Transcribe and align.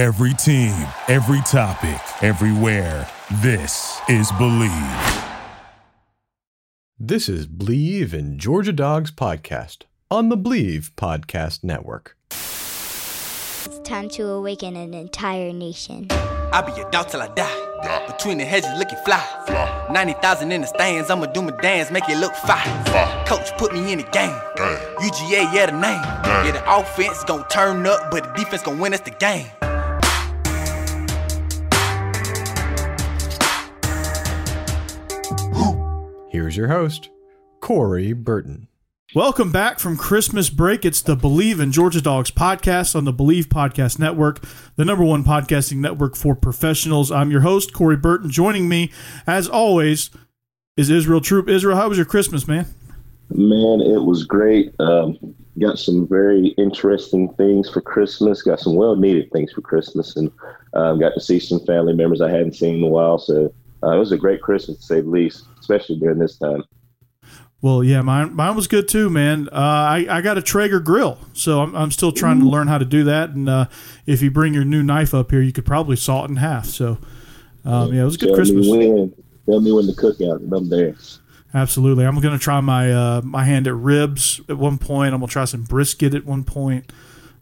Every 0.00 0.32
team, 0.32 0.88
every 1.08 1.42
topic, 1.42 2.00
everywhere. 2.22 3.06
This 3.42 4.00
is 4.08 4.32
Believe. 4.32 5.24
This 6.98 7.28
is 7.28 7.46
Believe 7.46 8.14
in 8.14 8.38
Georgia 8.38 8.72
Dogs 8.72 9.10
podcast 9.10 9.82
on 10.10 10.30
the 10.30 10.38
Believe 10.38 10.92
Podcast 10.96 11.62
Network. 11.62 12.16
It's 12.30 13.78
time 13.84 14.08
to 14.12 14.26
awaken 14.26 14.74
an 14.74 14.94
entire 14.94 15.52
nation. 15.52 16.06
I'll 16.50 16.62
be 16.64 16.72
your 16.80 16.90
dog 16.90 17.08
till 17.08 17.20
I 17.20 17.28
die. 17.34 18.06
Between 18.06 18.38
the 18.38 18.46
hedges 18.46 18.70
looking 18.78 18.98
fly. 19.04 19.22
90,000 19.92 20.50
in 20.50 20.62
the 20.62 20.66
stands, 20.66 21.10
I'ma 21.10 21.26
do 21.26 21.42
my 21.42 21.54
dance, 21.60 21.90
make 21.90 22.08
it 22.08 22.16
look 22.16 22.32
fine. 22.36 22.84
Coach 23.26 23.54
put 23.58 23.74
me 23.74 23.92
in 23.92 23.98
the 23.98 24.04
game. 24.04 24.34
UGA, 24.96 25.52
yeah, 25.52 25.66
the 25.66 25.72
name. 25.72 26.00
Yeah, 26.24 26.52
the 26.52 26.74
offense 26.74 27.22
gon' 27.24 27.46
turn 27.48 27.86
up, 27.86 28.10
but 28.10 28.24
the 28.24 28.42
defense 28.42 28.62
gon' 28.62 28.78
win 28.78 28.94
us 28.94 29.00
the 29.00 29.10
game. 29.10 29.50
Here's 36.40 36.56
your 36.56 36.68
host, 36.68 37.10
Corey 37.60 38.14
Burton. 38.14 38.68
Welcome 39.14 39.52
back 39.52 39.78
from 39.78 39.98
Christmas 39.98 40.48
break. 40.48 40.86
It's 40.86 41.02
the 41.02 41.14
Believe 41.14 41.60
in 41.60 41.70
Georgia 41.70 42.00
Dogs 42.00 42.30
podcast 42.30 42.96
on 42.96 43.04
the 43.04 43.12
Believe 43.12 43.50
Podcast 43.50 43.98
Network, 43.98 44.42
the 44.76 44.86
number 44.86 45.04
one 45.04 45.22
podcasting 45.22 45.76
network 45.76 46.16
for 46.16 46.34
professionals. 46.34 47.12
I'm 47.12 47.30
your 47.30 47.42
host, 47.42 47.74
Corey 47.74 47.98
Burton. 47.98 48.30
Joining 48.30 48.70
me, 48.70 48.90
as 49.26 49.48
always, 49.48 50.08
is 50.78 50.88
Israel 50.88 51.20
Troop. 51.20 51.46
Israel, 51.46 51.76
how 51.76 51.90
was 51.90 51.98
your 51.98 52.06
Christmas, 52.06 52.48
man? 52.48 52.64
Man, 53.28 53.82
it 53.82 54.02
was 54.02 54.24
great. 54.24 54.74
Um, 54.80 55.18
got 55.58 55.78
some 55.78 56.08
very 56.08 56.54
interesting 56.56 57.34
things 57.34 57.68
for 57.68 57.82
Christmas. 57.82 58.40
Got 58.40 58.60
some 58.60 58.76
well 58.76 58.96
needed 58.96 59.30
things 59.30 59.52
for 59.52 59.60
Christmas, 59.60 60.16
and 60.16 60.32
um, 60.72 61.00
got 61.00 61.12
to 61.12 61.20
see 61.20 61.38
some 61.38 61.60
family 61.66 61.92
members 61.92 62.22
I 62.22 62.30
hadn't 62.30 62.56
seen 62.56 62.76
in 62.78 62.84
a 62.84 62.88
while. 62.88 63.18
So 63.18 63.52
uh, 63.82 63.90
it 63.90 63.98
was 63.98 64.12
a 64.12 64.16
great 64.16 64.40
Christmas 64.42 64.78
to 64.78 64.82
say 64.82 65.00
the 65.00 65.08
least, 65.08 65.46
especially 65.60 65.98
during 65.98 66.18
this 66.18 66.36
time. 66.38 66.64
Well, 67.62 67.84
yeah, 67.84 68.00
mine 68.00 68.34
mine 68.34 68.56
was 68.56 68.66
good 68.66 68.88
too, 68.88 69.10
man. 69.10 69.48
Uh, 69.52 69.56
I 69.56 70.06
I 70.08 70.20
got 70.22 70.38
a 70.38 70.42
Traeger 70.42 70.80
grill, 70.80 71.18
so 71.34 71.60
I'm 71.60 71.74
I'm 71.76 71.90
still 71.90 72.10
trying 72.10 72.40
to 72.40 72.48
learn 72.48 72.68
how 72.68 72.78
to 72.78 72.86
do 72.86 73.04
that. 73.04 73.30
And 73.30 73.48
uh, 73.48 73.66
if 74.06 74.22
you 74.22 74.30
bring 74.30 74.54
your 74.54 74.64
new 74.64 74.82
knife 74.82 75.12
up 75.12 75.30
here, 75.30 75.42
you 75.42 75.52
could 75.52 75.66
probably 75.66 75.96
saw 75.96 76.24
it 76.24 76.30
in 76.30 76.36
half. 76.36 76.66
So, 76.66 76.98
um, 77.66 77.92
yeah, 77.92 78.02
it 78.02 78.04
was 78.04 78.14
a 78.14 78.18
good 78.18 78.26
Tell 78.28 78.36
Christmas. 78.36 78.66
Me 78.66 78.88
when, 78.88 79.14
tell 79.44 79.60
me 79.60 79.72
when 79.72 79.86
the 79.86 79.92
cookout, 79.92 80.36
and 80.36 80.52
I'm 80.52 80.70
there. 80.70 80.94
Absolutely, 81.52 82.06
I'm 82.06 82.18
gonna 82.20 82.38
try 82.38 82.60
my 82.60 82.90
uh, 82.92 83.20
my 83.22 83.44
hand 83.44 83.66
at 83.66 83.74
ribs 83.74 84.40
at 84.48 84.56
one 84.56 84.78
point. 84.78 85.12
I'm 85.12 85.20
gonna 85.20 85.30
try 85.30 85.44
some 85.44 85.64
brisket 85.64 86.14
at 86.14 86.24
one 86.24 86.44
point. 86.44 86.90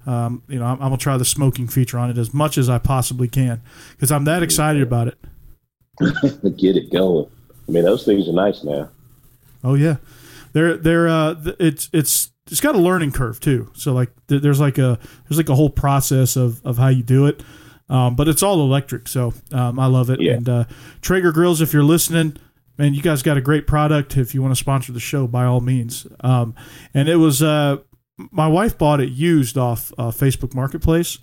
Um, 0.05 0.43
you 0.49 0.59
know, 0.59 0.65
I'm, 0.65 0.81
I'm 0.81 0.89
gonna 0.89 0.97
try 0.97 1.17
the 1.17 1.25
smoking 1.25 1.69
feature 1.69 1.99
on 1.99 2.11
it 2.11 2.19
as 2.19 2.35
much 2.35 2.59
as 2.59 2.69
I 2.69 2.79
possibly 2.79 3.29
can 3.29 3.61
because 3.91 4.11
I'm 4.11 4.25
that 4.25 4.43
excited 4.43 4.83
about 4.83 5.07
it. 5.07 5.19
Get 6.57 6.77
it 6.77 6.91
going. 6.93 7.27
I 7.69 7.71
mean, 7.73 7.85
those 7.85 8.05
things 8.05 8.29
are 8.29 8.33
nice 8.33 8.63
now. 8.65 8.89
Oh 9.65 9.75
yeah, 9.75 9.97
they're 10.53 10.77
they're 10.77 11.09
uh, 11.09 11.35
it's 11.59 11.91
it's 11.93 12.31
it's 12.51 12.61
got 12.61 12.75
a 12.75 12.79
learning 12.79 13.13
curve 13.13 13.41
too. 13.41 13.71
So 13.75 13.93
like 13.93 14.11
there's 14.29 14.61
like 14.61 14.79
a 14.79 14.99
there's 15.29 15.37
like 15.39 15.49
a 15.49 15.55
whole 15.55 15.71
process 15.71 16.37
of 16.37 16.65
of 16.65 16.79
how 16.79 16.89
you 16.89 17.03
do 17.03 17.27
it. 17.27 17.43
Um, 17.91 18.17
but 18.17 18.29
it's 18.29 18.43
all 18.43 18.61
electric, 18.61 19.09
so 19.09 19.33
um, 19.51 19.79
I 19.81 19.87
love 19.87 20.11
it. 20.11 20.21
Yeah. 20.21 20.35
And 20.35 20.49
uh, 20.49 20.65
Traeger 21.01 21.33
grills, 21.33 21.63
if 21.63 21.73
you're 21.73 21.83
listening, 21.83 22.37
man, 22.77 22.93
you 22.93 23.01
guys 23.01 23.23
got 23.23 23.39
a 23.39 23.41
great 23.41 23.67
product. 23.67 24.17
If 24.19 24.35
you 24.35 24.43
want 24.43 24.53
to 24.53 24.57
sponsor 24.61 24.93
the 24.93 25.01
show, 25.01 25.27
by 25.27 25.47
all 25.47 25.61
means. 25.63 26.07
Um, 26.21 26.55
and 26.93 27.09
it 27.09 27.17
was 27.17 27.43
uh, 27.43 27.79
my 28.31 28.47
wife 28.47 28.77
bought 28.77 29.01
it 29.01 29.09
used 29.09 29.57
off 29.57 29.91
uh, 29.97 30.11
Facebook 30.11 30.55
Marketplace, 30.55 31.19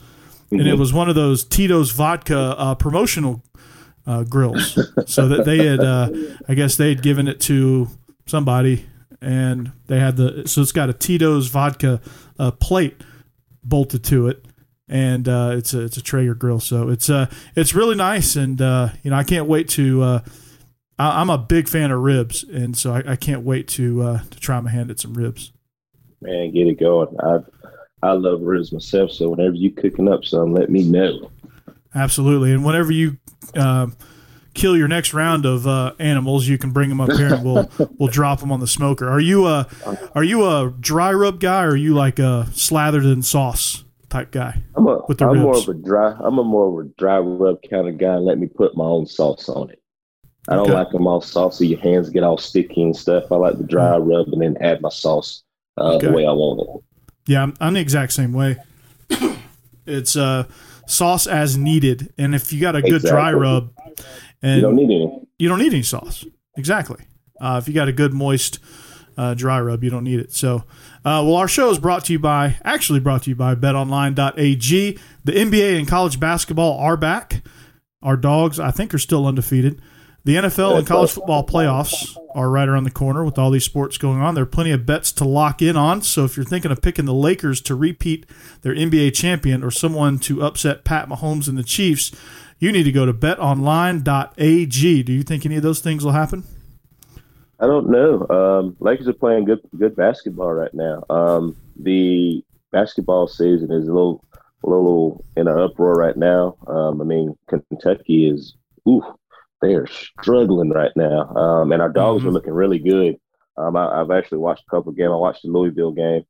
and 0.52 0.62
it 0.62 0.74
Mhm. 0.76 0.80
was 0.80 0.92
one 0.92 1.08
of 1.08 1.14
those 1.14 1.44
Tito's 1.44 1.92
vodka 1.92 2.56
uh, 2.58 2.74
promotional 2.76 3.44
uh, 4.08 4.24
grills. 4.24 4.78
so 5.06 5.28
that 5.28 5.46
they 5.46 5.66
had, 5.66 5.80
uh, 5.80 6.10
I 6.48 6.54
guess 6.54 6.76
they 6.76 6.90
had 6.90 7.02
given 7.02 7.28
it 7.28 7.40
to 7.42 7.88
somebody, 8.26 8.86
and 9.22 9.72
they 9.88 10.00
had 10.00 10.18
the 10.18 10.48
so 10.48 10.62
it's 10.62 10.72
got 10.72 10.90
a 10.90 10.94
Tito's 10.94 11.48
vodka 11.48 12.02
uh, 12.40 12.52
plate 12.52 13.02
bolted 13.64 14.04
to 14.06 14.28
it, 14.28 14.46
and 14.88 15.28
uh, 15.28 15.54
it's 15.54 15.74
a 15.74 15.82
it's 15.82 15.98
a 15.98 16.02
Traeger 16.02 16.36
grill. 16.36 16.60
So 16.60 16.90
it's 16.90 17.10
uh 17.10 17.30
it's 17.56 17.74
really 17.74 17.96
nice, 17.96 18.36
and 18.36 18.62
uh, 18.62 18.90
you 19.04 19.12
know 19.12 19.18
I 19.18 19.24
can't 19.24 19.48
wait 19.48 19.70
to. 19.70 20.02
Uh, 20.02 20.20
I, 20.98 21.22
I'm 21.22 21.30
a 21.30 21.38
big 21.38 21.68
fan 21.68 21.92
of 21.92 22.00
ribs, 22.02 22.44
and 22.44 22.78
so 22.78 22.94
I, 22.94 23.12
I 23.12 23.16
can't 23.16 23.44
wait 23.44 23.68
to 23.70 24.02
uh, 24.02 24.20
to 24.20 24.40
try 24.40 24.60
my 24.62 24.70
hand 24.70 24.92
at 24.92 25.00
some 25.00 25.14
ribs. 25.14 25.52
Man, 26.22 26.52
get 26.52 26.68
it 26.68 26.80
going. 26.80 27.16
I 27.20 27.40
I 28.02 28.12
love 28.14 28.42
ribs 28.42 28.72
myself, 28.72 29.12
so 29.12 29.30
whenever 29.30 29.56
you 29.56 29.72
cooking 29.72 30.08
up 30.08 30.26
some, 30.26 30.54
let 30.54 30.70
me 30.70 30.84
know. 30.84 31.32
Absolutely, 31.94 32.52
and 32.52 32.64
whenever 32.64 32.92
you 32.92 33.18
um 33.56 33.96
kill 34.54 34.78
your 34.78 34.88
next 34.88 35.14
round 35.14 35.46
of 35.46 35.68
uh, 35.68 35.92
animals, 36.00 36.48
you 36.48 36.58
can 36.58 36.72
bring 36.72 36.88
them 36.90 37.02
up 37.02 37.12
here, 37.12 37.28
and 37.28 37.44
we'll 37.44 37.70
we'll 38.00 38.10
drop 38.10 38.40
them 38.40 38.52
on 38.52 38.60
the 38.62 38.68
smoker. 38.68 39.10
Are 39.10 39.20
you 39.20 39.48
a 39.48 39.68
are 40.16 40.24
you 40.24 40.46
a 40.46 40.74
dry 40.80 41.12
rub 41.14 41.40
guy, 41.40 41.64
or 41.64 41.70
are 41.72 41.76
you 41.76 41.94
like 41.94 42.20
a 42.20 42.48
slathered 42.54 43.06
in 43.06 43.22
sauce 43.22 43.84
type 44.10 44.32
guy? 44.32 44.62
I'm 44.76 44.88
a 44.88 45.02
With 45.08 45.18
the 45.20 45.28
am 45.28 45.38
more 45.40 45.58
of 45.58 45.68
a 45.68 45.74
dry. 45.74 46.16
I'm 46.20 46.38
a 46.40 46.44
more 46.44 46.82
of 46.82 46.86
a 46.88 46.90
dry 46.98 47.20
rub 47.20 47.58
kind 47.70 47.88
of 47.88 47.98
guy. 47.98 48.16
Let 48.16 48.40
me 48.40 48.48
put 48.48 48.76
my 48.78 48.86
own 48.86 49.06
sauce 49.06 49.50
on 49.50 49.70
it. 49.70 49.82
I 50.48 50.56
don't 50.56 50.66
Okay. 50.66 50.74
like 50.74 50.92
them 50.92 51.08
all 51.08 51.22
saucy. 51.22 51.68
Your 51.68 51.80
hands 51.80 52.10
get 52.10 52.24
all 52.24 52.38
sticky 52.38 52.84
and 52.84 52.96
stuff. 52.96 53.32
I 53.32 53.36
like 53.36 53.58
the 53.58 53.64
dry 53.64 53.98
rub 53.98 54.28
and 54.28 54.42
then 54.42 54.56
add 54.62 54.80
my 54.80 54.90
sauce 54.90 55.44
uh, 55.78 55.96
Okay. 55.96 56.08
the 56.08 56.14
way 56.14 56.26
I 56.26 56.32
want 56.32 56.62
it. 56.62 56.84
Yeah, 57.32 57.42
I'm, 57.44 57.54
I'm 57.60 57.74
the 57.74 57.80
exact 57.80 58.14
same 58.14 58.32
way. 58.32 58.58
it's 59.88 60.16
uh, 60.16 60.46
sauce 60.86 61.28
as 61.28 61.58
needed, 61.58 62.14
and 62.18 62.34
if 62.36 62.52
you 62.54 62.62
got 62.62 62.76
a 62.76 62.82
good 62.82 63.02
dry 63.02 63.32
rub, 63.34 63.72
and 64.42 64.58
You 64.58 64.62
don't 64.62 64.76
need 64.76 64.86
any. 64.92 65.20
you 65.40 65.50
don't 65.50 65.60
need 65.60 65.74
any 65.74 65.82
sauce. 65.84 66.26
Exactly. 66.58 67.04
Uh, 67.42 67.60
if 67.62 67.68
you 67.68 67.74
got 67.74 67.88
a 67.88 67.94
good 67.94 68.14
moist 68.14 68.60
uh, 69.18 69.34
dry 69.34 69.60
rub, 69.60 69.84
you 69.84 69.90
don't 69.90 70.04
need 70.04 70.20
it. 70.20 70.32
So, 70.34 70.58
uh, 71.04 71.22
well, 71.26 71.36
our 71.36 71.48
show 71.48 71.70
is 71.70 71.80
brought 71.80 72.06
to 72.06 72.14
you 72.14 72.20
by, 72.20 72.58
actually 72.64 73.00
brought 73.00 73.24
to 73.24 73.30
you 73.30 73.36
by 73.36 73.56
BetOnline.ag. 73.56 74.98
The 75.24 75.32
NBA 75.32 75.78
and 75.78 75.88
college 75.88 76.20
basketball 76.20 76.78
are 76.80 76.98
back. 76.98 77.44
Our 78.02 78.18
dogs, 78.18 78.60
I 78.60 78.72
think, 78.72 78.94
are 78.94 79.00
still 79.00 79.26
undefeated. 79.26 79.82
The 80.26 80.38
NFL 80.38 80.80
and 80.80 80.88
college 80.88 81.12
football 81.12 81.46
playoffs 81.46 82.18
are 82.34 82.50
right 82.50 82.68
around 82.68 82.86
the 82.86 82.92
corner 82.92 83.24
with 83.24 83.38
all 83.38 83.52
these 83.52 83.64
sports 83.64 84.00
going 84.00 84.22
on. 84.22 84.34
There 84.34 84.42
are 84.42 84.48
plenty 84.48 84.72
of 84.72 84.84
bets 84.84 85.12
to 85.14 85.24
lock 85.24 85.62
in 85.62 85.78
on. 85.78 86.02
So 86.02 86.26
if 86.26 86.36
you're 86.36 86.46
thinking 86.46 86.72
of 86.72 86.82
picking 86.82 87.06
the 87.06 87.14
Lakers 87.14 87.62
to 87.62 87.76
repeat 87.76 88.26
their 88.64 88.74
NBA 88.74 89.14
champion 89.14 89.64
or 89.64 89.70
someone 89.70 90.18
to 90.20 90.44
upset 90.44 90.84
Pat 90.84 91.08
Mahomes 91.08 91.48
and 91.48 91.60
the 91.60 91.64
Chiefs, 91.64 92.12
you 92.58 92.72
need 92.72 92.86
to 92.86 92.92
go 92.92 93.06
to 93.06 93.14
betonline.ag. 93.14 95.04
Do 95.04 95.14
you 95.14 95.22
think 95.22 95.46
any 95.46 95.58
of 95.58 95.64
those 95.64 95.80
things 95.80 96.04
will 96.04 96.14
happen? 96.14 96.44
I 97.60 97.68
don't 97.68 97.92
know. 97.92 98.28
Um, 98.28 98.76
Lakers 98.80 99.08
are 99.08 99.14
playing 99.14 99.46
good 99.46 99.62
good 99.78 99.96
basketball 99.96 100.54
right 100.54 100.74
now. 100.74 101.04
Um, 101.08 101.56
the 101.76 102.44
basketball 102.72 103.28
season 103.28 103.72
is 103.72 103.88
a 103.88 103.94
little 103.94 104.26
a 104.64 104.70
little 104.70 105.24
in 105.38 105.48
an 105.48 105.60
uproar 105.60 105.94
right 105.94 106.18
now. 106.18 106.58
Um, 106.66 107.00
I 107.00 107.04
mean, 107.04 107.38
Kentucky 107.48 108.28
is 108.28 108.56
ooh, 108.90 109.04
they 109.62 109.74
are 109.76 109.88
struggling 109.88 110.70
right 110.70 110.92
now, 110.96 111.28
um, 111.36 111.72
and 111.72 111.82
our 111.82 111.90
dogs 111.90 112.24
Mhm. 112.24 112.28
are 112.28 112.32
looking 112.32 112.54
really 112.54 112.80
good. 112.80 113.18
Um, 113.58 113.76
I, 113.76 114.02
I've 114.02 114.12
actually 114.12 114.40
watched 114.40 114.64
a 114.68 114.70
couple 114.70 114.90
of 114.92 114.98
games. 114.98 115.12
I 115.12 115.16
watched 115.16 115.44
the 115.44 115.50
Louisville 115.50 115.92
game, 115.92 116.24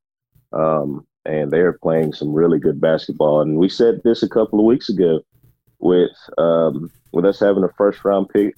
um, 0.53 1.05
and 1.25 1.49
they 1.51 1.59
are 1.61 1.73
playing 1.81 2.13
some 2.13 2.33
really 2.33 2.59
good 2.59 2.79
basketball. 2.79 3.41
And 3.41 3.57
we 3.57 3.67
said 3.69 4.01
this 4.03 4.21
a 4.23 4.29
couple 4.29 4.59
of 4.59 4.65
weeks 4.65 4.89
ago 4.89 5.21
with 5.79 6.11
um, 6.37 6.91
with 7.13 7.25
us 7.25 7.39
having 7.39 7.63
a 7.63 7.69
first 7.77 8.03
round 8.05 8.29
pick 8.29 8.55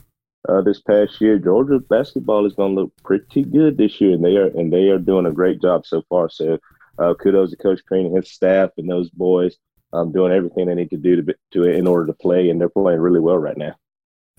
uh, 0.50 0.62
this 0.62 0.82
past 0.82 1.20
year. 1.22 1.40
Georgia 1.40 1.80
basketball 1.80 2.46
is 2.46 2.54
going 2.54 2.76
to 2.76 2.82
look 2.82 2.94
pretty 3.04 3.44
good 3.44 3.78
this 3.78 4.00
year, 4.02 4.14
and 4.14 4.24
they 4.24 4.36
are 4.38 4.48
and 4.48 4.72
they 4.72 4.90
are 4.90 5.00
doing 5.00 5.26
a 5.26 5.32
great 5.32 5.62
job 5.62 5.86
so 5.86 6.02
far. 6.10 6.30
So 6.30 6.58
uh, 7.00 7.14
kudos 7.14 7.52
to 7.52 7.58
Coach 7.58 7.82
Crean 7.88 8.08
and 8.08 8.16
his 8.18 8.32
staff 8.32 8.72
and 8.78 8.90
those 8.90 9.10
boys 9.12 9.56
um, 9.94 10.12
doing 10.12 10.32
everything 10.34 10.66
they 10.68 10.76
need 10.76 10.90
to 10.90 10.98
do 10.98 11.22
to 11.22 11.36
to 11.54 11.64
in 11.64 11.88
order 11.88 12.06
to 12.08 12.14
play, 12.14 12.50
and 12.50 12.60
they're 12.60 12.70
playing 12.70 13.00
really 13.00 13.20
well 13.22 13.38
right 13.38 13.58
now. 13.58 13.76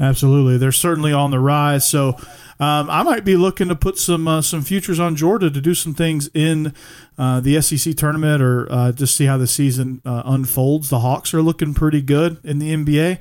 Absolutely, 0.01 0.59
they're 0.59 0.71
certainly 0.71 1.13
on 1.13 1.33
the 1.33 1.41
rise. 1.41 1.89
So, 1.89 2.17
um, 2.61 2.91
I 2.91 3.03
might 3.05 3.25
be 3.25 3.37
looking 3.37 3.69
to 3.69 3.77
put 3.77 3.99
some 3.99 4.27
uh, 4.27 4.43
some 4.43 4.63
futures 4.63 4.99
on 4.99 5.17
Georgia 5.17 5.51
to 5.51 5.61
do 5.61 5.75
some 5.75 5.95
things 5.95 6.29
in 6.35 6.73
uh, 7.17 7.41
the 7.41 7.61
SEC 7.61 7.95
tournament, 7.97 8.43
or 8.43 8.71
uh, 8.71 8.93
just 8.93 9.17
see 9.17 9.27
how 9.27 9.39
the 9.39 9.47
season 9.47 10.03
uh, 10.05 10.23
unfolds. 10.25 10.89
The 10.89 11.01
Hawks 11.01 11.33
are 11.35 11.43
looking 11.43 11.75
pretty 11.75 12.03
good 12.03 12.39
in 12.45 12.59
the 12.59 12.75
NBA. 12.75 13.19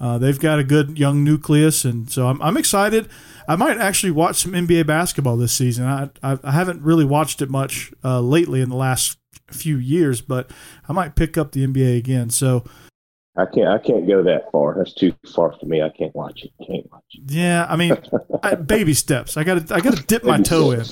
Uh, 0.00 0.18
they've 0.18 0.38
got 0.38 0.60
a 0.60 0.64
good 0.64 0.96
young 0.96 1.24
nucleus, 1.24 1.84
and 1.84 2.10
so 2.10 2.28
I'm, 2.28 2.40
I'm 2.40 2.56
excited. 2.56 3.08
I 3.48 3.56
might 3.56 3.78
actually 3.78 4.12
watch 4.12 4.36
some 4.36 4.52
NBA 4.52 4.86
basketball 4.86 5.36
this 5.36 5.52
season. 5.52 5.86
I 5.86 6.10
I, 6.22 6.38
I 6.44 6.52
haven't 6.52 6.82
really 6.82 7.04
watched 7.04 7.42
it 7.42 7.50
much 7.50 7.92
uh, 8.04 8.20
lately 8.20 8.60
in 8.60 8.68
the 8.68 8.76
last 8.76 9.18
few 9.50 9.76
years, 9.76 10.20
but 10.20 10.50
I 10.88 10.92
might 10.92 11.16
pick 11.16 11.36
up 11.36 11.52
the 11.52 11.66
NBA 11.66 11.96
again. 11.96 12.30
So. 12.30 12.64
I 13.38 13.46
can't 13.46 13.68
I 13.68 13.78
can't 13.78 14.06
go 14.06 14.22
that 14.24 14.50
far. 14.50 14.74
That's 14.76 14.92
too 14.92 15.14
far 15.32 15.52
for 15.52 15.64
me. 15.64 15.80
I 15.80 15.90
can't 15.90 16.14
watch 16.14 16.42
it. 16.42 16.50
Can't 16.66 16.90
watch 16.90 17.04
it. 17.12 17.30
Yeah, 17.30 17.66
I 17.68 17.76
mean, 17.76 17.96
I, 18.42 18.56
baby 18.56 18.94
steps. 18.94 19.36
I 19.36 19.44
got 19.44 19.68
to 19.68 19.74
I 19.74 19.80
got 19.80 19.96
to 19.96 20.02
dip 20.02 20.24
my 20.24 20.40
toe 20.40 20.72
in. 20.72 20.84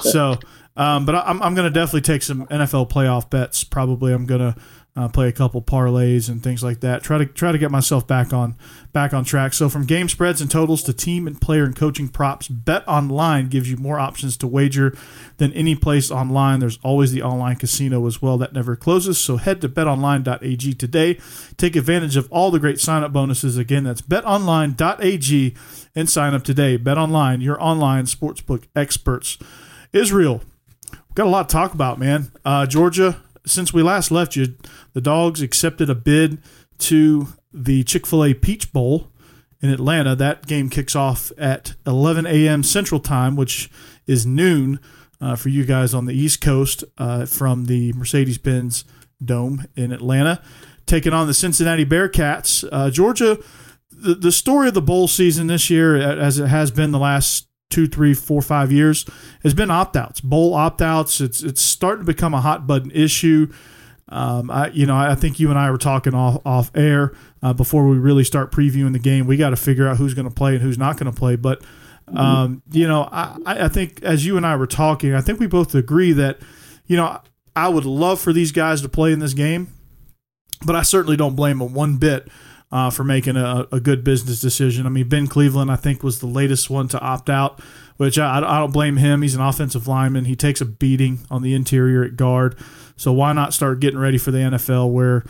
So, 0.00 0.36
um, 0.76 1.06
but 1.06 1.14
I, 1.14 1.20
I'm 1.20 1.40
I'm 1.40 1.54
gonna 1.54 1.70
definitely 1.70 2.00
take 2.00 2.22
some 2.22 2.46
NFL 2.48 2.90
playoff 2.90 3.30
bets. 3.30 3.62
Probably 3.62 4.12
I'm 4.12 4.26
gonna 4.26 4.56
uh, 4.94 5.08
play 5.08 5.26
a 5.26 5.32
couple 5.32 5.62
parlays 5.62 6.28
and 6.28 6.42
things 6.42 6.62
like 6.62 6.80
that. 6.80 7.02
Try 7.02 7.16
to 7.18 7.24
try 7.24 7.50
to 7.50 7.56
get 7.56 7.70
myself 7.70 8.06
back 8.06 8.32
on 8.32 8.56
back 8.92 9.14
on 9.14 9.24
track. 9.24 9.54
So 9.54 9.70
from 9.70 9.86
game 9.86 10.08
spreads 10.08 10.42
and 10.42 10.50
totals 10.50 10.82
to 10.82 10.92
team 10.92 11.26
and 11.26 11.40
player 11.40 11.64
and 11.64 11.74
coaching 11.74 12.08
props, 12.08 12.48
Bet 12.48 12.86
Online 12.86 13.48
gives 13.48 13.70
you 13.70 13.78
more 13.78 13.98
options 13.98 14.36
to 14.38 14.46
wager 14.46 14.94
than 15.38 15.50
any 15.54 15.74
place 15.74 16.10
online. 16.10 16.60
There's 16.60 16.78
always 16.82 17.10
the 17.10 17.22
online 17.22 17.56
casino 17.56 18.06
as 18.06 18.20
well 18.20 18.36
that 18.38 18.52
never 18.52 18.76
closes. 18.76 19.16
So 19.16 19.38
head 19.38 19.62
to 19.62 19.68
betonline.ag 19.68 20.74
today. 20.74 21.18
Take 21.56 21.74
advantage 21.74 22.16
of 22.16 22.30
all 22.30 22.50
the 22.50 22.60
great 22.60 22.78
sign 22.78 23.02
up 23.02 23.14
bonuses. 23.14 23.56
Again, 23.56 23.84
that's 23.84 24.02
betonline.ag 24.02 25.54
and 25.94 26.10
sign 26.10 26.34
up 26.34 26.44
today. 26.44 26.76
Bet 26.76 26.98
Online, 26.98 27.40
your 27.40 27.62
online 27.62 28.04
sportsbook 28.04 28.64
experts. 28.76 29.38
Israel, 29.94 30.42
we've 30.90 31.14
got 31.14 31.26
a 31.26 31.30
lot 31.30 31.48
to 31.48 31.52
talk 31.52 31.72
about, 31.72 31.98
man. 31.98 32.30
Uh, 32.44 32.66
Georgia 32.66 33.16
since 33.46 33.72
we 33.72 33.82
last 33.82 34.10
left 34.10 34.36
you, 34.36 34.54
the 34.92 35.00
Dogs 35.00 35.42
accepted 35.42 35.90
a 35.90 35.94
bid 35.94 36.38
to 36.78 37.28
the 37.52 37.84
Chick 37.84 38.06
fil 38.06 38.24
A 38.24 38.34
Peach 38.34 38.72
Bowl 38.72 39.08
in 39.60 39.70
Atlanta. 39.70 40.14
That 40.14 40.46
game 40.46 40.68
kicks 40.68 40.96
off 40.96 41.32
at 41.38 41.74
11 41.86 42.26
a.m. 42.26 42.62
Central 42.62 43.00
Time, 43.00 43.36
which 43.36 43.70
is 44.06 44.26
noon 44.26 44.80
uh, 45.20 45.36
for 45.36 45.48
you 45.48 45.64
guys 45.64 45.94
on 45.94 46.06
the 46.06 46.14
East 46.14 46.40
Coast 46.40 46.84
uh, 46.98 47.26
from 47.26 47.66
the 47.66 47.92
Mercedes 47.92 48.38
Benz 48.38 48.84
Dome 49.24 49.66
in 49.76 49.92
Atlanta. 49.92 50.42
Taking 50.84 51.12
on 51.12 51.28
the 51.28 51.34
Cincinnati 51.34 51.86
Bearcats. 51.86 52.68
Uh, 52.72 52.90
Georgia, 52.90 53.38
the, 53.90 54.14
the 54.14 54.32
story 54.32 54.68
of 54.68 54.74
the 54.74 54.82
bowl 54.82 55.06
season 55.06 55.46
this 55.46 55.70
year, 55.70 55.96
as 55.96 56.40
it 56.40 56.48
has 56.48 56.72
been 56.72 56.90
the 56.90 56.98
last 56.98 57.46
two, 57.72 57.88
three, 57.88 58.14
four, 58.14 58.42
five 58.42 58.70
years 58.70 59.04
has 59.42 59.54
been 59.54 59.70
opt 59.70 59.96
outs, 59.96 60.20
bowl 60.20 60.54
opt 60.54 60.82
outs. 60.82 61.20
It's 61.20 61.42
it's 61.42 61.60
starting 61.60 62.04
to 62.04 62.12
become 62.12 62.34
a 62.34 62.40
hot 62.40 62.66
button 62.66 62.90
issue. 62.92 63.52
Um, 64.08 64.50
I, 64.50 64.68
you 64.68 64.84
know, 64.84 64.94
I 64.94 65.14
think 65.14 65.40
you 65.40 65.48
and 65.48 65.58
I 65.58 65.70
were 65.70 65.78
talking 65.78 66.14
off 66.14 66.40
off 66.44 66.70
air 66.74 67.12
uh, 67.42 67.54
before 67.54 67.88
we 67.88 67.96
really 67.96 68.24
start 68.24 68.52
previewing 68.52 68.92
the 68.92 68.98
game. 68.98 69.26
We 69.26 69.36
got 69.36 69.50
to 69.50 69.56
figure 69.56 69.88
out 69.88 69.96
who's 69.96 70.14
going 70.14 70.28
to 70.28 70.34
play 70.34 70.54
and 70.54 70.62
who's 70.62 70.78
not 70.78 70.98
going 70.98 71.10
to 71.10 71.18
play. 71.18 71.36
But 71.36 71.62
um, 72.14 72.62
you 72.70 72.86
know, 72.86 73.08
I, 73.10 73.38
I 73.46 73.68
think 73.68 74.02
as 74.02 74.26
you 74.26 74.36
and 74.36 74.46
I 74.46 74.56
were 74.56 74.66
talking, 74.66 75.14
I 75.14 75.22
think 75.22 75.40
we 75.40 75.46
both 75.46 75.74
agree 75.74 76.12
that 76.12 76.38
you 76.86 76.96
know 76.96 77.20
I 77.56 77.68
would 77.68 77.86
love 77.86 78.20
for 78.20 78.32
these 78.32 78.52
guys 78.52 78.82
to 78.82 78.88
play 78.88 79.12
in 79.12 79.18
this 79.18 79.34
game, 79.34 79.68
but 80.64 80.76
I 80.76 80.82
certainly 80.82 81.16
don't 81.16 81.34
blame 81.34 81.58
them 81.58 81.72
one 81.72 81.96
bit 81.96 82.28
uh, 82.72 82.88
for 82.90 83.04
making 83.04 83.36
a, 83.36 83.68
a, 83.70 83.78
good 83.78 84.02
business 84.02 84.40
decision. 84.40 84.86
I 84.86 84.88
mean, 84.88 85.06
Ben 85.06 85.26
Cleveland, 85.26 85.70
I 85.70 85.76
think, 85.76 86.02
was 86.02 86.20
the 86.20 86.26
latest 86.26 86.70
one 86.70 86.88
to 86.88 87.00
opt 87.00 87.28
out, 87.28 87.60
which 87.98 88.18
I, 88.18 88.38
I 88.38 88.58
don't 88.58 88.72
blame 88.72 88.96
him. 88.96 89.20
He's 89.20 89.34
an 89.34 89.42
offensive 89.42 89.86
lineman. 89.86 90.24
He 90.24 90.34
takes 90.34 90.62
a 90.62 90.64
beating 90.64 91.20
on 91.30 91.42
the 91.42 91.54
interior 91.54 92.02
at 92.02 92.16
guard. 92.16 92.56
So 92.96 93.12
why 93.12 93.34
not 93.34 93.52
start 93.52 93.80
getting 93.80 93.98
ready 93.98 94.16
for 94.16 94.30
the 94.30 94.38
NFL 94.38 94.90
where 94.90 95.22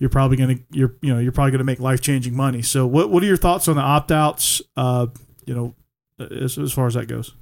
you're 0.00 0.10
probably 0.10 0.36
going 0.36 0.58
to 0.58 0.64
you're 0.70 0.94
you 1.02 1.12
know 1.12 1.20
you're 1.20 1.32
probably 1.32 1.50
going 1.50 1.58
to 1.58 1.64
make 1.64 1.80
life 1.80 2.00
changing 2.00 2.34
money. 2.34 2.62
So 2.62 2.86
what 2.86 3.10
what 3.10 3.22
are 3.22 3.26
your 3.26 3.36
thoughts 3.36 3.68
on 3.68 3.76
the 3.76 3.82
opt 3.82 4.10
outs? 4.10 4.60
Uh, 4.76 5.06
you 5.44 5.54
know, 5.54 5.74
as, 6.18 6.58
as 6.58 6.72
far 6.72 6.86
as 6.86 6.94
that 6.94 7.06
goes. 7.06 7.32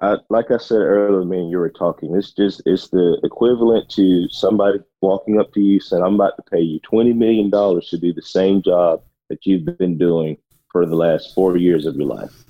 I, 0.00 0.16
like 0.28 0.50
I 0.50 0.58
said 0.58 0.78
earlier, 0.78 1.24
man, 1.24 1.48
you 1.48 1.58
were 1.58 1.70
talking. 1.70 2.14
It's 2.16 2.32
just 2.32 2.62
it's 2.66 2.88
the 2.88 3.20
equivalent 3.22 3.88
to 3.90 4.28
somebody 4.28 4.78
walking 5.00 5.38
up 5.38 5.52
to 5.54 5.60
you 5.60 5.80
saying, 5.80 6.02
"I'm 6.02 6.16
about 6.16 6.36
to 6.36 6.42
pay 6.42 6.60
you 6.60 6.80
twenty 6.80 7.12
million 7.12 7.48
dollars 7.50 7.88
to 7.90 7.98
do 7.98 8.12
the 8.12 8.22
same 8.22 8.60
job 8.62 9.02
that 9.28 9.46
you've 9.46 9.78
been 9.78 9.96
doing 9.96 10.36
for 10.70 10.84
the 10.84 10.96
last 10.96 11.34
four 11.34 11.56
years 11.56 11.86
of 11.86 11.96
your 11.96 12.06
life." 12.06 12.44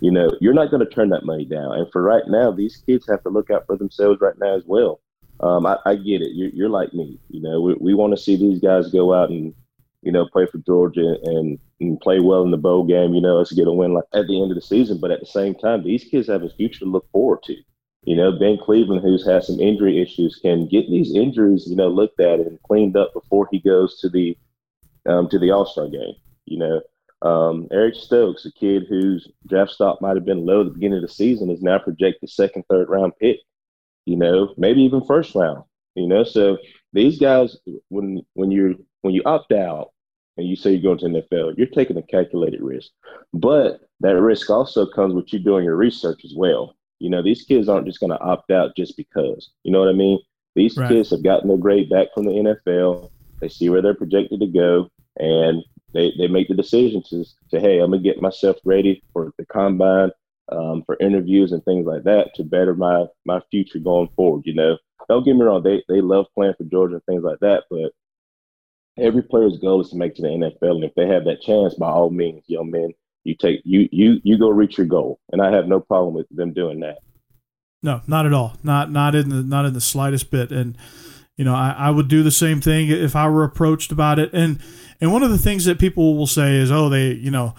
You 0.00 0.10
know, 0.10 0.30
you're 0.40 0.54
not 0.54 0.70
going 0.70 0.84
to 0.84 0.90
turn 0.90 1.10
that 1.10 1.24
money 1.24 1.44
down. 1.44 1.78
And 1.78 1.90
for 1.92 2.02
right 2.02 2.22
now, 2.26 2.50
these 2.50 2.82
kids 2.86 3.06
have 3.08 3.22
to 3.24 3.28
look 3.28 3.50
out 3.50 3.66
for 3.66 3.76
themselves 3.76 4.20
right 4.20 4.38
now 4.38 4.56
as 4.56 4.64
well. 4.66 5.00
Um, 5.40 5.66
I, 5.66 5.78
I, 5.86 5.94
get 5.94 6.22
it. 6.22 6.32
You're, 6.34 6.50
you're, 6.50 6.68
like 6.68 6.92
me. 6.92 7.18
You 7.28 7.40
know, 7.40 7.60
we, 7.60 7.74
we 7.74 7.94
want 7.94 8.14
to 8.14 8.22
see 8.22 8.36
these 8.36 8.60
guys 8.60 8.90
go 8.90 9.14
out 9.14 9.30
and 9.30 9.54
you 10.02 10.12
know, 10.12 10.26
play 10.26 10.46
for 10.46 10.58
Georgia 10.58 11.16
and, 11.24 11.58
and 11.80 12.00
play 12.00 12.20
well 12.20 12.42
in 12.42 12.50
the 12.50 12.56
bowl 12.56 12.84
game, 12.84 13.14
you 13.14 13.20
know, 13.20 13.36
let's 13.36 13.52
get 13.52 13.68
a 13.68 13.72
win 13.72 13.92
like 13.92 14.04
at 14.14 14.26
the 14.26 14.40
end 14.40 14.50
of 14.50 14.54
the 14.54 14.62
season. 14.62 14.98
But 15.00 15.10
at 15.10 15.20
the 15.20 15.26
same 15.26 15.54
time, 15.54 15.84
these 15.84 16.04
kids 16.04 16.28
have 16.28 16.42
a 16.42 16.50
future 16.50 16.80
to 16.80 16.90
look 16.90 17.10
forward 17.10 17.42
to. 17.44 17.56
You 18.04 18.16
know, 18.16 18.32
Ben 18.32 18.56
Cleveland, 18.56 19.02
who's 19.02 19.26
had 19.26 19.44
some 19.44 19.60
injury 19.60 20.00
issues, 20.00 20.36
can 20.40 20.66
get 20.66 20.88
these 20.88 21.14
injuries, 21.14 21.66
you 21.68 21.76
know, 21.76 21.88
looked 21.88 22.18
at 22.18 22.40
and 22.40 22.60
cleaned 22.62 22.96
up 22.96 23.12
before 23.12 23.46
he 23.50 23.60
goes 23.60 24.00
to 24.00 24.08
the 24.08 24.36
um, 25.06 25.28
to 25.28 25.38
the 25.38 25.50
All 25.50 25.66
Star 25.66 25.86
game. 25.88 26.14
You 26.46 26.58
know, 26.58 26.80
um, 27.28 27.68
Eric 27.70 27.94
Stokes, 27.96 28.46
a 28.46 28.52
kid 28.52 28.84
whose 28.88 29.28
draft 29.46 29.72
stock 29.72 30.00
might 30.00 30.16
have 30.16 30.24
been 30.24 30.46
low 30.46 30.62
at 30.62 30.68
the 30.68 30.72
beginning 30.72 30.98
of 30.98 31.02
the 31.02 31.14
season, 31.14 31.50
is 31.50 31.60
now 31.60 31.78
projected 31.78 32.30
second, 32.30 32.64
third 32.70 32.88
round 32.88 33.12
pick. 33.20 33.40
You 34.06 34.16
know, 34.16 34.54
maybe 34.56 34.82
even 34.82 35.04
first 35.04 35.34
round. 35.34 35.64
You 35.94 36.06
know, 36.06 36.24
so 36.24 36.56
these 36.94 37.18
guys, 37.18 37.58
when 37.88 38.22
when 38.32 38.50
you're 38.50 38.76
when 39.02 39.14
you 39.14 39.22
opt 39.24 39.52
out 39.52 39.90
and 40.36 40.46
you 40.46 40.56
say 40.56 40.72
you're 40.72 40.94
going 40.94 40.98
to 41.12 41.20
NFL, 41.20 41.56
you're 41.56 41.66
taking 41.66 41.96
a 41.96 42.02
calculated 42.02 42.60
risk. 42.60 42.90
But 43.32 43.80
that 44.00 44.20
risk 44.20 44.50
also 44.50 44.86
comes 44.86 45.14
with 45.14 45.32
you 45.32 45.38
doing 45.38 45.64
your 45.64 45.76
research 45.76 46.24
as 46.24 46.34
well. 46.36 46.74
You 46.98 47.10
know, 47.10 47.22
these 47.22 47.42
kids 47.42 47.68
aren't 47.68 47.86
just 47.86 48.00
going 48.00 48.10
to 48.10 48.20
opt 48.20 48.50
out 48.50 48.76
just 48.76 48.96
because. 48.96 49.50
You 49.64 49.72
know 49.72 49.80
what 49.80 49.88
I 49.88 49.92
mean? 49.92 50.18
These 50.54 50.76
right. 50.76 50.88
kids 50.88 51.10
have 51.10 51.22
gotten 51.22 51.48
their 51.48 51.56
grade 51.56 51.88
back 51.88 52.08
from 52.14 52.24
the 52.24 52.32
NFL. 52.32 53.10
They 53.40 53.48
see 53.48 53.70
where 53.70 53.80
they're 53.80 53.94
projected 53.94 54.40
to 54.40 54.46
go, 54.46 54.90
and 55.18 55.62
they, 55.92 56.12
they 56.18 56.28
make 56.28 56.48
the 56.48 56.54
decision 56.54 57.02
to 57.08 57.24
say, 57.24 57.60
hey, 57.60 57.78
I'm 57.78 57.90
going 57.90 58.02
to 58.02 58.08
get 58.08 58.20
myself 58.20 58.56
ready 58.64 59.02
for 59.12 59.32
the 59.38 59.46
combine, 59.46 60.10
um, 60.52 60.82
for 60.84 60.96
interviews 61.00 61.52
and 61.52 61.64
things 61.64 61.86
like 61.86 62.04
that 62.04 62.34
to 62.34 62.44
better 62.44 62.74
my, 62.74 63.06
my 63.24 63.40
future 63.50 63.78
going 63.78 64.08
forward. 64.16 64.42
You 64.44 64.54
know, 64.54 64.76
don't 65.08 65.24
get 65.24 65.36
me 65.36 65.42
wrong, 65.42 65.62
they, 65.62 65.82
they 65.88 66.00
love 66.00 66.26
playing 66.34 66.54
for 66.58 66.64
Georgia 66.64 66.94
and 66.94 67.04
things 67.04 67.24
like 67.24 67.38
that, 67.40 67.64
but 67.70 67.92
every 68.98 69.22
player's 69.22 69.58
goal 69.58 69.80
is 69.80 69.90
to 69.90 69.96
make 69.96 70.14
to 70.16 70.22
the 70.22 70.28
NFL, 70.28 70.76
and 70.76 70.84
if 70.84 70.94
they 70.94 71.06
have 71.06 71.24
that 71.24 71.40
chance, 71.40 71.74
by 71.74 71.88
all 71.88 72.10
means, 72.10 72.44
young 72.46 72.70
men, 72.70 72.92
you 73.24 73.34
take 73.34 73.60
you 73.64 73.88
you 73.92 74.20
you 74.24 74.38
go 74.38 74.48
reach 74.48 74.78
your 74.78 74.86
goal, 74.86 75.20
and 75.30 75.42
I 75.42 75.52
have 75.52 75.68
no 75.68 75.80
problem 75.80 76.14
with 76.14 76.26
them 76.30 76.52
doing 76.52 76.80
that. 76.80 76.98
No, 77.82 78.02
not 78.06 78.26
at 78.26 78.32
all. 78.32 78.56
Not 78.62 78.90
not 78.90 79.14
in 79.14 79.28
the 79.28 79.42
not 79.42 79.64
in 79.64 79.74
the 79.74 79.80
slightest 79.80 80.30
bit. 80.30 80.50
And 80.50 80.76
you 81.36 81.44
know, 81.44 81.54
I, 81.54 81.74
I 81.76 81.90
would 81.90 82.08
do 82.08 82.22
the 82.22 82.30
same 82.30 82.60
thing 82.60 82.88
if 82.88 83.16
I 83.16 83.28
were 83.28 83.44
approached 83.44 83.92
about 83.92 84.18
it. 84.18 84.30
And 84.32 84.60
and 85.00 85.12
one 85.12 85.22
of 85.22 85.30
the 85.30 85.38
things 85.38 85.64
that 85.64 85.78
people 85.78 86.16
will 86.16 86.26
say 86.26 86.56
is, 86.56 86.70
oh, 86.70 86.88
they 86.88 87.12
you 87.12 87.30
know, 87.30 87.54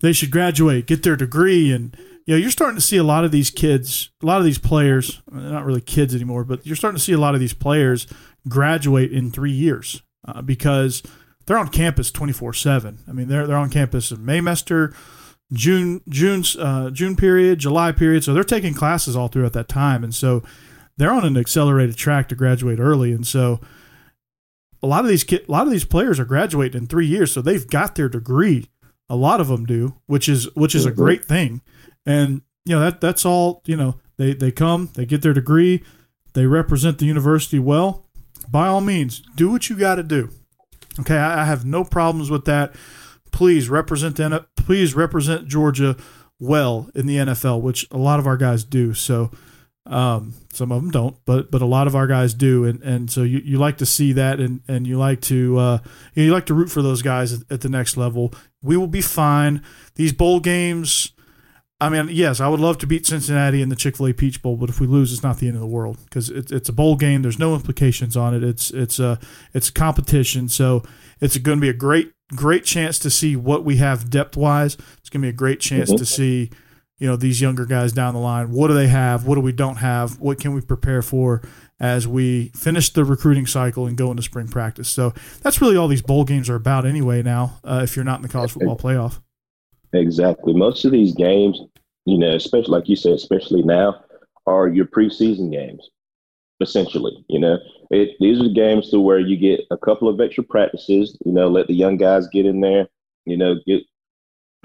they 0.00 0.12
should 0.12 0.30
graduate, 0.30 0.86
get 0.86 1.02
their 1.02 1.16
degree, 1.16 1.72
and 1.72 1.96
you 2.26 2.34
know, 2.34 2.38
you're 2.38 2.50
starting 2.50 2.76
to 2.76 2.82
see 2.82 2.96
a 2.96 3.04
lot 3.04 3.24
of 3.24 3.30
these 3.30 3.50
kids, 3.50 4.10
a 4.22 4.26
lot 4.26 4.38
of 4.38 4.44
these 4.44 4.58
players, 4.58 5.22
they're 5.30 5.50
not 5.50 5.64
really 5.64 5.80
kids 5.80 6.14
anymore, 6.14 6.44
but 6.44 6.66
you're 6.66 6.76
starting 6.76 6.98
to 6.98 7.02
see 7.02 7.14
a 7.14 7.18
lot 7.18 7.34
of 7.34 7.40
these 7.40 7.54
players 7.54 8.06
graduate 8.48 9.12
in 9.12 9.30
three 9.30 9.52
years 9.52 10.02
uh, 10.28 10.42
because 10.42 11.02
they're 11.46 11.58
on 11.58 11.68
campus 11.68 12.10
24 12.10 12.52
7. 12.52 12.98
I 13.08 13.12
mean, 13.12 13.28
they're, 13.28 13.46
they're 13.46 13.56
on 13.56 13.70
campus 13.70 14.10
in 14.10 14.18
Maymester, 14.18 14.94
June, 15.52 16.02
June's, 16.08 16.56
uh, 16.56 16.90
June 16.92 17.16
period, 17.16 17.58
July 17.58 17.92
period. 17.92 18.22
So 18.22 18.34
they're 18.34 18.44
taking 18.44 18.74
classes 18.74 19.16
all 19.16 19.28
throughout 19.28 19.54
that 19.54 19.68
time. 19.68 20.04
And 20.04 20.14
so 20.14 20.42
they're 20.98 21.12
on 21.12 21.24
an 21.24 21.36
accelerated 21.36 21.96
track 21.96 22.28
to 22.28 22.34
graduate 22.34 22.78
early. 22.78 23.12
And 23.12 23.26
so 23.26 23.60
a 24.82 24.86
lot 24.86 25.04
of 25.04 25.08
these 25.08 25.24
ki- 25.24 25.44
a 25.48 25.50
lot 25.50 25.66
of 25.66 25.72
these 25.72 25.86
players 25.86 26.20
are 26.20 26.24
graduating 26.24 26.82
in 26.82 26.86
three 26.86 27.06
years. 27.06 27.32
So 27.32 27.40
they've 27.40 27.66
got 27.66 27.94
their 27.94 28.08
degree. 28.08 28.66
A 29.08 29.16
lot 29.16 29.40
of 29.40 29.48
them 29.48 29.64
do, 29.64 29.96
which 30.06 30.28
is, 30.28 30.54
which 30.54 30.74
is 30.74 30.84
a 30.84 30.90
mm-hmm. 30.90 31.00
great 31.00 31.24
thing. 31.24 31.62
And, 32.04 32.42
you 32.66 32.74
know, 32.74 32.80
that, 32.80 33.00
that's 33.00 33.24
all, 33.24 33.62
you 33.64 33.76
know, 33.76 33.98
they, 34.18 34.34
they 34.34 34.52
come, 34.52 34.90
they 34.94 35.06
get 35.06 35.22
their 35.22 35.32
degree, 35.32 35.82
they 36.34 36.44
represent 36.44 36.98
the 36.98 37.06
university 37.06 37.58
well 37.58 38.07
by 38.50 38.66
all 38.66 38.80
means, 38.80 39.22
do 39.36 39.50
what 39.50 39.68
you 39.68 39.76
got 39.76 39.96
to 39.96 40.02
do. 40.02 40.30
Okay, 41.00 41.16
I, 41.16 41.42
I, 41.42 41.44
have 41.44 41.64
no 41.64 41.84
problems 41.84 42.30
with 42.30 42.44
that. 42.46 42.74
Please 43.30 43.68
represent 43.68 44.18
please 44.56 44.94
represent 44.94 45.46
Georgia 45.46 45.96
well 46.40 46.90
in 46.94 47.06
the 47.06 47.16
NFL, 47.16 47.60
which 47.60 47.86
a 47.90 47.98
lot 47.98 48.18
of 48.18 48.26
our 48.26 48.36
guys 48.36 48.64
do. 48.64 48.94
So 48.94 49.30
um, 49.86 50.34
some 50.52 50.72
of 50.72 50.82
them 50.82 50.90
don't, 50.90 51.16
but 51.24 51.50
but 51.50 51.62
a 51.62 51.66
lot 51.66 51.86
of 51.86 51.96
our 51.96 52.06
guys 52.06 52.34
do, 52.34 52.64
and 52.64 52.82
and 52.82 53.10
so 53.10 53.22
you, 53.22 53.38
you 53.38 53.58
like 53.58 53.78
to 53.78 53.86
see 53.86 54.12
that, 54.12 54.40
and 54.40 54.60
and 54.68 54.86
you 54.86 54.98
like 54.98 55.20
to 55.22 55.58
uh, 55.58 55.78
you 56.14 56.32
like 56.32 56.46
to 56.46 56.54
root 56.54 56.70
for 56.70 56.82
those 56.82 57.02
guys 57.02 57.32
at, 57.32 57.40
at 57.50 57.60
the 57.60 57.68
next 57.68 57.96
level. 57.96 58.34
We 58.62 58.76
will 58.76 58.88
be 58.88 59.00
fine. 59.00 59.62
These 59.94 60.12
bowl 60.12 60.40
games 60.40 61.12
I 61.80 61.88
mean, 61.90 62.08
yes, 62.10 62.40
I 62.40 62.48
would 62.48 62.58
love 62.58 62.78
to 62.78 62.88
beat 62.88 63.06
Cincinnati 63.06 63.62
in 63.62 63.68
the 63.68 63.76
Chick 63.76 63.96
Fil 63.96 64.08
A 64.08 64.12
Peach 64.12 64.42
Bowl, 64.42 64.56
but 64.56 64.68
if 64.68 64.80
we 64.80 64.88
lose, 64.88 65.12
it's 65.12 65.22
not 65.22 65.38
the 65.38 65.46
end 65.46 65.54
of 65.54 65.60
the 65.60 65.68
world 65.68 65.98
because 66.04 66.28
it's 66.28 66.50
it's 66.50 66.68
a 66.68 66.72
bowl 66.72 66.96
game. 66.96 67.22
There's 67.22 67.38
no 67.38 67.54
implications 67.54 68.16
on 68.16 68.34
it. 68.34 68.42
It's 68.42 68.70
it's 68.72 68.98
a 68.98 69.20
it's 69.54 69.68
a 69.68 69.72
competition, 69.72 70.48
so 70.48 70.82
it's 71.20 71.36
going 71.38 71.58
to 71.58 71.62
be 71.62 71.68
a 71.68 71.74
great 71.74 72.12
great 72.34 72.64
chance 72.64 72.98
to 72.98 73.10
see 73.10 73.36
what 73.36 73.64
we 73.64 73.76
have 73.76 74.10
depth 74.10 74.36
wise. 74.36 74.76
It's 74.98 75.08
going 75.08 75.22
to 75.22 75.26
be 75.26 75.30
a 75.30 75.32
great 75.32 75.60
chance 75.60 75.90
mm-hmm. 75.90 75.98
to 75.98 76.06
see 76.06 76.50
you 76.98 77.06
know 77.06 77.14
these 77.14 77.40
younger 77.40 77.64
guys 77.64 77.92
down 77.92 78.14
the 78.14 78.20
line. 78.20 78.50
What 78.50 78.68
do 78.68 78.74
they 78.74 78.88
have? 78.88 79.24
What 79.24 79.36
do 79.36 79.40
we 79.40 79.52
don't 79.52 79.76
have? 79.76 80.18
What 80.18 80.40
can 80.40 80.54
we 80.54 80.60
prepare 80.60 81.00
for 81.00 81.42
as 81.78 82.08
we 82.08 82.48
finish 82.56 82.92
the 82.92 83.04
recruiting 83.04 83.46
cycle 83.46 83.86
and 83.86 83.96
go 83.96 84.10
into 84.10 84.24
spring 84.24 84.48
practice? 84.48 84.88
So 84.88 85.14
that's 85.42 85.60
really 85.60 85.76
all 85.76 85.86
these 85.86 86.02
bowl 86.02 86.24
games 86.24 86.50
are 86.50 86.56
about 86.56 86.86
anyway. 86.86 87.22
Now, 87.22 87.60
uh, 87.62 87.82
if 87.84 87.94
you're 87.94 88.04
not 88.04 88.16
in 88.16 88.22
the 88.22 88.28
college 88.28 88.50
football 88.50 88.76
playoff. 88.76 89.20
Exactly. 89.92 90.52
Most 90.52 90.84
of 90.84 90.92
these 90.92 91.14
games, 91.14 91.60
you 92.04 92.18
know, 92.18 92.34
especially 92.34 92.72
like 92.72 92.88
you 92.88 92.96
said, 92.96 93.12
especially 93.12 93.62
now, 93.62 94.02
are 94.46 94.68
your 94.68 94.86
preseason 94.86 95.50
games. 95.52 95.90
essentially. 96.60 97.24
You 97.28 97.40
know, 97.40 97.58
it, 97.90 98.16
these 98.20 98.40
are 98.40 98.48
games 98.48 98.90
to 98.90 99.00
where 99.00 99.18
you 99.20 99.36
get 99.36 99.60
a 99.70 99.76
couple 99.78 100.08
of 100.08 100.20
extra 100.20 100.44
practices. 100.44 101.16
You 101.24 101.32
know, 101.32 101.48
let 101.48 101.66
the 101.68 101.74
young 101.74 101.96
guys 101.96 102.28
get 102.28 102.46
in 102.46 102.60
there. 102.60 102.88
You 103.26 103.36
know, 103.36 103.56
get 103.66 103.82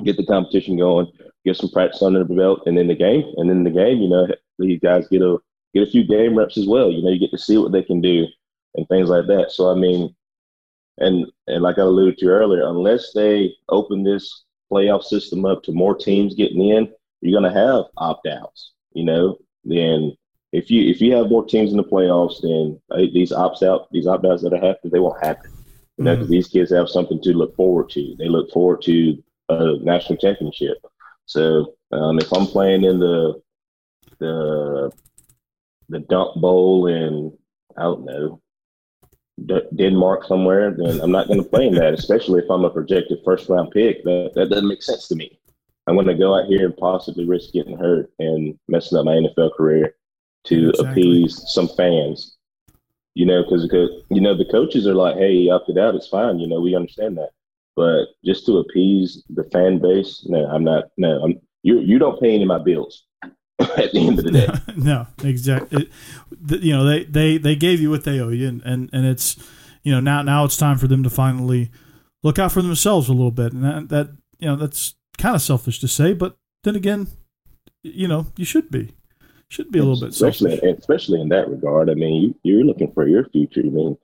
get 0.04 0.18
the 0.18 0.26
competition 0.26 0.78
going, 0.78 1.08
get 1.46 1.58
some 1.58 1.70
practice 1.70 2.02
under 2.02 2.24
the 2.24 2.34
belt, 2.34 2.64
and 2.66 2.78
then 2.78 2.88
the 2.88 2.96
game, 2.96 3.24
and 3.38 3.50
then 3.50 3.64
the 3.64 3.72
game. 3.72 4.00
You 4.00 4.10
know, 4.10 4.28
these 4.60 4.80
guys 4.80 5.08
get 5.10 5.22
a 5.22 5.38
get 5.74 5.88
a 5.88 5.92
few 5.92 6.06
game 6.06 6.38
reps 6.38 6.58
as 6.58 6.68
well. 6.68 6.92
You 6.92 7.04
know, 7.04 7.10
you 7.12 7.20
get 7.20 7.32
to 7.32 7.38
see 7.38 7.58
what 7.58 7.72
they 7.72 7.84
can 7.84 8.02
do 8.02 8.26
and 8.76 8.88
things 8.88 9.10
like 9.10 9.28
that. 9.28 9.52
So 9.52 9.72
I 9.72 9.76
mean, 9.76 10.14
and 11.00 11.26
and 11.48 11.62
like 11.64 11.78
I 11.78 11.82
alluded 11.84 12.18
to 12.20 12.28
earlier, 12.28 12.68
unless 12.68 13.12
they 13.14 13.54
open 13.70 14.04
this 14.04 14.44
playoff 14.74 15.04
system 15.04 15.46
up 15.46 15.64
to 15.64 15.72
more 15.72 15.96
teams 15.96 16.36
getting 16.36 16.62
in, 16.62 16.92
you're 17.22 17.40
gonna 17.40 17.54
have 17.54 17.86
opt 17.98 18.28
outs. 18.28 18.72
You 18.94 19.06
know, 19.06 19.38
then 19.64 20.16
if 20.52 20.70
you 20.70 20.90
if 20.90 21.02
you 21.02 21.14
have 21.16 21.30
more 21.30 21.46
teams 21.46 21.72
in 21.72 21.78
the 21.78 21.84
playoffs, 21.84 22.42
then 22.42 22.80
these 23.14 23.32
opt 23.32 23.64
out 23.64 23.88
these 23.92 24.08
opt 24.08 24.26
outs 24.26 24.44
that 24.44 24.54
are 24.54 24.58
happening, 24.58 24.92
they 24.92 25.00
won't 25.00 25.24
happen. 25.24 25.52
You 25.98 26.06
know, 26.06 26.16
because 26.16 26.26
mm-hmm. 26.26 26.34
these 26.34 26.48
kids 26.48 26.72
have 26.72 26.90
something 26.90 27.22
to 27.22 27.34
look 27.34 27.56
forward 27.56 27.90
to. 27.92 28.16
They 28.18 28.28
look 28.28 28.52
forward 28.52 28.82
to 28.84 29.24
a 29.50 29.78
national 29.80 30.18
championship. 30.18 30.78
So 31.26 31.76
um, 31.92 32.20
if 32.20 32.32
I'm 32.34 32.48
playing 32.48 32.84
in 32.84 33.00
the 33.00 33.42
the 34.20 34.92
the 35.90 36.00
Dunk 36.00 36.40
Bowl 36.42 36.88
in 36.88 37.38
I 37.78 37.84
don't 37.84 38.06
know 38.06 38.42
D- 39.46 39.62
Denmark 39.76 40.26
somewhere, 40.26 40.72
then 40.72 41.02
I'm 41.02 41.12
not 41.12 41.28
going 41.28 41.42
to 41.42 41.50
play 41.50 41.68
in 41.68 41.76
that. 41.76 41.94
Especially 41.94 42.42
if 42.42 42.50
I'm 42.50 42.66
a 42.66 42.70
projected 42.70 43.20
first 43.26 43.50
round 43.50 43.72
pick, 43.72 44.04
that 44.04 44.32
that 44.36 44.50
doesn't 44.50 44.68
make 44.68 44.84
sense 44.84 45.08
to 45.08 45.16
me. 45.16 45.40
I'm 45.88 45.96
going 45.96 46.08
to 46.08 46.16
go 46.16 46.40
out 46.40 46.48
here 46.48 46.66
and 46.66 46.78
possibly 46.78 47.26
risk 47.26 47.52
getting 47.52 47.78
hurt 47.78 48.12
and 48.20 48.58
messing 48.68 48.98
up 48.98 49.06
my 49.06 49.14
NFL 49.14 49.56
career 49.56 49.96
to 50.46 50.70
exactly. 50.70 50.92
appease 50.92 51.44
some 51.48 51.68
fans. 51.68 52.38
You 53.16 53.26
know, 53.26 53.44
because 53.44 53.70
you 54.10 54.22
know 54.22 54.36
the 54.36 54.46
coaches 54.46 54.88
are 54.88 54.96
like, 54.96 55.18
"Hey, 55.18 55.36
he 55.36 55.52
opted 55.52 55.78
out. 55.78 55.96
It's 55.96 56.08
fine. 56.08 56.40
You 56.40 56.48
know, 56.48 56.62
we 56.62 56.76
understand 56.76 57.18
that." 57.18 57.30
But 57.76 58.06
just 58.24 58.46
to 58.48 58.58
appease 58.58 59.24
the 59.30 59.44
fan 59.46 59.80
base, 59.80 60.26
no, 60.28 60.46
I'm 60.48 60.64
not. 60.64 60.86
No, 60.98 61.24
I'm. 61.24 61.40
You 61.62 61.80
you 61.80 62.00
don't 62.00 62.20
pay 62.20 62.34
any 62.34 62.44
of 62.44 62.48
my 62.48 62.58
bills 62.58 63.06
at 63.78 63.92
the 63.92 64.08
end 64.08 64.20
of 64.20 64.26
the 64.26 64.32
day. 64.32 64.48
no, 64.78 65.08
exactly. 65.24 65.90
You 66.48 66.74
know, 66.74 66.86
they, 66.86 67.04
they 67.04 67.38
they 67.38 67.56
gave 67.56 67.80
you 67.80 67.90
what 67.90 68.04
they 68.04 68.20
owe 68.20 68.30
you, 68.30 68.48
and, 68.48 68.62
and 68.64 68.90
and 68.94 69.06
it's 69.06 69.38
you 69.84 69.92
know 69.92 70.00
now 70.00 70.22
now 70.22 70.46
it's 70.46 70.58
time 70.58 70.78
for 70.78 70.88
them 70.88 71.04
to 71.04 71.10
finally 71.10 71.72
look 72.24 72.40
out 72.40 72.52
for 72.52 72.62
themselves 72.62 73.10
a 73.10 73.14
little 73.14 73.32
bit, 73.32 73.54
and 73.54 73.64
that 73.64 73.90
that 73.90 74.10
you 74.40 74.48
know 74.48 74.56
that's 74.56 74.96
kind 75.18 75.36
of 75.36 75.42
selfish 75.42 75.80
to 75.80 75.88
say, 75.88 76.14
but 76.14 76.38
then 76.64 76.76
again, 76.76 77.08
you 77.84 78.08
know, 78.08 78.28
you 78.38 78.46
should 78.46 78.70
be 78.70 78.94
should 79.50 79.72
be 79.72 79.80
a 79.80 79.84
little 79.84 80.00
bit 80.00 80.10
especially 80.10 80.52
selfish. 80.52 80.80
especially 80.80 81.22
in 81.22 81.30
that 81.30 81.50
regard. 81.50 81.90
I 81.90 81.94
mean, 81.94 82.34
you, 82.44 82.62
are 82.62 82.64
looking 82.64 82.92
for 82.92 83.08
your 83.08 83.30
future. 83.30 83.62
I 83.62 83.70
mean, 83.70 83.98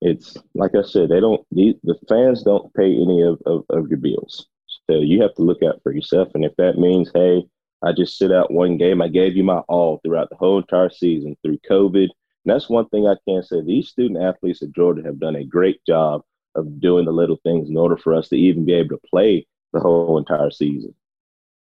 it's 0.00 0.36
like 0.54 0.74
I 0.76 0.82
said, 0.82 1.08
they 1.08 1.20
don't 1.20 1.44
the, 1.50 1.76
the 1.82 1.96
fans 2.08 2.42
don't 2.42 2.72
pay 2.74 2.92
any 2.94 3.22
of, 3.22 3.40
of, 3.46 3.64
of 3.70 3.88
your 3.88 3.98
bills, 3.98 4.46
so 4.88 5.00
you 5.00 5.22
have 5.22 5.34
to 5.34 5.42
look 5.42 5.62
out 5.62 5.80
for 5.82 5.92
yourself. 5.92 6.28
And 6.34 6.44
if 6.44 6.54
that 6.56 6.78
means, 6.78 7.10
hey, 7.14 7.44
I 7.84 7.92
just 7.92 8.16
sit 8.16 8.32
out 8.32 8.52
one 8.52 8.76
game, 8.76 9.02
I 9.02 9.08
gave 9.08 9.36
you 9.36 9.44
my 9.44 9.58
all 9.68 9.98
throughout 9.98 10.30
the 10.30 10.36
whole 10.36 10.58
entire 10.58 10.90
season 10.90 11.36
through 11.42 11.58
COVID. 11.68 12.08
And 12.44 12.54
that's 12.54 12.68
one 12.68 12.88
thing 12.88 13.06
I 13.06 13.16
can 13.26 13.42
say. 13.42 13.62
These 13.62 13.88
student 13.88 14.22
athletes 14.22 14.62
at 14.62 14.72
Georgia 14.72 15.02
have 15.04 15.20
done 15.20 15.36
a 15.36 15.44
great 15.44 15.84
job 15.86 16.22
of 16.54 16.80
doing 16.80 17.04
the 17.04 17.12
little 17.12 17.38
things 17.42 17.68
in 17.68 17.76
order 17.76 17.96
for 17.96 18.14
us 18.14 18.28
to 18.28 18.36
even 18.36 18.64
be 18.64 18.74
able 18.74 18.96
to 18.96 19.08
play 19.08 19.46
the 19.72 19.80
whole 19.80 20.18
entire 20.18 20.50
season. 20.50 20.94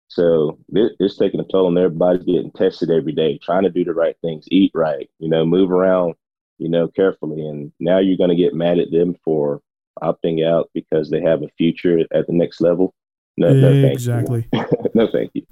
So 0.09 0.59
it's 0.69 1.17
taking 1.17 1.39
a 1.39 1.45
toll 1.45 1.69
on 1.69 1.79
everybody 1.79 2.19
getting 2.19 2.51
tested 2.51 2.91
every 2.91 3.13
day, 3.13 3.39
trying 3.39 3.63
to 3.63 3.71
do 3.71 3.85
the 3.85 3.95
right 3.95 4.17
things, 4.23 4.45
eat 4.51 4.73
right, 4.75 5.09
you 5.21 5.29
know, 5.29 5.47
move 5.47 5.71
around, 5.71 6.15
you 6.59 6.69
know, 6.69 6.89
carefully. 6.89 7.47
And 7.47 7.71
now 7.79 7.99
you're 7.99 8.17
going 8.17 8.31
to 8.31 8.37
get 8.37 8.53
mad 8.53 8.81
at 8.81 8.91
them 8.91 9.17
for 9.25 9.63
opting 10.03 10.45
out 10.45 10.69
because 10.75 11.11
they 11.11 11.21
have 11.21 11.43
a 11.43 11.49
future 11.57 12.01
at 12.13 12.27
the 12.27 12.33
next 12.33 12.61
level. 12.61 12.93
No, 13.37 13.53
no 13.53 13.89
exactly. 13.89 14.49
no, 14.95 15.09
thank 15.13 15.31
you. 15.35 15.47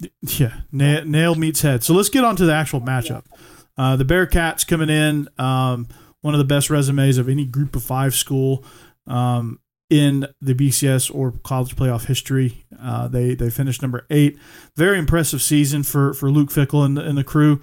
Yeah, 0.20 0.62
nail, 0.72 1.04
nail, 1.04 1.34
meets 1.34 1.62
head. 1.62 1.84
So 1.84 1.94
let's 1.94 2.08
get 2.08 2.24
on 2.24 2.36
to 2.36 2.44
the 2.44 2.52
actual 2.52 2.80
matchup. 2.80 3.24
Uh, 3.76 3.96
the 3.96 4.04
Bearcats 4.04 4.66
coming 4.66 4.90
in, 4.90 5.28
um, 5.38 5.88
one 6.20 6.34
of 6.34 6.38
the 6.38 6.44
best 6.44 6.68
resumes 6.70 7.18
of 7.18 7.28
any 7.28 7.44
Group 7.44 7.76
of 7.76 7.84
Five 7.84 8.14
school. 8.14 8.64
Um, 9.06 9.60
in 9.90 10.26
the 10.40 10.54
BCS 10.54 11.14
or 11.14 11.32
college 11.44 11.76
playoff 11.76 12.06
history. 12.06 12.64
Uh, 12.80 13.06
they 13.08 13.34
they 13.34 13.50
finished 13.50 13.82
number 13.82 14.06
eight. 14.10 14.38
Very 14.76 14.98
impressive 14.98 15.42
season 15.42 15.82
for 15.82 16.14
for 16.14 16.30
Luke 16.30 16.48
Fickell 16.48 16.84
and, 16.84 16.98
and 16.98 17.18
the 17.18 17.24
crew. 17.24 17.60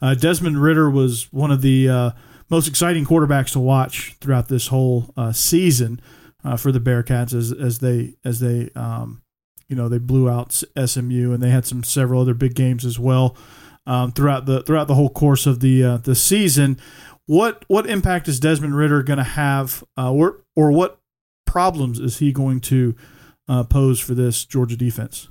Uh, 0.00 0.14
Desmond 0.14 0.62
Ridder 0.62 0.88
was 0.90 1.32
one 1.32 1.50
of 1.50 1.62
the 1.62 1.88
uh, 1.88 2.10
most 2.48 2.68
exciting 2.68 3.04
quarterbacks 3.04 3.52
to 3.52 3.60
watch 3.60 4.14
throughout 4.20 4.48
this 4.48 4.68
whole 4.68 5.12
uh, 5.16 5.32
season 5.32 6.00
uh, 6.44 6.56
for 6.56 6.72
the 6.72 6.80
Bearcats 6.80 7.34
as 7.34 7.52
as 7.52 7.80
they 7.80 8.14
as 8.24 8.40
they 8.40 8.70
um, 8.74 9.22
you 9.68 9.76
know 9.76 9.88
they 9.88 9.98
blew 9.98 10.28
out 10.28 10.52
SMU 10.52 11.32
and 11.32 11.42
they 11.42 11.50
had 11.50 11.66
some 11.66 11.82
several 11.82 12.20
other 12.20 12.34
big 12.34 12.54
games 12.54 12.84
as 12.84 12.98
well 12.98 13.36
um, 13.86 14.12
throughout 14.12 14.46
the 14.46 14.62
throughout 14.62 14.88
the 14.88 14.94
whole 14.94 15.10
course 15.10 15.46
of 15.46 15.60
the 15.60 15.82
uh, 15.84 15.96
the 15.98 16.14
season. 16.14 16.78
What 17.26 17.64
what 17.68 17.86
impact 17.86 18.28
is 18.28 18.40
Desmond 18.40 18.76
Ridder 18.76 19.02
going 19.02 19.18
to 19.18 19.24
have, 19.24 19.82
uh, 19.96 20.12
or 20.12 20.42
or 20.54 20.72
what 20.72 21.00
problems 21.46 22.00
is 22.00 22.18
he 22.18 22.32
going 22.32 22.60
to 22.60 22.94
uh, 23.48 23.64
pose 23.64 24.00
for 24.00 24.14
this 24.14 24.44
Georgia 24.44 24.76
defense? 24.76 25.28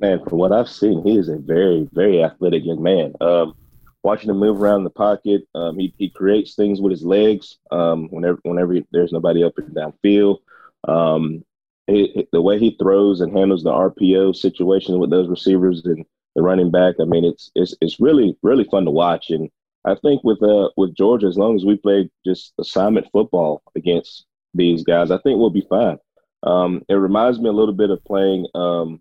Man, 0.00 0.22
from 0.24 0.38
what 0.38 0.52
I've 0.52 0.68
seen, 0.68 1.02
he 1.02 1.16
is 1.16 1.28
a 1.28 1.38
very, 1.38 1.88
very 1.92 2.22
athletic 2.22 2.64
young 2.64 2.82
man. 2.82 3.14
Um, 3.20 3.54
watching 4.02 4.30
him 4.30 4.38
move 4.38 4.62
around 4.62 4.84
the 4.84 4.90
pocket, 4.90 5.42
um, 5.56 5.76
he, 5.76 5.92
he 5.98 6.08
creates 6.08 6.54
things 6.54 6.80
with 6.80 6.92
his 6.92 7.02
legs 7.02 7.58
um, 7.72 8.08
whenever 8.10 8.38
whenever 8.42 8.78
there's 8.92 9.12
nobody 9.12 9.42
up 9.42 9.58
and 9.58 9.74
downfield. 9.74 10.38
Um, 10.86 11.44
the 11.88 12.42
way 12.42 12.58
he 12.58 12.76
throws 12.78 13.20
and 13.20 13.36
handles 13.36 13.62
the 13.62 13.70
RPO 13.70 14.36
situation 14.36 14.98
with 14.98 15.10
those 15.10 15.28
receivers 15.28 15.82
and 15.84 16.04
the 16.34 16.42
running 16.42 16.70
back, 16.70 16.96
I 17.00 17.04
mean, 17.04 17.24
it's 17.24 17.50
it's 17.54 17.74
it's 17.80 17.98
really 17.98 18.36
really 18.42 18.64
fun 18.64 18.84
to 18.84 18.90
watch. 18.90 19.30
And 19.30 19.50
I 19.84 19.94
think 19.94 20.22
with 20.22 20.42
uh 20.42 20.68
with 20.76 20.94
Georgia, 20.94 21.26
as 21.26 21.38
long 21.38 21.56
as 21.56 21.64
we 21.64 21.76
play 21.76 22.10
just 22.26 22.52
assignment 22.60 23.10
football 23.10 23.62
against 23.74 24.26
these 24.54 24.84
guys, 24.84 25.10
I 25.10 25.18
think 25.18 25.38
we'll 25.38 25.50
be 25.50 25.66
fine. 25.68 25.98
Um, 26.42 26.84
it 26.88 26.94
reminds 26.94 27.40
me 27.40 27.48
a 27.48 27.52
little 27.52 27.74
bit 27.74 27.90
of 27.90 28.04
playing. 28.04 28.46
Um, 28.54 29.00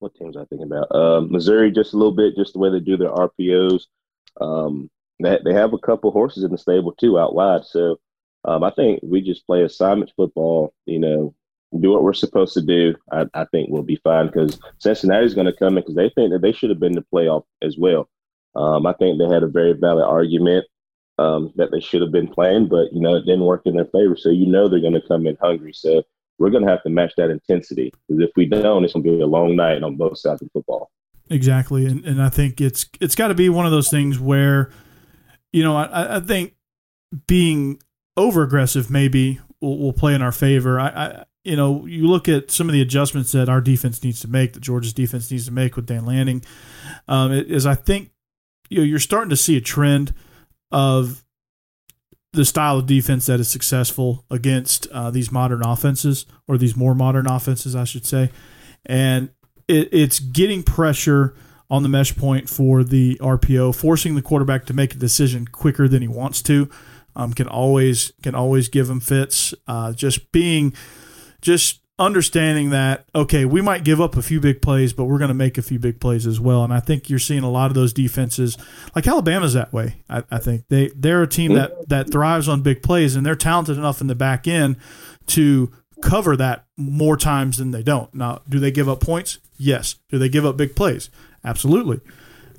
what 0.00 0.14
teams 0.14 0.36
I 0.36 0.44
thinking 0.44 0.70
about? 0.70 0.94
Um, 0.94 1.32
Missouri, 1.32 1.72
just 1.72 1.92
a 1.92 1.96
little 1.96 2.14
bit, 2.14 2.36
just 2.36 2.52
the 2.52 2.58
way 2.58 2.70
they 2.70 2.80
do 2.80 2.96
their 2.96 3.10
RPOs. 3.10 3.84
Um, 4.40 4.90
they 5.20 5.38
they 5.44 5.54
have 5.54 5.72
a 5.72 5.78
couple 5.78 6.10
horses 6.10 6.42
in 6.42 6.50
the 6.50 6.58
stable 6.58 6.92
too 6.92 7.18
out 7.18 7.34
wide, 7.34 7.64
so 7.64 7.98
um, 8.44 8.64
I 8.64 8.70
think 8.70 9.00
we 9.02 9.20
just 9.20 9.46
play 9.46 9.62
assignment 9.62 10.12
football. 10.16 10.72
You 10.86 10.98
know, 10.98 11.34
do 11.78 11.90
what 11.90 12.02
we're 12.02 12.12
supposed 12.12 12.54
to 12.54 12.62
do. 12.62 12.94
I, 13.12 13.24
I 13.34 13.44
think 13.46 13.68
we'll 13.70 13.82
be 13.82 14.00
fine 14.02 14.26
because 14.26 14.58
Cincinnati's 14.78 15.34
going 15.34 15.46
to 15.46 15.52
come 15.52 15.76
in 15.76 15.82
because 15.82 15.96
they 15.96 16.10
think 16.10 16.32
that 16.32 16.40
they 16.42 16.52
should 16.52 16.70
have 16.70 16.80
been 16.80 16.96
in 16.96 17.02
the 17.02 17.06
playoff 17.12 17.44
as 17.62 17.76
well. 17.76 18.08
Um, 18.54 18.86
I 18.86 18.92
think 18.94 19.18
they 19.18 19.28
had 19.28 19.42
a 19.42 19.48
very 19.48 19.72
valid 19.74 20.04
argument 20.04 20.64
um, 21.18 21.52
that 21.56 21.70
they 21.70 21.80
should 21.80 22.00
have 22.00 22.12
been 22.12 22.28
playing, 22.28 22.68
but 22.68 22.92
you 22.92 23.00
know 23.00 23.16
it 23.16 23.26
didn't 23.26 23.44
work 23.44 23.62
in 23.64 23.76
their 23.76 23.84
favor. 23.86 24.16
So 24.16 24.30
you 24.30 24.46
know 24.46 24.68
they're 24.68 24.80
going 24.80 24.94
to 24.94 25.08
come 25.08 25.26
in 25.26 25.36
hungry. 25.40 25.72
So 25.72 26.02
we're 26.38 26.50
going 26.50 26.64
to 26.64 26.70
have 26.70 26.82
to 26.84 26.90
match 26.90 27.12
that 27.16 27.30
intensity 27.30 27.92
because 28.06 28.22
if 28.22 28.30
we 28.36 28.46
don't, 28.46 28.84
it's 28.84 28.92
going 28.92 29.04
to 29.04 29.10
be 29.10 29.20
a 29.20 29.26
long 29.26 29.56
night 29.56 29.82
on 29.82 29.96
both 29.96 30.18
sides 30.18 30.42
of 30.42 30.50
football. 30.52 30.90
Exactly, 31.30 31.86
and 31.86 32.04
and 32.06 32.22
I 32.22 32.30
think 32.30 32.60
it's 32.60 32.86
it's 33.00 33.14
got 33.14 33.28
to 33.28 33.34
be 33.34 33.48
one 33.48 33.66
of 33.66 33.72
those 33.72 33.90
things 33.90 34.18
where, 34.18 34.70
you 35.52 35.62
know, 35.62 35.76
I, 35.76 36.16
I 36.16 36.20
think 36.20 36.54
being 37.26 37.80
over 38.18 38.42
aggressive 38.42 38.90
maybe 38.90 39.40
will, 39.60 39.78
will 39.78 39.92
play 39.92 40.14
in 40.14 40.22
our 40.22 40.32
favor. 40.32 40.78
I, 40.78 40.88
I 40.88 41.24
you 41.44 41.56
know, 41.56 41.86
you 41.86 42.06
look 42.06 42.28
at 42.28 42.50
some 42.50 42.68
of 42.68 42.74
the 42.74 42.82
adjustments 42.82 43.32
that 43.32 43.48
our 43.48 43.62
defense 43.62 44.04
needs 44.04 44.20
to 44.20 44.28
make, 44.28 44.52
that 44.52 44.60
Georgia's 44.60 44.92
defense 44.92 45.30
needs 45.30 45.46
to 45.46 45.52
make 45.52 45.76
with 45.76 45.86
Dan 45.86 46.04
Lanning, 46.04 46.44
um, 47.06 47.32
is 47.32 47.64
I 47.64 47.74
think 47.74 48.10
you 48.68 48.78
know 48.78 48.84
you're 48.84 48.98
starting 48.98 49.30
to 49.30 49.36
see 49.36 49.56
a 49.56 49.60
trend 49.60 50.12
of 50.70 51.24
the 52.34 52.44
style 52.44 52.78
of 52.78 52.86
defense 52.86 53.26
that 53.26 53.40
is 53.40 53.48
successful 53.48 54.26
against 54.30 54.86
uh, 54.88 55.10
these 55.10 55.32
modern 55.32 55.64
offenses 55.64 56.26
or 56.46 56.58
these 56.58 56.76
more 56.76 56.94
modern 56.94 57.26
offenses, 57.26 57.74
I 57.74 57.84
should 57.84 58.04
say. 58.04 58.30
And 58.84 59.30
it, 59.66 59.88
it's 59.92 60.18
getting 60.18 60.62
pressure 60.62 61.34
on 61.70 61.82
the 61.82 61.88
mesh 61.88 62.16
point 62.16 62.48
for 62.48 62.84
the 62.84 63.16
RPO, 63.16 63.74
forcing 63.74 64.14
the 64.14 64.22
quarterback 64.22 64.66
to 64.66 64.74
make 64.74 64.94
a 64.94 64.98
decision 64.98 65.46
quicker 65.46 65.88
than 65.88 66.02
he 66.02 66.08
wants 66.08 66.42
to. 66.42 66.68
Um, 67.18 67.34
can 67.34 67.48
always 67.48 68.12
can 68.22 68.34
always 68.34 68.68
give 68.68 68.86
them 68.86 69.00
fits. 69.00 69.52
Uh, 69.66 69.92
just 69.92 70.32
being 70.32 70.72
just 71.42 71.80
understanding 71.98 72.70
that 72.70 73.06
okay, 73.14 73.44
we 73.44 73.60
might 73.60 73.82
give 73.84 74.00
up 74.00 74.16
a 74.16 74.22
few 74.22 74.40
big 74.40 74.62
plays, 74.62 74.92
but 74.92 75.04
we're 75.06 75.18
going 75.18 75.28
to 75.28 75.34
make 75.34 75.58
a 75.58 75.62
few 75.62 75.78
big 75.78 76.00
plays 76.00 76.26
as 76.26 76.38
well. 76.38 76.62
And 76.62 76.72
I 76.72 76.80
think 76.80 77.10
you're 77.10 77.18
seeing 77.18 77.42
a 77.42 77.50
lot 77.50 77.70
of 77.70 77.74
those 77.74 77.92
defenses, 77.92 78.56
like 78.94 79.06
Alabama's 79.06 79.54
that 79.54 79.72
way. 79.72 79.96
I, 80.08 80.22
I 80.30 80.38
think 80.38 80.68
they 80.68 80.92
they're 80.94 81.22
a 81.22 81.28
team 81.28 81.54
that 81.54 81.88
that 81.88 82.10
thrives 82.10 82.48
on 82.48 82.62
big 82.62 82.82
plays, 82.82 83.16
and 83.16 83.26
they're 83.26 83.34
talented 83.34 83.76
enough 83.76 84.00
in 84.00 84.06
the 84.06 84.14
back 84.14 84.46
end 84.46 84.76
to 85.26 85.72
cover 86.00 86.36
that 86.36 86.64
more 86.76 87.16
times 87.16 87.58
than 87.58 87.72
they 87.72 87.82
don't. 87.82 88.14
Now, 88.14 88.42
do 88.48 88.58
they 88.58 88.70
give 88.70 88.88
up 88.88 89.00
points? 89.00 89.38
Yes. 89.56 89.96
Do 90.08 90.18
they 90.18 90.28
give 90.28 90.46
up 90.46 90.56
big 90.56 90.76
plays? 90.76 91.10
Absolutely. 91.44 92.00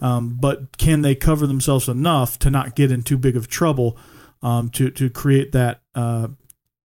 Um, 0.02 0.38
but 0.40 0.78
can 0.78 1.02
they 1.02 1.16
cover 1.16 1.48
themselves 1.48 1.88
enough 1.88 2.40
to 2.40 2.50
not 2.50 2.76
get 2.76 2.92
in 2.92 3.04
too 3.04 3.18
big 3.18 3.36
of 3.36 3.48
trouble 3.48 3.98
um, 4.42 4.70
to 4.72 4.90
to 4.92 5.10
create 5.10 5.52
that 5.52 5.82
uh, 5.96 6.30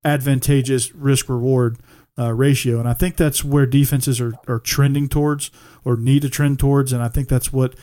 advantageous 0.04 0.94
risk 0.94 1.28
reward 1.28 1.78
uh, 2.18 2.32
ratio? 2.32 2.78
And 2.78 2.88
I 2.88 2.94
think 2.94 3.16
that's 3.16 3.44
where 3.44 3.66
defenses 3.66 4.20
are, 4.20 4.34
are 4.46 4.58
trending 4.58 5.08
towards 5.08 5.50
or 5.84 5.96
need 5.96 6.22
to 6.22 6.30
trend 6.30 6.58
towards. 6.58 6.92
And 6.92 7.02
I 7.02 7.08
think 7.08 7.28
that's 7.28 7.52
what 7.52 7.74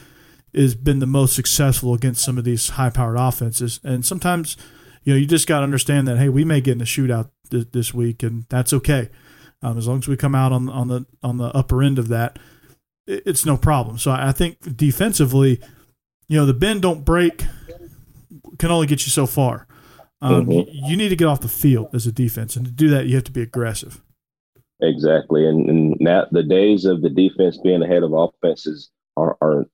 has 0.53 0.75
been 0.75 0.99
the 0.99 1.07
most 1.07 1.35
successful 1.35 1.93
against 1.93 2.23
some 2.23 2.37
of 2.37 2.43
these 2.43 2.69
high 2.69 2.89
powered 2.89 3.17
offenses. 3.17 3.79
And 3.83 4.05
sometimes, 4.05 4.57
you 5.03 5.13
know, 5.13 5.19
you 5.19 5.25
just 5.25 5.47
got 5.47 5.59
to 5.59 5.63
understand 5.63 6.07
that 6.07 6.17
hey, 6.17 6.29
we 6.29 6.43
may 6.43 6.61
get 6.61 6.73
in 6.73 6.81
a 6.81 6.85
shootout 6.85 7.29
th- 7.49 7.71
this 7.71 7.93
week, 7.93 8.23
and 8.23 8.45
that's 8.49 8.73
okay. 8.73 9.09
Um, 9.63 9.77
as 9.77 9.87
long 9.87 9.99
as 9.99 10.07
we 10.07 10.17
come 10.17 10.35
out 10.35 10.51
on 10.51 10.69
on 10.69 10.87
the 10.87 11.05
on 11.23 11.37
the 11.37 11.55
upper 11.55 11.83
end 11.83 11.99
of 11.99 12.07
that, 12.09 12.39
it, 13.07 13.23
it's 13.25 13.45
no 13.45 13.57
problem. 13.57 13.97
So 13.97 14.11
I 14.11 14.31
think 14.31 14.75
defensively, 14.75 15.61
you 16.27 16.37
know, 16.37 16.45
the 16.45 16.53
bend 16.53 16.81
don't 16.81 17.05
break 17.05 17.45
can 18.61 18.71
only 18.71 18.85
get 18.85 19.05
you 19.05 19.11
so 19.11 19.25
far. 19.25 19.67
Um, 20.21 20.45
Mhm. 20.45 20.69
You 20.71 20.95
need 20.95 21.09
to 21.09 21.15
get 21.15 21.25
off 21.25 21.41
the 21.41 21.47
field 21.47 21.89
as 21.95 22.05
a 22.05 22.11
defense, 22.11 22.55
and 22.55 22.63
to 22.63 22.71
do 22.71 22.89
that, 22.89 23.07
you 23.07 23.15
have 23.15 23.23
to 23.23 23.31
be 23.31 23.41
aggressive. 23.41 24.03
Exactly. 24.81 25.47
And, 25.47 25.67
and 25.67 25.97
now 25.99 26.27
the 26.31 26.43
days 26.43 26.85
of 26.85 27.01
the 27.01 27.09
defense 27.09 27.57
being 27.57 27.81
ahead 27.81 28.03
of 28.03 28.13
offenses 28.13 28.91
are, 29.17 29.35
are 29.41 29.65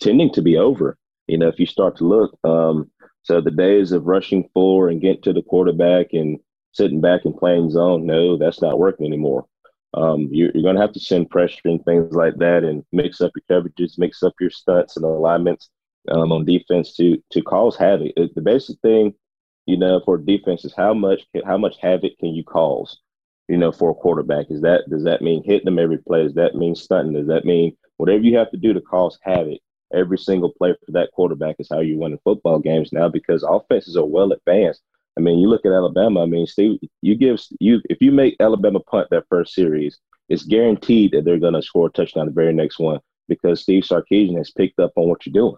tending 0.00 0.30
to 0.34 0.42
be 0.42 0.58
over. 0.58 0.98
You 1.26 1.38
know, 1.38 1.48
if 1.48 1.58
you 1.58 1.64
start 1.64 1.96
to 1.96 2.04
look, 2.04 2.38
um, 2.44 2.90
so 3.22 3.40
the 3.40 3.50
days 3.50 3.92
of 3.92 4.06
rushing 4.06 4.48
forward 4.52 4.90
and 4.90 5.00
getting 5.00 5.22
to 5.22 5.32
the 5.32 5.42
quarterback 5.42 6.12
and 6.12 6.38
sitting 6.72 7.00
back 7.00 7.24
and 7.24 7.36
playing 7.36 7.70
zone, 7.70 8.04
no, 8.04 8.36
that's 8.36 8.60
not 8.60 8.78
working 8.78 9.06
anymore. 9.06 9.46
Um, 9.94 10.28
you're, 10.30 10.50
you're 10.52 10.62
going 10.62 10.76
to 10.76 10.82
have 10.82 10.92
to 10.92 11.00
send 11.00 11.30
pressure 11.30 11.60
and 11.64 11.82
things 11.84 12.12
like 12.14 12.36
that 12.36 12.62
and 12.64 12.84
mix 12.92 13.22
up 13.22 13.32
your 13.34 13.62
coverages, 13.62 13.98
mix 13.98 14.22
up 14.22 14.34
your 14.38 14.50
stunts 14.50 14.96
and 14.96 15.04
alignments 15.06 15.70
um, 16.10 16.32
on 16.32 16.44
defense 16.44 16.94
to 16.96 17.22
to 17.30 17.42
cause 17.42 17.76
havoc. 17.76 18.12
It- 18.16 18.34
the 18.34 18.42
basic 18.42 18.78
thing, 18.80 19.14
you 19.66 19.76
know, 19.76 20.00
for 20.04 20.18
defense 20.18 20.64
is 20.64 20.74
how 20.76 20.94
much 20.94 21.22
how 21.44 21.58
much 21.58 21.76
havoc 21.80 22.12
can 22.18 22.34
you 22.34 22.44
cause? 22.44 23.00
you 23.48 23.58
know, 23.58 23.72
for 23.72 23.90
a 23.90 23.94
quarterback? 23.94 24.46
Is 24.50 24.62
that 24.62 24.88
does 24.88 25.04
that 25.04 25.20
mean 25.22 25.42
hitting 25.44 25.66
them 25.66 25.78
every 25.78 25.98
play? 25.98 26.22
Does 26.22 26.34
that 26.34 26.54
mean 26.54 26.74
stunting? 26.74 27.12
Does 27.14 27.26
that 27.28 27.44
mean 27.44 27.76
whatever 27.98 28.22
you 28.22 28.36
have 28.38 28.50
to 28.52 28.56
do 28.56 28.72
to 28.72 28.80
cause 28.80 29.18
havoc 29.22 29.58
every 29.92 30.18
single 30.18 30.52
play 30.52 30.74
for 30.84 30.92
that 30.92 31.10
quarterback 31.12 31.56
is 31.58 31.68
how 31.70 31.80
you 31.80 31.98
win 31.98 32.12
in 32.12 32.18
football 32.24 32.58
games 32.58 32.92
now 32.92 33.08
because 33.08 33.42
offenses 33.44 33.96
are 33.96 34.04
well 34.06 34.32
advanced. 34.32 34.82
I 35.16 35.20
mean, 35.20 35.38
you 35.38 35.48
look 35.48 35.64
at 35.64 35.72
Alabama. 35.72 36.22
I 36.22 36.26
mean, 36.26 36.46
Steve, 36.46 36.80
you 37.02 37.14
give 37.16 37.38
you 37.60 37.80
if 37.90 37.98
you 38.00 38.10
make 38.12 38.36
Alabama 38.40 38.80
punt 38.80 39.08
that 39.10 39.26
first 39.28 39.54
series, 39.54 39.98
it's 40.28 40.44
guaranteed 40.44 41.12
that 41.12 41.24
they're 41.24 41.38
going 41.38 41.54
to 41.54 41.62
score 41.62 41.86
a 41.88 41.90
touchdown 41.90 42.26
the 42.26 42.32
very 42.32 42.52
next 42.52 42.78
one 42.78 42.98
because 43.28 43.60
Steve 43.62 43.84
Sarkisian 43.84 44.36
has 44.38 44.50
picked 44.50 44.80
up 44.80 44.92
on 44.96 45.08
what 45.08 45.24
you're 45.26 45.32
doing. 45.32 45.56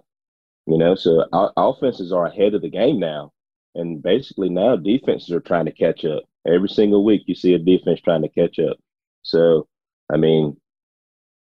You 0.66 0.78
know, 0.78 0.94
so 0.94 1.24
our 1.32 1.52
offenses 1.56 2.12
are 2.12 2.26
ahead 2.26 2.54
of 2.54 2.62
the 2.62 2.70
game 2.70 2.98
now, 2.98 3.32
and 3.74 4.02
basically 4.02 4.48
now 4.48 4.76
defenses 4.76 5.30
are 5.30 5.40
trying 5.40 5.66
to 5.66 5.72
catch 5.72 6.04
up. 6.04 6.24
Every 6.46 6.68
single 6.68 7.04
week, 7.04 7.22
you 7.26 7.34
see 7.34 7.54
a 7.54 7.58
defense 7.58 8.00
trying 8.00 8.22
to 8.22 8.28
catch 8.28 8.58
up. 8.58 8.76
So, 9.22 9.68
I 10.12 10.16
mean, 10.16 10.56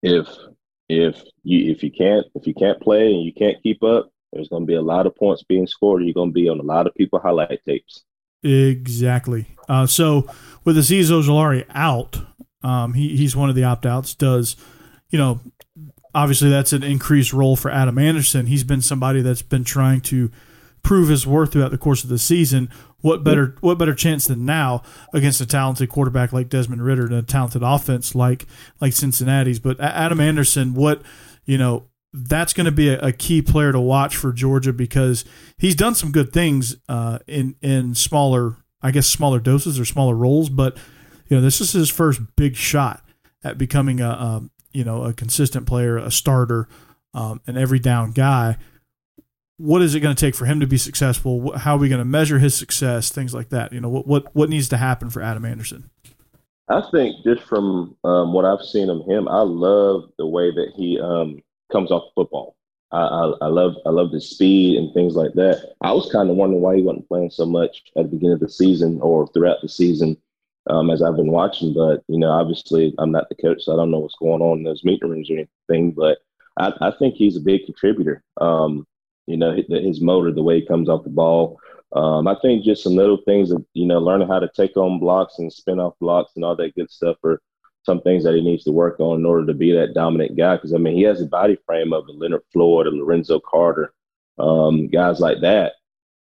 if 0.01 0.27
if 0.89 1.21
you 1.43 1.71
if 1.71 1.83
you 1.83 1.91
can't 1.91 2.25
if 2.35 2.47
you 2.47 2.53
can't 2.53 2.81
play 2.81 3.13
and 3.13 3.23
you 3.23 3.33
can't 3.33 3.61
keep 3.61 3.83
up, 3.83 4.09
there's 4.31 4.49
going 4.49 4.63
to 4.63 4.67
be 4.67 4.75
a 4.75 4.81
lot 4.81 5.05
of 5.05 5.15
points 5.15 5.43
being 5.43 5.67
scored. 5.67 6.03
You're 6.03 6.13
going 6.13 6.29
to 6.29 6.33
be 6.33 6.49
on 6.49 6.59
a 6.59 6.63
lot 6.63 6.87
of 6.87 6.95
people 6.95 7.19
highlight 7.19 7.63
tapes. 7.65 8.03
Exactly. 8.43 9.45
Uh, 9.69 9.85
so 9.85 10.27
with 10.65 10.75
Azeez 10.75 11.09
Ojulari 11.09 11.65
out, 11.69 12.19
um, 12.61 12.93
he, 12.93 13.15
he's 13.15 13.35
one 13.35 13.49
of 13.49 13.55
the 13.55 13.63
opt 13.63 13.85
outs. 13.85 14.15
Does 14.15 14.55
you 15.13 15.19
know? 15.19 15.39
Obviously, 16.15 16.49
that's 16.49 16.73
an 16.73 16.83
increased 16.83 17.33
role 17.33 17.55
for 17.55 17.71
Adam 17.71 17.97
Anderson. 17.97 18.45
He's 18.45 18.63
been 18.63 18.81
somebody 18.81 19.21
that's 19.21 19.41
been 19.41 19.63
trying 19.63 20.01
to 20.01 20.29
prove 20.83 21.09
his 21.09 21.25
worth 21.25 21.53
throughout 21.53 21.71
the 21.71 21.77
course 21.77 22.03
of 22.03 22.09
the 22.09 22.19
season. 22.19 22.69
What 22.99 23.23
better 23.23 23.55
what 23.61 23.77
better 23.77 23.95
chance 23.95 24.27
than 24.27 24.45
now 24.45 24.83
against 25.13 25.41
a 25.41 25.45
talented 25.45 25.89
quarterback 25.89 26.31
like 26.31 26.49
Desmond 26.49 26.83
Ridder 26.83 27.05
and 27.05 27.15
a 27.15 27.21
talented 27.21 27.63
offense 27.63 28.15
like 28.15 28.45
like 28.79 28.93
Cincinnati's? 28.93 29.59
But 29.59 29.79
Adam 29.79 30.21
Anderson, 30.21 30.73
what 30.73 31.01
you 31.45 31.57
know, 31.57 31.87
that's 32.13 32.53
going 32.53 32.65
to 32.65 32.71
be 32.71 32.89
a, 32.89 32.99
a 32.99 33.11
key 33.11 33.41
player 33.41 33.71
to 33.71 33.79
watch 33.79 34.15
for 34.15 34.31
Georgia 34.31 34.71
because 34.71 35.25
he's 35.57 35.75
done 35.75 35.95
some 35.95 36.11
good 36.11 36.31
things 36.31 36.77
uh, 36.87 37.19
in 37.27 37.55
in 37.61 37.95
smaller, 37.95 38.57
I 38.81 38.91
guess, 38.91 39.07
smaller 39.07 39.39
doses 39.39 39.79
or 39.79 39.85
smaller 39.85 40.15
roles. 40.15 40.49
But 40.49 40.77
you 41.27 41.37
know, 41.37 41.41
this 41.41 41.59
is 41.59 41.71
his 41.71 41.89
first 41.89 42.21
big 42.35 42.55
shot 42.55 43.03
at 43.43 43.57
becoming 43.57 43.99
a, 43.99 44.09
a 44.09 44.49
you 44.73 44.83
know 44.83 45.03
a 45.03 45.13
consistent 45.13 45.65
player, 45.65 45.97
a 45.97 46.11
starter, 46.11 46.67
um, 47.13 47.41
an 47.47 47.57
every 47.57 47.79
down 47.79 48.11
guy. 48.11 48.57
What 49.57 49.81
is 49.81 49.95
it 49.95 49.99
going 49.99 50.15
to 50.15 50.19
take 50.19 50.35
for 50.35 50.45
him 50.45 50.59
to 50.59 50.67
be 50.67 50.77
successful? 50.77 51.55
How 51.57 51.75
are 51.75 51.79
we 51.79 51.87
going 51.87 51.99
to 51.99 52.05
measure 52.05 52.39
his 52.39 52.55
success? 52.55 53.11
Things 53.11 53.33
like 53.33 53.49
that. 53.49 53.71
You 53.71 53.81
know, 53.81 53.89
what 53.89 54.07
what 54.07 54.35
what 54.35 54.49
needs 54.49 54.69
to 54.69 54.77
happen 54.77 55.09
for 55.09 55.21
Adam 55.21 55.45
Anderson? 55.45 55.89
I 56.69 56.81
think 56.91 57.23
just 57.23 57.43
from 57.43 57.95
um, 58.03 58.33
what 58.33 58.45
I've 58.45 58.65
seen 58.65 58.89
of 58.89 59.05
him, 59.05 59.27
I 59.27 59.41
love 59.41 60.09
the 60.17 60.25
way 60.25 60.49
that 60.51 60.71
he 60.75 60.99
um, 60.99 61.41
comes 61.71 61.91
off 61.91 62.03
the 62.03 62.21
football. 62.21 62.55
I, 62.91 63.01
I, 63.01 63.33
I 63.41 63.47
love 63.47 63.75
I 63.85 63.89
love 63.89 64.11
his 64.11 64.29
speed 64.29 64.77
and 64.77 64.93
things 64.93 65.15
like 65.15 65.33
that. 65.33 65.73
I 65.81 65.91
was 65.91 66.11
kind 66.11 66.29
of 66.29 66.35
wondering 66.35 66.61
why 66.61 66.77
he 66.77 66.81
wasn't 66.81 67.07
playing 67.07 67.31
so 67.31 67.45
much 67.45 67.83
at 67.97 68.03
the 68.03 68.09
beginning 68.09 68.35
of 68.35 68.39
the 68.39 68.49
season 68.49 68.99
or 69.01 69.27
throughout 69.27 69.61
the 69.61 69.69
season 69.69 70.15
um, 70.69 70.89
as 70.89 71.01
I've 71.01 71.15
been 71.15 71.31
watching. 71.31 71.73
But 71.73 72.03
you 72.07 72.19
know, 72.19 72.29
obviously, 72.29 72.93
I'm 72.97 73.11
not 73.11 73.29
the 73.29 73.35
coach, 73.35 73.63
so 73.63 73.73
I 73.73 73.75
don't 73.75 73.91
know 73.91 73.99
what's 73.99 74.15
going 74.15 74.41
on 74.41 74.59
in 74.59 74.63
those 74.63 74.83
meeting 74.83 75.09
rooms 75.09 75.29
or 75.29 75.33
anything. 75.69 75.91
But 75.91 76.19
I, 76.57 76.73
I 76.81 76.91
think 76.91 77.15
he's 77.15 77.37
a 77.37 77.41
big 77.41 77.65
contributor. 77.65 78.23
Um, 78.39 78.85
you 79.27 79.37
know, 79.37 79.55
his, 79.55 80.01
motor, 80.01 80.31
the 80.31 80.43
way 80.43 80.59
he 80.59 80.67
comes 80.67 80.89
off 80.89 81.05
the 81.05 81.09
ball. 81.09 81.59
Um, 81.95 82.27
I 82.27 82.35
think 82.41 82.65
just 82.65 82.83
some 82.83 82.95
little 82.95 83.19
things 83.25 83.51
of 83.51 83.63
you 83.73 83.85
know 83.85 83.99
learning 83.99 84.27
how 84.27 84.39
to 84.39 84.49
take 84.55 84.75
on 84.77 84.99
blocks 84.99 85.39
and 85.39 85.51
spin 85.51 85.79
off 85.79 85.93
blocks 85.99 86.31
and 86.35 86.43
all 86.43 86.55
that 86.55 86.75
good 86.75 86.89
stuff 86.89 87.17
are 87.23 87.41
some 87.83 88.01
things 88.01 88.23
that 88.23 88.33
he 88.33 88.41
needs 88.41 88.63
to 88.63 88.71
work 88.71 88.99
on 88.99 89.19
in 89.19 89.25
order 89.25 89.45
to 89.45 89.53
be 89.53 89.73
that 89.73 89.93
dominant 89.93 90.37
guy. 90.37 90.55
Because 90.55 90.73
I 90.73 90.77
mean, 90.77 90.95
he 90.95 91.03
has 91.03 91.19
the 91.19 91.25
body 91.25 91.57
frame 91.65 91.93
of 91.93 92.07
a 92.07 92.11
Leonard 92.11 92.43
Floyd, 92.51 92.87
a 92.87 92.89
Lorenzo 92.89 93.39
Carter, 93.39 93.93
um, 94.39 94.87
guys 94.87 95.19
like 95.19 95.41
that. 95.41 95.73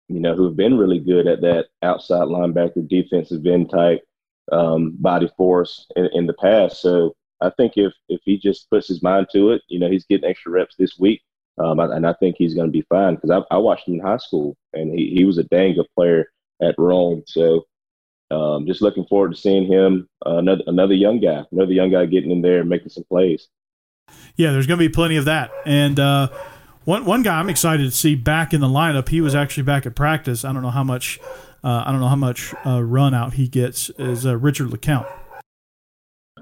You 0.08 0.20
know, 0.20 0.34
who 0.34 0.44
have 0.44 0.56
been 0.56 0.76
really 0.76 0.98
good 0.98 1.26
at 1.26 1.40
that 1.40 1.68
outside 1.82 2.28
linebacker, 2.28 2.86
defensive 2.86 3.46
end 3.46 3.70
type 3.70 4.02
um, 4.52 4.94
body 4.98 5.30
force 5.36 5.86
in, 5.96 6.08
in 6.12 6.26
the 6.26 6.34
past. 6.34 6.80
So 6.80 7.14
I 7.40 7.50
think 7.50 7.74
if 7.76 7.92
if 8.08 8.20
he 8.24 8.38
just 8.38 8.68
puts 8.70 8.88
his 8.88 9.02
mind 9.02 9.28
to 9.32 9.50
it, 9.50 9.62
you 9.68 9.78
know, 9.78 9.90
he's 9.90 10.06
getting 10.06 10.28
extra 10.28 10.52
reps 10.52 10.76
this 10.76 10.98
week. 10.98 11.22
Um, 11.56 11.78
and 11.78 12.04
I 12.06 12.12
think 12.14 12.34
he's 12.36 12.54
going 12.54 12.66
to 12.66 12.72
be 12.72 12.84
fine 12.88 13.14
because 13.14 13.30
I, 13.30 13.54
I 13.54 13.58
watched 13.58 13.86
him 13.86 13.94
in 13.94 14.00
high 14.00 14.16
school 14.16 14.56
and 14.72 14.92
he, 14.92 15.14
he 15.14 15.24
was 15.24 15.38
a 15.38 15.44
dang 15.44 15.74
good 15.74 15.86
player 15.94 16.26
at 16.60 16.74
Rome. 16.78 17.22
So 17.26 17.64
um, 18.30 18.66
just 18.66 18.82
looking 18.82 19.04
forward 19.06 19.32
to 19.32 19.40
seeing 19.40 19.70
him, 19.70 20.08
uh, 20.26 20.38
another 20.38 20.62
another 20.66 20.94
young 20.94 21.20
guy, 21.20 21.44
another 21.52 21.72
young 21.72 21.90
guy 21.90 22.06
getting 22.06 22.30
in 22.30 22.42
there 22.42 22.60
and 22.60 22.68
making 22.68 22.88
some 22.88 23.04
plays. 23.04 23.48
Yeah, 24.36 24.52
there's 24.52 24.66
going 24.66 24.78
to 24.78 24.88
be 24.88 24.92
plenty 24.92 25.16
of 25.16 25.26
that. 25.26 25.50
And 25.64 26.00
uh, 26.00 26.28
one 26.84 27.04
one 27.04 27.22
guy 27.22 27.38
I'm 27.38 27.50
excited 27.50 27.84
to 27.84 27.90
see 27.90 28.14
back 28.14 28.52
in 28.52 28.60
the 28.60 28.66
lineup. 28.66 29.08
He 29.08 29.20
was 29.20 29.34
actually 29.34 29.62
back 29.64 29.86
at 29.86 29.94
practice. 29.94 30.44
I 30.44 30.52
don't 30.52 30.62
know 30.62 30.70
how 30.70 30.84
much. 30.84 31.20
Uh, 31.64 31.82
I 31.86 31.92
don't 31.92 32.00
know 32.00 32.08
how 32.08 32.16
much 32.16 32.54
uh, 32.66 32.82
run 32.82 33.14
out 33.14 33.32
he 33.32 33.48
gets. 33.48 33.88
Is 33.98 34.26
uh, 34.26 34.36
Richard 34.36 34.68
LeCounte? 34.68 35.10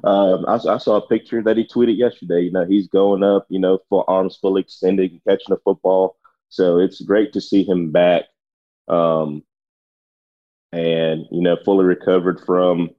Um, 0.02 0.44
I, 0.48 0.54
I 0.54 0.78
saw 0.78 0.96
a 0.96 1.06
picture 1.06 1.40
that 1.44 1.56
he 1.56 1.64
tweeted 1.64 1.96
yesterday. 1.96 2.40
You 2.40 2.50
know, 2.50 2.64
he's 2.64 2.88
going 2.88 3.22
up, 3.22 3.46
you 3.48 3.60
know, 3.60 3.78
for 3.88 4.08
arms 4.10 4.36
fully 4.40 4.62
extended 4.62 5.20
catching 5.28 5.50
the 5.50 5.58
football. 5.64 6.16
So 6.48 6.80
it's 6.80 7.00
great 7.00 7.32
to 7.34 7.40
see 7.40 7.62
him 7.62 7.92
back, 7.92 8.24
um, 8.88 9.44
and 10.72 11.24
you 11.30 11.40
know, 11.40 11.56
fully 11.64 11.84
recovered 11.84 12.40
from 12.44 12.90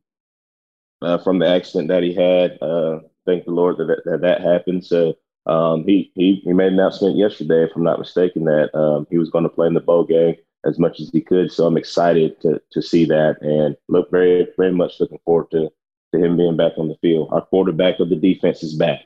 uh, 1.01 1.17
from 1.17 1.39
the 1.39 1.47
accident 1.47 1.89
that 1.89 2.03
he 2.03 2.13
had. 2.13 2.57
Uh, 2.61 2.99
thank 3.25 3.43
the 3.43 3.51
Lord 3.51 3.77
that 3.77 4.01
that, 4.05 4.21
that 4.21 4.41
happened. 4.41 4.85
So 4.85 5.15
um, 5.45 5.83
he, 5.85 6.13
he 6.15 6.35
he 6.35 6.53
made 6.53 6.67
an 6.67 6.75
announcement 6.75 7.17
yesterday, 7.17 7.65
if 7.65 7.71
I'm 7.75 7.83
not 7.83 7.99
mistaken, 7.99 8.45
that 8.45 8.73
um, 8.73 9.07
he 9.09 9.17
was 9.17 9.29
going 9.29 9.43
to 9.43 9.49
play 9.49 9.67
in 9.67 9.73
the 9.73 9.81
bowl 9.81 10.05
game 10.05 10.37
as 10.65 10.79
much 10.79 10.99
as 10.99 11.09
he 11.11 11.21
could. 11.21 11.51
So 11.51 11.65
I'm 11.65 11.77
excited 11.77 12.39
to 12.41 12.61
to 12.71 12.81
see 12.81 13.05
that 13.05 13.37
and 13.41 13.75
look 13.87 14.09
very 14.11 14.47
very 14.57 14.71
much 14.71 14.99
looking 14.99 15.19
forward 15.25 15.51
to 15.51 15.69
to 16.13 16.23
him 16.23 16.37
being 16.37 16.57
back 16.57 16.73
on 16.77 16.87
the 16.87 16.95
field. 17.01 17.29
Our 17.31 17.41
quarterback 17.41 17.99
of 17.99 18.09
the 18.09 18.15
defense 18.15 18.63
is 18.63 18.75
back. 18.75 19.01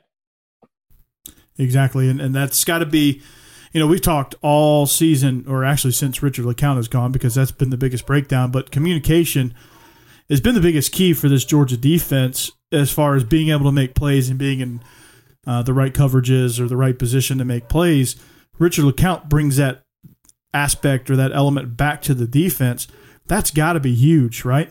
Exactly, 1.58 2.08
and 2.08 2.20
and 2.20 2.34
that's 2.34 2.64
got 2.64 2.78
to 2.78 2.86
be. 2.86 3.22
You 3.72 3.80
know, 3.80 3.86
we've 3.86 4.00
talked 4.00 4.34
all 4.40 4.86
season, 4.86 5.44
or 5.46 5.62
actually 5.62 5.92
since 5.92 6.22
Richard 6.22 6.46
LeCounte 6.46 6.76
has 6.76 6.88
gone, 6.88 7.12
because 7.12 7.34
that's 7.34 7.50
been 7.50 7.68
the 7.68 7.76
biggest 7.76 8.06
breakdown. 8.06 8.50
But 8.50 8.70
communication 8.70 9.52
has 10.30 10.40
been 10.40 10.54
the 10.54 10.60
biggest 10.62 10.90
key 10.90 11.12
for 11.12 11.28
this 11.28 11.44
Georgia 11.44 11.76
defense 11.76 12.50
as 12.72 12.90
far 12.90 13.14
as 13.14 13.24
being 13.24 13.50
able 13.50 13.66
to 13.66 13.72
make 13.72 13.94
plays 13.94 14.30
and 14.30 14.38
being 14.38 14.60
in 14.60 14.80
uh, 15.46 15.62
the 15.62 15.74
right 15.74 15.92
coverages 15.92 16.58
or 16.58 16.66
the 16.66 16.76
right 16.78 16.98
position 16.98 17.38
to 17.38 17.44
make 17.44 17.68
plays. 17.68 18.16
Richard 18.58 18.84
LeCounte 18.84 19.28
brings 19.28 19.56
that 19.56 19.82
aspect 20.58 21.10
or 21.10 21.16
that 21.16 21.32
element 21.32 21.76
back 21.76 22.02
to 22.02 22.14
the 22.14 22.26
defense. 22.26 22.88
That's 23.26 23.50
got 23.50 23.74
to 23.74 23.80
be 23.80 23.94
huge, 23.94 24.44
right? 24.44 24.70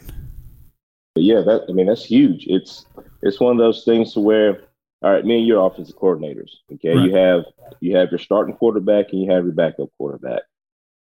Yeah, 1.16 1.42
that 1.42 1.66
I 1.70 1.72
mean 1.72 1.88
that's 1.88 2.06
huge. 2.06 2.46
It's 2.48 2.86
it's 3.22 3.40
one 3.40 3.54
of 3.54 3.58
those 3.58 3.84
things 3.84 4.14
to 4.14 4.20
where 4.20 4.62
all 5.02 5.12
right, 5.12 5.26
me 5.26 5.38
and 5.40 5.48
your 5.48 5.66
offensive 5.66 5.96
coordinators. 5.96 6.52
Okay, 6.74 6.96
Right. 6.96 7.06
you 7.06 7.16
have 7.16 7.46
you 7.80 7.96
have 7.98 8.12
your 8.12 8.20
starting 8.20 8.56
quarterback 8.56 9.08
and 9.12 9.22
you 9.22 9.32
have 9.32 9.44
your 9.46 9.54
backup 9.54 9.90
quarterback. 9.98 10.42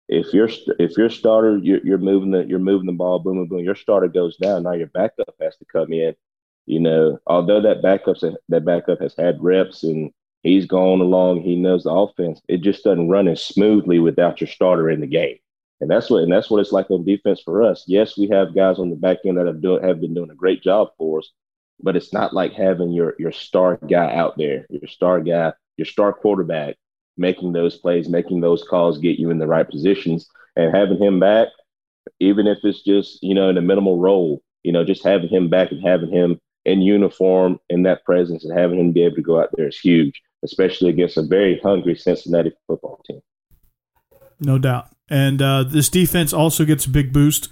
If 0.08 0.34
your 0.34 0.50
if 0.80 0.98
your 0.98 1.10
starter 1.10 1.58
you're, 1.58 1.84
you're 1.84 1.98
moving 1.98 2.32
the 2.32 2.46
you're 2.46 2.60
moving 2.60 2.88
the 2.88 2.94
ball, 2.94 3.20
boom, 3.20 3.38
boom, 3.38 3.48
boom. 3.48 3.60
Your 3.60 3.76
starter 3.76 4.08
goes 4.08 4.38
down. 4.38 4.64
Now 4.64 4.74
your 4.74 4.88
backup 4.88 5.34
has 5.40 5.56
to 5.58 5.66
come 5.66 5.94
in. 5.94 6.16
You 6.66 6.80
know, 6.80 7.20
although 7.28 7.62
that 7.62 7.82
backup's 7.82 8.24
that 8.50 8.66
backup 8.66 9.02
has 9.02 9.16
had 9.18 9.42
reps 9.42 9.84
and 9.84 10.12
he's 10.44 10.66
gone 10.66 11.02
along, 11.02 11.42
he 11.42 11.56
knows 11.56 11.84
the 11.84 11.92
offense. 11.92 12.42
It 12.48 12.62
just 12.62 12.84
doesn't 12.84 13.10
run 13.10 13.28
as 13.28 13.44
smoothly 13.44 14.00
without 14.00 14.42
your 14.42 14.48
starter 14.48 14.90
in 14.90 15.02
the 15.02 15.08
game. 15.08 15.38
And 15.80 15.90
that's 15.90 16.10
what 16.10 16.24
and 16.24 16.32
that's 16.32 16.50
what 16.50 16.60
it's 16.60 16.72
like 16.72 16.92
on 16.92 17.04
defense 17.04 17.42
for 17.44 17.64
us. 17.64 17.84
Yes, 17.88 18.18
we 18.18 18.28
have 18.30 18.54
guys 18.54 18.78
on 18.78 18.90
the 18.90 18.96
back 18.96 19.18
end 19.26 19.38
that 19.38 19.48
have 19.48 19.62
doing 19.62 19.84
have 19.84 20.00
been 20.00 20.14
doing 20.14 20.30
a 20.30 20.36
great 20.36 20.62
job 20.62 20.90
for 20.98 21.20
us, 21.20 21.32
but 21.82 21.96
it's 21.96 22.14
not 22.14 22.34
like 22.34 22.54
having 22.54 22.92
your 22.92 23.16
your 23.18 23.32
star 23.32 23.78
guy 23.90 24.14
out 24.14 24.38
there, 24.38 24.68
your 24.70 24.88
star 24.88 25.20
guy, 25.22 25.54
your 25.78 25.86
star 25.86 26.14
quarterback 26.14 26.76
making 27.18 27.52
those 27.52 27.78
plays, 27.78 28.08
making 28.08 28.42
those 28.42 28.64
calls, 28.64 28.98
get 29.00 29.20
you 29.20 29.32
in 29.32 29.40
the 29.40 29.48
right 29.48 29.70
positions, 29.70 30.30
and 30.56 30.76
having 30.76 31.02
him 31.02 31.20
back, 31.20 31.48
even 32.20 32.48
if 32.48 32.60
it's 32.64 32.84
just 32.84 33.22
you 33.24 33.34
know 33.34 33.50
in 33.50 33.58
a 33.58 33.62
minimal 33.62 33.98
role, 33.98 34.44
you 34.64 34.72
know, 34.72 34.86
just 34.86 35.04
having 35.04 35.30
him 35.30 35.50
back 35.50 35.72
and 35.72 35.82
having 35.82 36.12
him 36.12 36.40
in 36.66 36.82
uniform 36.82 37.60
in 37.70 37.84
that 37.84 38.06
presence 38.06 38.46
and 38.46 38.58
having 38.58 38.80
him 38.80 38.92
be 38.92 39.04
able 39.04 39.16
to 39.16 39.22
go 39.24 39.42
out 39.42 39.50
there 39.54 39.68
is 39.68 39.80
huge, 39.80 40.22
especially 40.44 40.90
against 40.90 41.18
a 41.18 41.24
very 41.24 41.60
hungry 41.64 41.96
Cincinnati 41.96 42.52
football 42.68 43.02
team. 43.08 43.22
No 44.40 44.58
doubt. 44.58 44.88
And 45.10 45.42
uh, 45.42 45.64
this 45.64 45.90
defense 45.90 46.34
also 46.34 46.66
gets 46.66 46.86
a 46.86 46.90
big 46.90 47.14
boost 47.14 47.50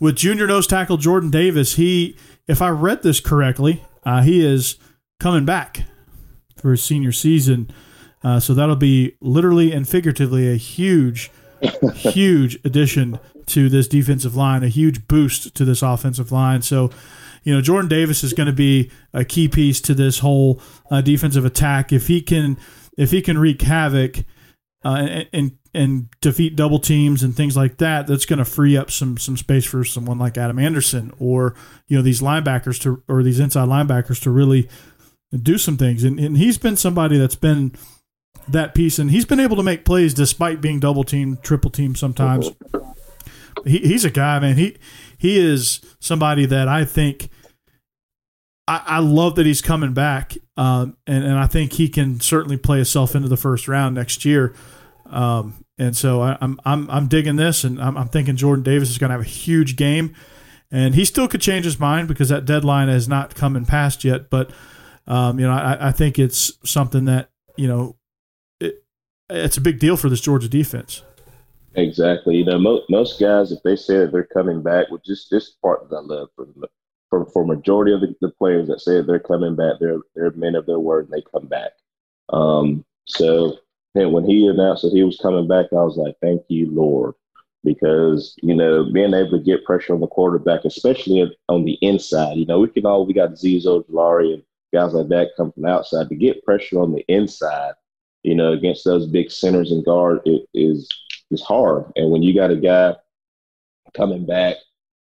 with 0.00 0.16
junior 0.16 0.46
nose 0.46 0.66
tackle 0.66 0.96
Jordan 0.96 1.30
Davis. 1.30 1.76
He, 1.76 2.16
if 2.46 2.60
I 2.60 2.70
read 2.70 3.02
this 3.02 3.20
correctly, 3.20 3.84
uh, 4.04 4.22
he 4.22 4.44
is 4.44 4.76
coming 5.20 5.44
back 5.44 5.84
for 6.56 6.70
his 6.70 6.82
senior 6.82 7.12
season. 7.12 7.70
Uh, 8.24 8.40
so 8.40 8.54
that'll 8.54 8.76
be 8.76 9.16
literally 9.20 9.72
and 9.72 9.88
figuratively 9.88 10.50
a 10.50 10.56
huge, 10.56 11.30
huge 11.94 12.58
addition 12.64 13.20
to 13.46 13.68
this 13.68 13.86
defensive 13.86 14.34
line, 14.34 14.64
a 14.64 14.68
huge 14.68 15.06
boost 15.06 15.54
to 15.54 15.64
this 15.64 15.82
offensive 15.82 16.32
line. 16.32 16.62
So, 16.62 16.90
you 17.46 17.54
know, 17.54 17.60
Jordan 17.60 17.88
Davis 17.88 18.24
is 18.24 18.32
going 18.32 18.48
to 18.48 18.52
be 18.52 18.90
a 19.14 19.24
key 19.24 19.46
piece 19.46 19.80
to 19.82 19.94
this 19.94 20.18
whole 20.18 20.60
uh, 20.90 21.00
defensive 21.00 21.44
attack. 21.44 21.92
If 21.92 22.08
he 22.08 22.20
can, 22.20 22.58
if 22.98 23.12
he 23.12 23.22
can 23.22 23.38
wreak 23.38 23.62
havoc 23.62 24.18
uh, 24.84 25.22
and, 25.32 25.52
and 25.72 26.08
defeat 26.20 26.56
double 26.56 26.80
teams 26.80 27.22
and 27.22 27.36
things 27.36 27.56
like 27.56 27.78
that, 27.78 28.08
that's 28.08 28.26
going 28.26 28.40
to 28.40 28.44
free 28.44 28.76
up 28.76 28.90
some 28.90 29.16
some 29.16 29.36
space 29.36 29.64
for 29.64 29.84
someone 29.84 30.18
like 30.18 30.36
Adam 30.36 30.58
Anderson 30.58 31.12
or 31.20 31.54
you 31.86 31.96
know 31.96 32.02
these 32.02 32.20
linebackers 32.20 32.80
to 32.80 33.00
or 33.06 33.22
these 33.22 33.38
inside 33.38 33.68
linebackers 33.68 34.20
to 34.22 34.30
really 34.30 34.68
do 35.32 35.56
some 35.56 35.76
things. 35.76 36.02
And, 36.02 36.18
and 36.18 36.36
he's 36.36 36.58
been 36.58 36.76
somebody 36.76 37.16
that's 37.16 37.36
been 37.36 37.76
that 38.48 38.74
piece, 38.74 38.98
and 38.98 39.12
he's 39.12 39.24
been 39.24 39.40
able 39.40 39.56
to 39.56 39.62
make 39.62 39.84
plays 39.84 40.14
despite 40.14 40.60
being 40.60 40.80
double 40.80 41.04
team, 41.04 41.38
triple 41.44 41.70
team 41.70 41.94
sometimes. 41.94 42.50
He, 43.64 43.78
he's 43.78 44.04
a 44.04 44.10
guy, 44.10 44.40
man. 44.40 44.56
He 44.56 44.76
he 45.18 45.38
is 45.38 45.80
somebody 46.00 46.46
that 46.46 46.68
I 46.68 46.84
think. 46.84 47.30
I, 48.68 48.82
I 48.84 48.98
love 48.98 49.36
that 49.36 49.46
he's 49.46 49.62
coming 49.62 49.92
back, 49.92 50.36
um, 50.56 50.96
and 51.06 51.24
and 51.24 51.38
I 51.38 51.46
think 51.46 51.74
he 51.74 51.88
can 51.88 52.20
certainly 52.20 52.56
play 52.56 52.78
himself 52.78 53.14
into 53.14 53.28
the 53.28 53.36
first 53.36 53.68
round 53.68 53.94
next 53.94 54.24
year. 54.24 54.54
Um, 55.08 55.64
and 55.78 55.96
so 55.96 56.22
I, 56.22 56.38
I'm 56.40 56.58
I'm 56.64 56.90
I'm 56.90 57.06
digging 57.06 57.36
this, 57.36 57.64
and 57.64 57.80
I'm, 57.80 57.96
I'm 57.96 58.08
thinking 58.08 58.36
Jordan 58.36 58.64
Davis 58.64 58.90
is 58.90 58.98
going 58.98 59.10
to 59.10 59.14
have 59.14 59.20
a 59.20 59.28
huge 59.28 59.76
game, 59.76 60.14
and 60.70 60.94
he 60.94 61.04
still 61.04 61.28
could 61.28 61.40
change 61.40 61.64
his 61.64 61.78
mind 61.78 62.08
because 62.08 62.28
that 62.30 62.44
deadline 62.44 62.88
has 62.88 63.08
not 63.08 63.34
come 63.34 63.56
and 63.56 63.68
passed 63.68 64.04
yet. 64.04 64.30
But 64.30 64.50
um, 65.06 65.38
you 65.38 65.46
know, 65.46 65.52
I, 65.52 65.88
I 65.88 65.92
think 65.92 66.18
it's 66.18 66.52
something 66.64 67.04
that 67.04 67.30
you 67.56 67.68
know, 67.68 67.96
it, 68.60 68.84
it's 69.30 69.56
a 69.56 69.60
big 69.60 69.78
deal 69.78 69.96
for 69.96 70.08
this 70.08 70.20
Georgia 70.20 70.48
defense. 70.48 71.02
Exactly. 71.76 72.36
You 72.36 72.44
know, 72.44 72.58
mo- 72.58 72.82
most 72.88 73.20
guys, 73.20 73.52
if 73.52 73.62
they 73.62 73.76
say 73.76 73.98
that 73.98 74.12
they're 74.12 74.24
coming 74.24 74.62
back, 74.62 74.90
which 74.90 75.08
is 75.10 75.28
this 75.30 75.50
part 75.62 75.88
that 75.90 75.96
I 75.96 76.00
love 76.00 76.28
for 76.34 76.46
for 77.10 77.26
for 77.26 77.44
majority 77.46 77.92
of 77.92 78.00
the, 78.00 78.14
the 78.20 78.30
players 78.30 78.68
that 78.68 78.80
say 78.80 79.00
they're 79.02 79.18
coming 79.20 79.54
back, 79.56 79.74
they're 79.78 80.00
they're 80.14 80.30
men 80.32 80.54
of 80.54 80.66
their 80.66 80.80
word 80.80 81.04
and 81.06 81.12
they 81.14 81.22
come 81.30 81.46
back. 81.46 81.72
Um, 82.30 82.84
so 83.06 83.58
and 83.94 84.12
when 84.12 84.24
he 84.24 84.46
announced 84.48 84.82
that 84.82 84.92
he 84.92 85.04
was 85.04 85.18
coming 85.18 85.46
back, 85.48 85.66
I 85.72 85.76
was 85.76 85.96
like, 85.96 86.16
thank 86.22 86.42
you, 86.48 86.70
Lord. 86.70 87.14
Because, 87.64 88.34
you 88.42 88.54
know, 88.54 88.90
being 88.92 89.12
able 89.12 89.32
to 89.32 89.40
get 89.40 89.64
pressure 89.64 89.92
on 89.92 90.00
the 90.00 90.06
quarterback, 90.06 90.64
especially 90.64 91.30
on 91.48 91.64
the 91.64 91.78
inside, 91.82 92.36
you 92.36 92.46
know, 92.46 92.60
we 92.60 92.68
can 92.68 92.86
all, 92.86 93.04
we 93.06 93.12
got 93.12 93.32
Zizo, 93.32 93.84
Jalari, 93.88 94.34
and 94.34 94.42
guys 94.72 94.92
like 94.94 95.08
that 95.08 95.30
come 95.36 95.50
from 95.52 95.64
outside. 95.66 96.08
To 96.08 96.14
get 96.14 96.44
pressure 96.44 96.78
on 96.80 96.92
the 96.92 97.04
inside, 97.08 97.72
you 98.22 98.34
know, 98.36 98.52
against 98.52 98.84
those 98.84 99.06
big 99.08 99.30
centers 99.32 99.72
and 99.72 99.84
guard, 99.84 100.20
it 100.26 100.46
is 100.54 100.88
is 101.30 101.42
hard. 101.42 101.84
And 101.96 102.10
when 102.10 102.22
you 102.22 102.34
got 102.34 102.50
a 102.50 102.56
guy 102.56 102.96
coming 103.94 104.26
back 104.26 104.56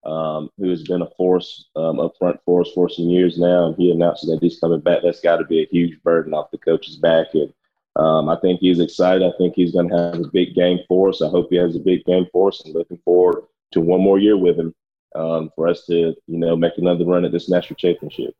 um, 0.04 0.50
who 0.58 0.68
has 0.70 0.82
been 0.82 1.02
a 1.02 1.10
force 1.16 1.68
um, 1.76 2.00
up 2.00 2.14
front 2.18 2.40
for 2.44 2.62
us 2.62 2.70
for 2.74 2.88
some 2.88 3.06
years 3.06 3.38
now, 3.38 3.66
and 3.66 3.76
he 3.76 3.90
announces 3.90 4.28
that 4.28 4.42
he's 4.42 4.58
coming 4.58 4.80
back, 4.80 5.00
that's 5.02 5.20
got 5.20 5.36
to 5.36 5.44
be 5.44 5.62
a 5.62 5.68
huge 5.70 6.02
burden 6.02 6.34
off 6.34 6.50
the 6.50 6.58
coach's 6.58 6.96
back. 6.96 7.28
And 7.34 7.52
um, 7.96 8.28
I 8.28 8.36
think 8.40 8.60
he's 8.60 8.80
excited. 8.80 9.22
I 9.22 9.36
think 9.38 9.54
he's 9.54 9.72
going 9.72 9.88
to 9.90 9.96
have 9.96 10.20
a 10.20 10.28
big 10.28 10.54
game 10.54 10.80
for 10.88 11.10
us. 11.10 11.22
I 11.22 11.28
hope 11.28 11.48
he 11.50 11.56
has 11.56 11.76
a 11.76 11.80
big 11.80 12.04
game 12.04 12.26
for 12.32 12.48
us. 12.48 12.62
and 12.64 12.74
looking 12.74 12.98
forward 13.04 13.44
to 13.72 13.80
one 13.80 14.00
more 14.00 14.18
year 14.18 14.36
with 14.36 14.58
him 14.58 14.74
um, 15.14 15.50
for 15.54 15.68
us 15.68 15.84
to, 15.86 15.94
you 15.94 16.38
know, 16.38 16.56
make 16.56 16.78
another 16.78 17.04
run 17.04 17.24
at 17.24 17.32
this 17.32 17.48
national 17.48 17.76
championship. 17.76 18.34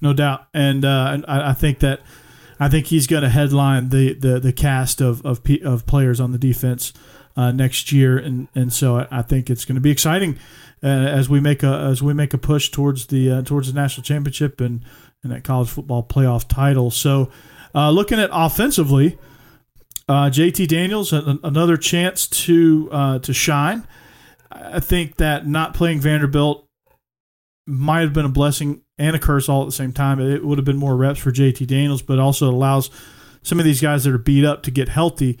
No 0.00 0.12
doubt, 0.12 0.46
and 0.54 0.84
uh, 0.84 1.18
I, 1.26 1.50
I 1.50 1.52
think 1.54 1.80
that 1.80 2.00
I 2.60 2.68
think 2.68 2.86
he's 2.86 3.06
going 3.06 3.22
to 3.22 3.28
headline 3.28 3.90
the, 3.90 4.14
the, 4.14 4.40
the 4.40 4.52
cast 4.52 5.00
of 5.00 5.24
of, 5.24 5.40
of 5.64 5.86
players 5.86 6.20
on 6.20 6.32
the 6.32 6.38
defense 6.38 6.92
uh, 7.36 7.52
next 7.52 7.92
year, 7.92 8.18
and 8.18 8.48
and 8.54 8.72
so 8.72 9.06
I, 9.10 9.22
think 9.22 9.48
it's 9.48 9.64
going 9.64 9.76
to 9.76 9.80
be 9.80 9.92
exciting 9.92 10.38
uh, 10.82 10.86
as 10.88 11.28
we 11.28 11.38
make 11.38 11.62
a 11.62 11.72
as 11.72 12.02
we 12.02 12.12
make 12.12 12.34
a 12.34 12.38
push 12.38 12.68
towards 12.70 13.06
the 13.06 13.30
uh, 13.30 13.42
towards 13.42 13.72
the 13.72 13.80
national 13.80 14.02
championship 14.02 14.60
and 14.60 14.84
and 15.22 15.30
that 15.30 15.44
college 15.44 15.68
football 15.68 16.02
playoff 16.02 16.48
title. 16.48 16.90
So, 16.90 17.30
uh, 17.74 17.90
looking 17.90 18.18
at 18.18 18.30
offensively, 18.32 19.18
uh, 20.08 20.30
JT 20.30 20.66
Daniels 20.66 21.12
a- 21.12 21.38
another 21.44 21.76
chance 21.76 22.26
to 22.26 22.88
uh, 22.90 23.18
to 23.20 23.32
shine. 23.32 23.86
I 24.50 24.80
think 24.80 25.16
that 25.16 25.46
not 25.46 25.74
playing 25.74 26.00
Vanderbilt 26.00 26.66
might 27.66 28.00
have 28.00 28.12
been 28.12 28.24
a 28.24 28.30
blessing 28.30 28.82
and 28.98 29.14
a 29.14 29.18
curse 29.18 29.48
all 29.48 29.62
at 29.62 29.66
the 29.66 29.72
same 29.72 29.92
time. 29.92 30.20
It 30.20 30.44
would 30.44 30.58
have 30.58 30.64
been 30.64 30.76
more 30.76 30.96
reps 30.96 31.20
for 31.20 31.30
JT 31.30 31.66
Daniels, 31.66 32.02
but 32.02 32.18
also 32.18 32.50
allows 32.50 32.90
some 33.42 33.58
of 33.58 33.64
these 33.64 33.80
guys 33.80 34.04
that 34.04 34.12
are 34.12 34.18
beat 34.18 34.44
up 34.44 34.62
to 34.64 34.70
get 34.70 34.88
healthy. 34.88 35.38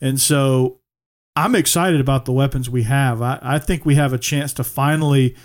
And 0.00 0.20
so 0.20 0.80
I'm 1.34 1.54
excited 1.54 2.00
about 2.00 2.24
the 2.24 2.32
weapons 2.32 2.70
we 2.70 2.84
have. 2.84 3.20
I, 3.20 3.38
I 3.42 3.58
think 3.58 3.84
we 3.84 3.96
have 3.96 4.12
a 4.12 4.18
chance 4.18 4.52
to 4.54 4.64
finally, 4.64 5.36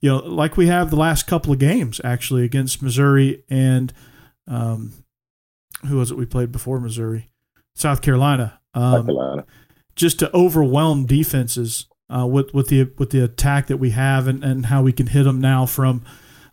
you 0.00 0.10
know, 0.10 0.18
like 0.18 0.56
we 0.56 0.68
have 0.68 0.90
the 0.90 0.96
last 0.96 1.26
couple 1.26 1.52
of 1.52 1.58
games 1.58 2.00
actually 2.02 2.44
against 2.44 2.82
Missouri 2.82 3.44
and 3.50 3.92
um, 4.48 4.92
who 5.86 5.98
was 5.98 6.10
it 6.10 6.16
we 6.16 6.26
played 6.26 6.52
before 6.52 6.80
Missouri? 6.80 7.30
South 7.74 8.02
Carolina. 8.02 8.60
Um, 8.74 8.92
South 8.92 9.06
Carolina. 9.06 9.46
just 9.96 10.18
to 10.20 10.34
overwhelm 10.34 11.06
defenses 11.06 11.86
uh, 12.08 12.26
with 12.26 12.52
with 12.52 12.68
the 12.68 12.90
with 12.98 13.10
the 13.10 13.24
attack 13.24 13.66
that 13.68 13.78
we 13.78 13.90
have 13.90 14.28
and, 14.28 14.44
and 14.44 14.66
how 14.66 14.82
we 14.82 14.92
can 14.92 15.06
hit 15.06 15.24
them 15.24 15.40
now 15.40 15.66
from 15.66 16.04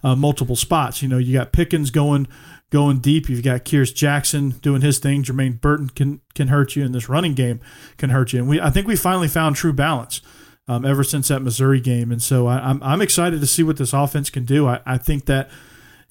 uh, 0.04 0.16
multiple 0.16 0.56
spots. 0.56 1.02
You 1.02 1.08
know, 1.08 1.18
you 1.18 1.34
got 1.34 1.52
Pickens 1.52 1.92
going 1.92 2.28
going 2.70 3.00
deep. 3.00 3.30
You've 3.30 3.44
got 3.44 3.66
Kearis 3.66 3.94
Jackson 3.94 4.52
doing 4.62 4.82
his 4.82 5.00
thing. 5.00 5.24
Jermaine 5.24 5.60
Burton 5.60 5.90
can 5.90 6.22
can 6.36 6.50
hurt 6.50 6.76
you, 6.76 6.84
and 6.84 6.94
this 6.94 7.10
running 7.10 7.34
game 7.34 7.60
can 7.98 8.10
hurt 8.10 8.34
you. 8.34 8.40
And 8.40 8.50
we 8.50 8.62
I 8.62 8.70
think 8.70 8.88
we 8.88 8.96
finally 8.96 9.28
found 9.28 9.56
true 9.56 9.74
balance. 9.74 10.22
Um, 10.68 10.86
ever 10.86 11.04
since 11.04 11.30
that 11.30 11.42
Missouri 11.42 11.80
game, 11.80 12.12
and 12.12 12.22
so 12.22 12.46
I, 12.46 12.60
I'm 12.60 12.84
I'm 12.84 13.02
excited 13.02 13.42
to 13.42 13.48
see 13.48 13.64
what 13.64 13.78
this 13.78 13.92
offense 13.92 14.30
can 14.30 14.46
do. 14.46 14.68
I, 14.68 14.80
I 14.86 15.00
think 15.00 15.26
that 15.26 15.50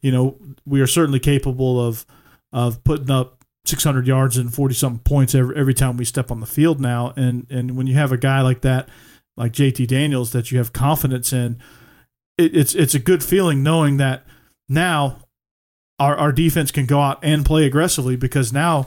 you 0.01 0.11
know 0.11 0.37
we 0.67 0.81
are 0.81 0.87
certainly 0.89 1.21
capable 1.21 1.81
of 1.81 2.05
of 2.53 2.83
putting 2.83 3.09
up 3.09 3.39
600 3.69 4.07
yards 4.07 4.37
and 4.37 4.53
40 4.53 4.75
something 4.75 5.03
points 5.03 5.35
every, 5.35 5.55
every 5.57 5.75
time 5.75 5.97
we 5.97 6.05
step 6.05 6.31
on 6.31 6.41
the 6.41 6.47
field 6.47 6.81
now. 6.81 7.13
And 7.17 7.47
and 7.51 7.77
when 7.77 7.87
you 7.87 7.95
have 7.95 8.13
a 8.13 8.17
guy 8.17 8.41
like 8.41 8.63
that, 8.63 8.89
like 9.37 9.53
JT 9.53 9.87
Daniels, 9.87 10.33
that 10.33 10.51
you 10.51 10.59
have 10.59 10.73
confidence 10.73 11.33
in, 11.33 11.59
it, 12.39 12.57
it's 12.57 12.75
it's 12.75 12.95
a 12.95 12.99
good 12.99 13.23
feeling 13.23 13.63
knowing 13.63 13.99
that 13.99 14.25
now 14.69 15.19
our 15.99 16.17
our 16.17 16.33
defense 16.33 16.71
can 16.71 16.87
go 16.87 17.01
out 17.01 17.19
and 17.23 17.45
play 17.45 17.67
aggressively 17.67 18.17
because 18.17 18.53
now 18.53 18.87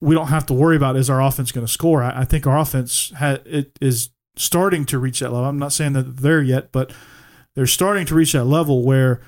we 0.00 0.14
don't 0.14 0.28
have 0.28 0.46
to 0.46 0.54
worry 0.54 0.76
about 0.76 0.96
is 0.96 1.10
our 1.10 1.20
offense 1.20 1.52
going 1.52 1.66
to 1.66 1.72
score. 1.72 2.02
I, 2.02 2.20
I 2.20 2.24
think 2.24 2.46
our 2.46 2.56
offense 2.56 3.12
ha, 3.18 3.38
it 3.44 3.76
is 3.80 4.10
starting 4.36 4.84
to 4.86 4.98
reach 4.98 5.20
that 5.20 5.32
level. 5.32 5.48
I'm 5.48 5.58
not 5.58 5.72
saying 5.72 5.94
that 5.94 6.18
they're 6.18 6.36
there 6.36 6.42
yet, 6.42 6.70
but 6.70 6.92
they're 7.54 7.66
starting 7.66 8.06
to 8.06 8.14
reach 8.14 8.32
that 8.32 8.44
level 8.44 8.84
where 8.84 9.20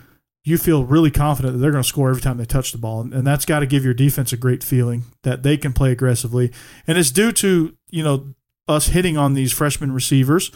you 0.45 0.57
feel 0.57 0.85
really 0.85 1.11
confident 1.11 1.55
that 1.55 1.59
they're 1.59 1.73
going 1.73 1.83
to 1.83 1.89
score 1.89 2.09
every 2.09 2.23
time 2.23 2.39
they 2.39 2.45
touch 2.45 2.73
the 2.73 2.79
ball, 2.79 3.01
and, 3.01 3.13
and 3.13 3.27
that's 3.27 3.45
got 3.45 3.61
to 3.61 3.67
give 3.67 3.85
your 3.85 3.93
defense 3.93 4.33
a 4.33 4.37
great 4.37 4.65
feeling 4.65 5.05
that 5.23 5.43
they 5.43 5.57
can 5.57 5.73
play 5.73 5.93
aggressively, 5.93 6.51
and 6.87 6.97
it's 6.97 7.11
due 7.11 7.33
to 7.33 7.77
you 7.89 8.03
know 8.03 8.35
us 8.69 8.89
hitting 8.89 9.19
on 9.19 9.35
these 9.35 9.53
freshman 9.53 9.93
receivers. 9.93 10.51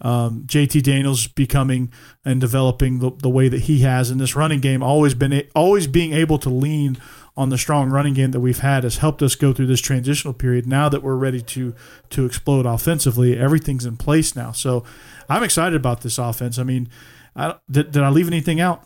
Um, 0.00 0.44
JT 0.46 0.82
Daniels 0.82 1.26
becoming 1.26 1.92
and 2.24 2.40
developing 2.40 3.00
the, 3.00 3.10
the 3.10 3.28
way 3.28 3.48
that 3.48 3.62
he 3.62 3.80
has 3.80 4.10
in 4.10 4.18
this 4.18 4.36
running 4.36 4.60
game, 4.60 4.82
always 4.82 5.14
been 5.14 5.42
always 5.54 5.86
being 5.86 6.12
able 6.12 6.38
to 6.38 6.48
lean 6.48 6.98
on 7.36 7.50
the 7.50 7.58
strong 7.58 7.90
running 7.90 8.14
game 8.14 8.32
that 8.32 8.40
we've 8.40 8.58
had 8.58 8.82
has 8.82 8.98
helped 8.98 9.22
us 9.22 9.34
go 9.34 9.52
through 9.52 9.66
this 9.66 9.80
transitional 9.80 10.34
period. 10.34 10.66
Now 10.66 10.88
that 10.88 11.02
we're 11.02 11.16
ready 11.16 11.40
to 11.42 11.74
to 12.10 12.24
explode 12.24 12.66
offensively, 12.66 13.38
everything's 13.38 13.86
in 13.86 13.96
place 13.96 14.36
now. 14.36 14.52
So 14.52 14.84
I'm 15.28 15.42
excited 15.42 15.76
about 15.76 16.02
this 16.02 16.18
offense. 16.18 16.58
I 16.58 16.62
mean, 16.62 16.88
I, 17.34 17.56
did, 17.70 17.92
did 17.92 18.02
I 18.02 18.10
leave 18.10 18.26
anything 18.28 18.60
out? 18.60 18.82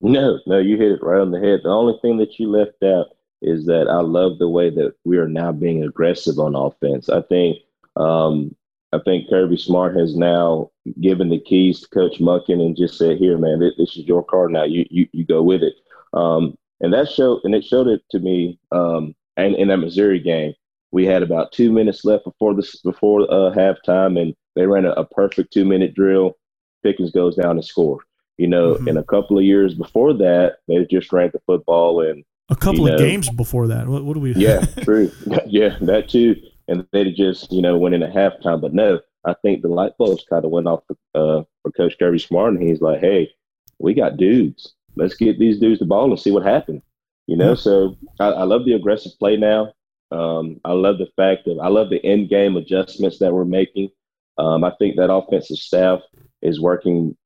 No, 0.00 0.38
no, 0.46 0.58
you 0.58 0.76
hit 0.76 0.92
it 0.92 1.02
right 1.02 1.20
on 1.20 1.32
the 1.32 1.40
head. 1.40 1.60
The 1.64 1.70
only 1.70 1.98
thing 2.00 2.18
that 2.18 2.38
you 2.38 2.50
left 2.50 2.82
out 2.84 3.16
is 3.42 3.66
that 3.66 3.88
I 3.88 4.00
love 4.00 4.38
the 4.38 4.48
way 4.48 4.70
that 4.70 4.94
we 5.04 5.18
are 5.18 5.28
now 5.28 5.52
being 5.52 5.82
aggressive 5.82 6.38
on 6.38 6.54
offense. 6.54 7.08
I 7.08 7.22
think 7.22 7.58
um, 7.96 8.54
I 8.92 8.98
think 9.04 9.28
Kirby 9.28 9.58
Smart 9.58 9.96
has 9.96 10.16
now 10.16 10.70
given 11.00 11.28
the 11.28 11.40
keys 11.40 11.80
to 11.80 11.88
Coach 11.88 12.18
Monken 12.20 12.60
and 12.64 12.76
just 12.76 12.96
said, 12.96 13.18
"Here, 13.18 13.36
man, 13.36 13.60
this, 13.60 13.74
this 13.76 13.96
is 13.96 14.06
your 14.06 14.24
car 14.24 14.48
now. 14.48 14.64
You 14.64 14.86
you 14.90 15.06
you 15.12 15.24
go 15.24 15.42
with 15.42 15.62
it." 15.62 15.74
Um, 16.14 16.56
and 16.80 16.92
that 16.92 17.10
showed, 17.10 17.40
and 17.44 17.54
it 17.54 17.64
showed 17.64 17.88
it 17.88 18.02
to 18.10 18.18
me. 18.18 18.58
Um, 18.72 19.14
and 19.36 19.54
in 19.56 19.68
that 19.68 19.78
Missouri 19.78 20.20
game, 20.20 20.54
we 20.90 21.04
had 21.04 21.22
about 21.22 21.52
two 21.52 21.70
minutes 21.70 22.04
left 22.04 22.24
before 22.24 22.54
this 22.54 22.76
before 22.80 23.22
uh, 23.22 23.52
halftime, 23.54 24.20
and 24.20 24.34
they 24.56 24.66
ran 24.66 24.86
a, 24.86 24.92
a 24.92 25.04
perfect 25.04 25.52
two 25.52 25.64
minute 25.64 25.94
drill. 25.94 26.36
Pickens 26.82 27.10
goes 27.10 27.36
down 27.36 27.52
and 27.52 27.64
scores. 27.64 28.04
You 28.38 28.46
know, 28.46 28.74
mm-hmm. 28.74 28.88
in 28.88 28.96
a 28.96 29.04
couple 29.04 29.36
of 29.36 29.44
years 29.44 29.74
before 29.74 30.14
that, 30.14 30.58
they 30.68 30.84
just 30.86 31.12
ran 31.12 31.30
the 31.32 31.40
football 31.40 32.00
and 32.00 32.24
a 32.48 32.56
couple 32.56 32.86
of 32.86 32.92
know, 32.92 32.98
games 32.98 33.28
before 33.30 33.66
that. 33.66 33.88
What, 33.88 34.04
what 34.04 34.14
do 34.14 34.20
we? 34.20 34.32
Yeah, 34.34 34.60
true. 34.82 35.12
yeah, 35.46 35.76
that 35.82 36.08
too 36.08 36.36
and 36.68 36.86
they 36.92 37.10
just 37.10 37.50
you 37.52 37.62
know 37.62 37.76
went 37.76 37.94
in 37.94 38.02
at 38.02 38.12
halftime. 38.12 38.60
But 38.60 38.74
no, 38.74 39.00
I 39.24 39.34
think 39.42 39.62
the 39.62 39.68
light 39.68 39.92
bulbs 39.98 40.24
kind 40.28 40.44
of 40.44 40.50
went 40.50 40.68
off 40.68 40.84
uh, 41.14 41.42
for 41.62 41.72
Coach 41.76 41.96
Kirby 41.98 42.18
Smart, 42.18 42.54
and 42.54 42.62
he's 42.62 42.80
like, 42.80 43.00
"Hey, 43.00 43.30
we 43.78 43.94
got 43.94 44.16
dudes. 44.16 44.74
Let's 44.96 45.14
get 45.14 45.38
these 45.38 45.58
dudes 45.58 45.80
the 45.80 45.86
ball 45.86 46.10
and 46.10 46.20
see 46.20 46.30
what 46.30 46.44
happens." 46.44 46.82
You 47.26 47.36
know, 47.36 47.52
mm-hmm. 47.52 47.60
so 47.60 47.96
I, 48.20 48.28
I, 48.28 48.44
love 48.44 48.64
the 48.64 48.72
aggressive 48.72 49.12
play 49.18 49.36
now. 49.36 49.74
Um, 50.10 50.60
I 50.64 50.72
love 50.72 50.96
the 50.96 51.10
fact 51.16 51.44
that 51.44 51.58
I 51.62 51.68
love 51.68 51.90
the 51.90 52.02
end 52.04 52.30
game 52.30 52.56
adjustments 52.56 53.18
that 53.18 53.32
we're 53.32 53.44
making. 53.44 53.90
Um, 54.38 54.64
I 54.64 54.72
think 54.78 54.96
that 54.96 55.12
offensive 55.12 55.58
staff 55.58 56.00
is 56.40 56.60
working 56.60 57.16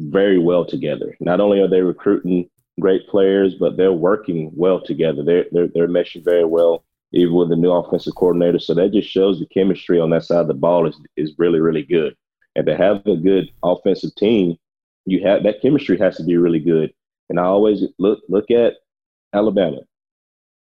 very 0.00 0.38
well 0.38 0.64
together. 0.64 1.16
Not 1.20 1.40
only 1.40 1.60
are 1.60 1.68
they 1.68 1.82
recruiting 1.82 2.50
great 2.80 3.06
players, 3.08 3.54
but 3.54 3.76
they're 3.76 3.92
working 3.92 4.50
well 4.54 4.80
together. 4.80 5.22
They're 5.22 5.46
they're, 5.52 5.68
they're 5.68 5.88
meshing 5.88 6.24
very 6.24 6.44
well 6.44 6.84
even 7.12 7.34
with 7.34 7.50
the 7.50 7.56
new 7.56 7.70
offensive 7.70 8.14
coordinator. 8.14 8.58
So 8.58 8.74
that 8.74 8.92
just 8.92 9.08
shows 9.08 9.38
the 9.38 9.46
chemistry 9.46 10.00
on 10.00 10.10
that 10.10 10.24
side 10.24 10.40
of 10.40 10.48
the 10.48 10.54
ball 10.54 10.86
is 10.86 10.96
is 11.16 11.34
really 11.38 11.60
really 11.60 11.82
good. 11.82 12.16
And 12.56 12.66
to 12.66 12.76
have 12.76 13.06
a 13.06 13.16
good 13.16 13.50
offensive 13.62 14.14
team, 14.16 14.56
you 15.04 15.22
have 15.26 15.42
that 15.44 15.60
chemistry 15.62 15.98
has 15.98 16.16
to 16.16 16.24
be 16.24 16.36
really 16.36 16.60
good. 16.60 16.92
And 17.28 17.38
I 17.38 17.44
always 17.44 17.84
look 17.98 18.20
look 18.28 18.50
at 18.50 18.74
Alabama. 19.32 19.80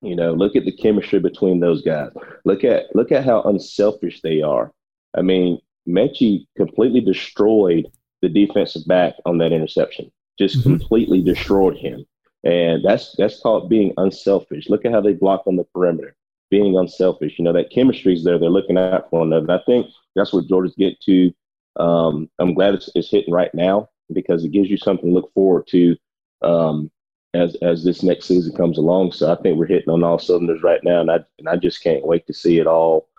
You 0.01 0.15
know, 0.15 0.33
look 0.33 0.55
at 0.55 0.65
the 0.65 0.71
chemistry 0.71 1.19
between 1.19 1.59
those 1.59 1.81
guys. 1.81 2.11
Look 2.43 2.63
at 2.63 2.95
look 2.95 3.11
at 3.11 3.25
how 3.25 3.41
unselfish 3.43 4.21
they 4.21 4.41
are. 4.41 4.71
I 5.17 5.21
mean, 5.21 5.59
Metchie 5.87 6.45
completely 6.57 7.01
destroyed 7.01 7.87
the 8.21 8.29
defensive 8.29 8.85
back 8.87 9.13
on 9.25 9.37
that 9.39 9.51
interception. 9.51 10.11
Just 10.37 10.59
mm-hmm. 10.59 10.69
completely 10.69 11.21
destroyed 11.21 11.77
him. 11.77 12.05
And 12.43 12.83
that's 12.83 13.15
that's 13.17 13.39
called 13.39 13.69
being 13.69 13.93
unselfish. 13.97 14.69
Look 14.69 14.85
at 14.85 14.91
how 14.91 15.01
they 15.01 15.13
block 15.13 15.43
on 15.47 15.55
the 15.55 15.63
perimeter 15.63 16.15
being 16.55 16.77
unselfish. 16.77 17.37
You 17.37 17.43
know, 17.43 17.53
that 17.53 17.71
chemistry 17.71 18.13
is 18.13 18.23
there. 18.23 18.39
They're 18.39 18.49
looking 18.49 18.77
out 18.77 19.09
for 19.09 19.19
one 19.19 19.27
another. 19.27 19.51
And 19.51 19.61
I 19.61 19.63
think 19.65 19.87
that's 20.15 20.31
what 20.31 20.47
Georgia's 20.47 20.75
get 20.77 20.99
to. 21.01 21.33
Um, 21.77 22.29
I'm 22.39 22.53
glad 22.53 22.75
it's, 22.75 22.89
it's, 22.95 23.11
hitting 23.11 23.33
right 23.33 23.53
now 23.53 23.89
because 24.13 24.45
it 24.45 24.53
gives 24.53 24.69
you 24.69 24.77
something 24.77 25.09
to 25.09 25.13
look 25.13 25.33
forward 25.33 25.67
to 25.67 25.97
um, 26.41 26.89
as 27.33 27.55
as 27.55 27.83
this 27.83 28.01
next 28.01 28.25
season 28.27 28.55
comes 28.55 28.77
along. 28.77 29.11
So 29.11 29.29
I 29.29 29.35
think 29.35 29.57
we're 29.57 29.65
hitting 29.65 29.89
on 29.89 30.03
all 30.03 30.17
cylinders 30.17 30.63
right 30.63 30.81
now, 30.85 31.01
and 31.01 31.11
I 31.11 31.19
and 31.37 31.49
I 31.49 31.57
just 31.57 31.83
can't 31.83 32.05
wait 32.05 32.25
to 32.27 32.33
see 32.33 32.59
it 32.59 32.67
all 32.67 33.09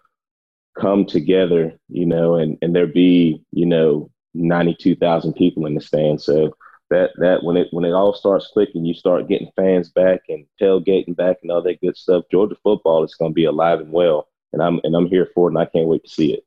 come 0.79 1.05
together. 1.05 1.79
You 1.90 2.07
know, 2.07 2.37
and 2.37 2.57
and 2.62 2.75
there 2.75 2.87
be 2.87 3.42
you 3.53 3.66
know 3.66 4.11
92,000 4.33 5.35
people 5.35 5.66
in 5.66 5.75
the 5.75 5.81
stand. 5.83 6.22
So 6.22 6.57
that 6.90 7.11
that 7.18 7.42
when 7.42 7.57
it 7.57 7.68
when 7.70 7.85
it 7.85 7.92
all 7.92 8.14
starts 8.14 8.49
clicking, 8.53 8.85
you 8.85 8.94
start 8.94 9.29
getting 9.29 9.51
fans 9.57 9.90
back 9.90 10.20
and 10.29 10.46
tailgating 10.61 11.16
back 11.16 11.38
and 11.42 11.51
all 11.51 11.62
that 11.62 11.81
good 11.81 11.96
stuff. 11.96 12.25
Georgia 12.31 12.57
football 12.62 13.05
is 13.05 13.14
going 13.14 13.33
to 13.33 13.35
be 13.35 13.44
alive 13.44 13.81
and 13.81 13.92
well, 13.92 14.29
and 14.53 14.62
I'm 14.62 14.81
and 14.85 14.94
I'm 14.94 15.07
here 15.07 15.29
for 15.35 15.49
it, 15.49 15.53
and 15.53 15.59
I 15.59 15.66
can't 15.66 15.88
wait 15.88 16.05
to 16.05 16.11
see 16.11 16.33
it. 16.33 16.44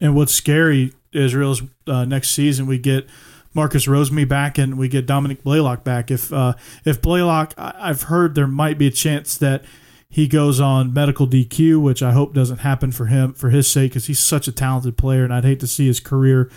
And 0.00 0.14
what's 0.14 0.32
scary, 0.32 0.92
Israel, 1.12 1.52
is 1.52 1.62
uh, 1.86 2.04
next 2.04 2.30
season 2.30 2.66
we 2.66 2.78
get 2.78 3.08
Marcus 3.54 3.86
Rosemy 3.86 4.28
back 4.28 4.58
and 4.58 4.76
we 4.76 4.88
get 4.88 5.06
Dominick 5.06 5.42
Blaylock 5.42 5.82
back. 5.82 6.10
If 6.10 6.32
uh, 6.32 6.54
if 6.84 7.00
Blaylock, 7.00 7.54
I've 7.56 8.02
heard 8.02 8.34
there 8.34 8.46
might 8.46 8.78
be 8.78 8.86
a 8.86 8.90
chance 8.90 9.36
that 9.38 9.64
he 10.08 10.28
goes 10.28 10.60
on 10.60 10.92
medical 10.92 11.26
DQ, 11.26 11.80
which 11.82 12.02
I 12.02 12.12
hope 12.12 12.34
doesn't 12.34 12.58
happen 12.58 12.92
for 12.92 13.06
him 13.06 13.32
for 13.32 13.50
his 13.50 13.70
sake 13.70 13.92
because 13.92 14.06
he's 14.06 14.20
such 14.20 14.46
a 14.46 14.52
talented 14.52 14.96
player, 14.96 15.24
and 15.24 15.32
I'd 15.34 15.44
hate 15.44 15.60
to 15.60 15.66
see 15.66 15.86
his 15.86 16.00
career 16.00 16.50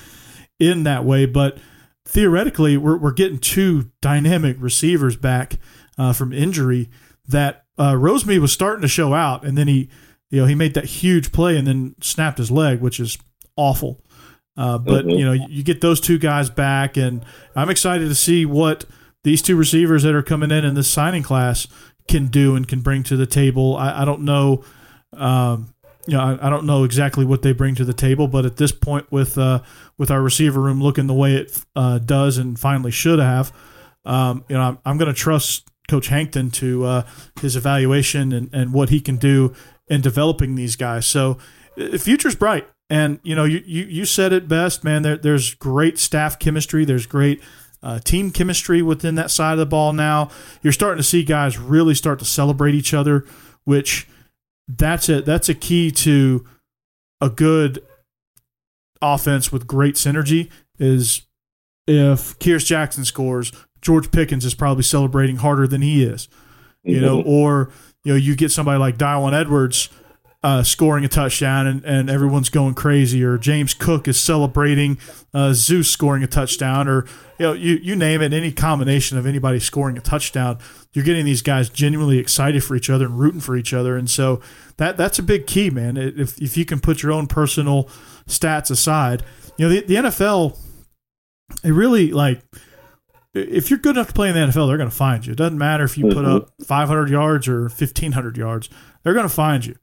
in 0.59 0.83
that 0.83 1.05
way, 1.05 1.25
but 1.25 1.57
theoretically, 2.09 2.75
we're, 2.75 2.97
we're 2.97 3.11
getting 3.11 3.37
two 3.37 3.91
dynamic 4.01 4.57
receivers 4.59 5.15
back 5.15 5.59
uh, 5.97 6.11
from 6.11 6.33
injury 6.33 6.89
that 7.27 7.65
uh, 7.77 7.93
Rosemy 7.93 8.39
was 8.39 8.51
starting 8.51 8.81
to 8.81 8.87
show 8.87 9.13
out, 9.13 9.45
and 9.45 9.57
then 9.57 9.67
he, 9.67 9.89
you 10.29 10.41
know, 10.41 10.47
he 10.47 10.55
made 10.55 10.73
that 10.73 10.85
huge 10.85 11.31
play 11.31 11.55
and 11.55 11.67
then 11.67 11.95
snapped 12.01 12.39
his 12.39 12.49
leg, 12.49 12.81
which 12.81 12.99
is 12.99 13.17
awful. 13.55 14.01
Uh, 14.57 14.77
but 14.77 15.05
mm-hmm. 15.05 15.11
you 15.11 15.25
know, 15.25 15.31
you 15.31 15.63
get 15.63 15.81
those 15.81 16.01
two 16.01 16.17
guys 16.17 16.49
back, 16.49 16.97
and 16.97 17.23
I'm 17.55 17.69
excited 17.69 18.09
to 18.09 18.15
see 18.15 18.45
what 18.45 18.85
these 19.23 19.41
two 19.41 19.55
receivers 19.55 20.03
that 20.03 20.15
are 20.15 20.23
coming 20.23 20.51
in 20.51 20.65
in 20.65 20.73
this 20.73 20.89
signing 20.89 21.23
class 21.23 21.67
can 22.07 22.27
do 22.27 22.55
and 22.55 22.67
can 22.67 22.81
bring 22.81 23.03
to 23.03 23.15
the 23.15 23.27
table. 23.27 23.77
I, 23.77 24.01
I 24.01 24.05
don't 24.05 24.23
know. 24.23 24.63
Um, 25.13 25.73
you 26.07 26.17
know, 26.17 26.21
I, 26.21 26.47
I, 26.47 26.49
don't 26.49 26.65
know 26.65 26.83
exactly 26.83 27.25
what 27.25 27.41
they 27.41 27.51
bring 27.51 27.75
to 27.75 27.85
the 27.85 27.93
table, 27.93 28.27
but 28.27 28.45
at 28.45 28.57
this 28.57 28.71
point, 28.71 29.11
with 29.11 29.37
uh, 29.37 29.61
with 29.97 30.09
our 30.09 30.21
receiver 30.21 30.59
room 30.59 30.81
looking 30.81 31.07
the 31.07 31.13
way 31.13 31.35
it 31.35 31.61
uh, 31.75 31.99
does 31.99 32.37
and 32.37 32.59
finally 32.59 32.91
should 32.91 33.19
have, 33.19 33.51
um, 34.05 34.43
you 34.47 34.55
know, 34.55 34.61
I'm, 34.61 34.77
I'm 34.85 34.97
going 34.97 35.13
to 35.13 35.19
trust 35.19 35.67
Coach 35.87 36.07
Hankton 36.07 36.51
to 36.51 36.85
uh, 36.85 37.07
his 37.41 37.55
evaluation 37.55 38.31
and, 38.31 38.49
and 38.53 38.73
what 38.73 38.89
he 38.89 39.01
can 39.01 39.17
do 39.17 39.53
in 39.87 40.01
developing 40.01 40.55
these 40.55 40.75
guys. 40.75 41.05
So, 41.05 41.37
the 41.75 41.99
future's 41.99 42.35
bright. 42.35 42.67
And 42.89 43.19
you 43.23 43.35
know, 43.35 43.43
you, 43.43 43.61
you, 43.65 43.83
you 43.83 44.05
said 44.05 44.33
it 44.33 44.47
best, 44.47 44.83
man. 44.83 45.03
There, 45.03 45.17
there's 45.17 45.53
great 45.53 45.99
staff 45.99 46.39
chemistry. 46.39 46.85
There's 46.85 47.05
great 47.05 47.41
uh, 47.83 47.99
team 47.99 48.31
chemistry 48.31 48.81
within 48.81 49.15
that 49.15 49.31
side 49.31 49.53
of 49.53 49.59
the 49.59 49.65
ball. 49.65 49.93
Now 49.93 50.29
you're 50.61 50.73
starting 50.73 50.97
to 50.97 51.03
see 51.03 51.23
guys 51.23 51.57
really 51.57 51.93
start 51.93 52.19
to 52.19 52.25
celebrate 52.25 52.73
each 52.73 52.93
other, 52.93 53.25
which 53.63 54.07
that's 54.69 55.09
it. 55.09 55.25
That's 55.25 55.49
a 55.49 55.55
key 55.55 55.91
to 55.91 56.45
a 57.19 57.29
good 57.29 57.83
offense 59.01 59.51
with 59.51 59.67
great 59.67 59.95
synergy. 59.95 60.49
Is 60.77 61.23
if 61.87 62.37
Kearis 62.39 62.65
Jackson 62.65 63.03
scores, 63.03 63.51
George 63.81 64.11
Pickens 64.11 64.45
is 64.45 64.53
probably 64.53 64.83
celebrating 64.83 65.37
harder 65.37 65.67
than 65.67 65.81
he 65.81 66.03
is, 66.03 66.29
you 66.83 66.97
mm-hmm. 66.97 67.05
know, 67.05 67.21
or 67.23 67.71
you 68.03 68.13
know, 68.13 68.17
you 68.17 68.35
get 68.35 68.51
somebody 68.51 68.79
like 68.79 68.97
Daijun 68.97 69.33
Edwards 69.33 69.89
uh, 70.41 70.63
scoring 70.63 71.03
a 71.03 71.07
touchdown 71.07 71.67
and, 71.67 71.83
and 71.83 72.09
everyone's 72.09 72.49
going 72.49 72.73
crazy, 72.73 73.23
or 73.23 73.37
James 73.37 73.73
Cook 73.73 74.07
is 74.07 74.19
celebrating 74.19 74.97
uh, 75.33 75.53
Zeus 75.53 75.89
scoring 75.89 76.23
a 76.23 76.27
touchdown, 76.27 76.87
or 76.87 77.05
you 77.37 77.45
know, 77.45 77.53
you, 77.53 77.75
you 77.75 77.95
name 77.95 78.21
it, 78.21 78.31
any 78.31 78.51
combination 78.51 79.17
of 79.17 79.25
anybody 79.25 79.59
scoring 79.59 79.97
a 79.97 80.01
touchdown, 80.01 80.57
you're 80.93 81.03
getting 81.03 81.25
these 81.25 81.41
guys 81.41 81.69
genuinely 81.69 82.19
excited 82.19 82.63
for 82.63 82.75
each 82.75 82.89
other 82.89 83.05
and 83.05 83.19
rooting 83.19 83.41
for 83.41 83.57
each 83.57 83.73
other, 83.73 83.97
and 83.97 84.09
so 84.09 84.39
that 84.77 84.95
that's 84.95 85.19
a 85.19 85.23
big 85.23 85.45
key, 85.45 85.69
man. 85.69 85.97
If 85.97 86.41
if 86.41 86.55
you 86.55 86.63
can 86.63 86.79
put 86.79 87.03
your 87.03 87.11
own 87.11 87.27
personal 87.27 87.89
stats 88.25 88.71
aside, 88.71 89.23
you 89.57 89.67
know, 89.67 89.73
the, 89.73 89.81
the 89.81 89.95
NFL, 89.95 90.57
it 91.65 91.71
really 91.71 92.13
like 92.13 92.41
if 93.33 93.69
you're 93.69 93.79
good 93.79 93.97
enough 93.97 94.07
to 94.07 94.13
play 94.13 94.29
in 94.29 94.35
the 94.35 94.39
NFL, 94.39 94.67
they're 94.67 94.77
going 94.77 94.89
to 94.89 94.95
find 94.95 95.25
you. 95.25 95.33
It 95.33 95.37
doesn't 95.37 95.57
matter 95.57 95.83
if 95.83 95.97
you 95.97 96.05
put 96.05 96.25
mm-hmm. 96.25 96.37
up 96.37 96.49
500 96.65 97.09
yards 97.09 97.47
or 97.47 97.63
1500 97.63 98.37
yards; 98.37 98.69
they're 99.03 99.13
going 99.13 99.27
to 99.27 99.33
find 99.33 99.65
you. 99.65 99.75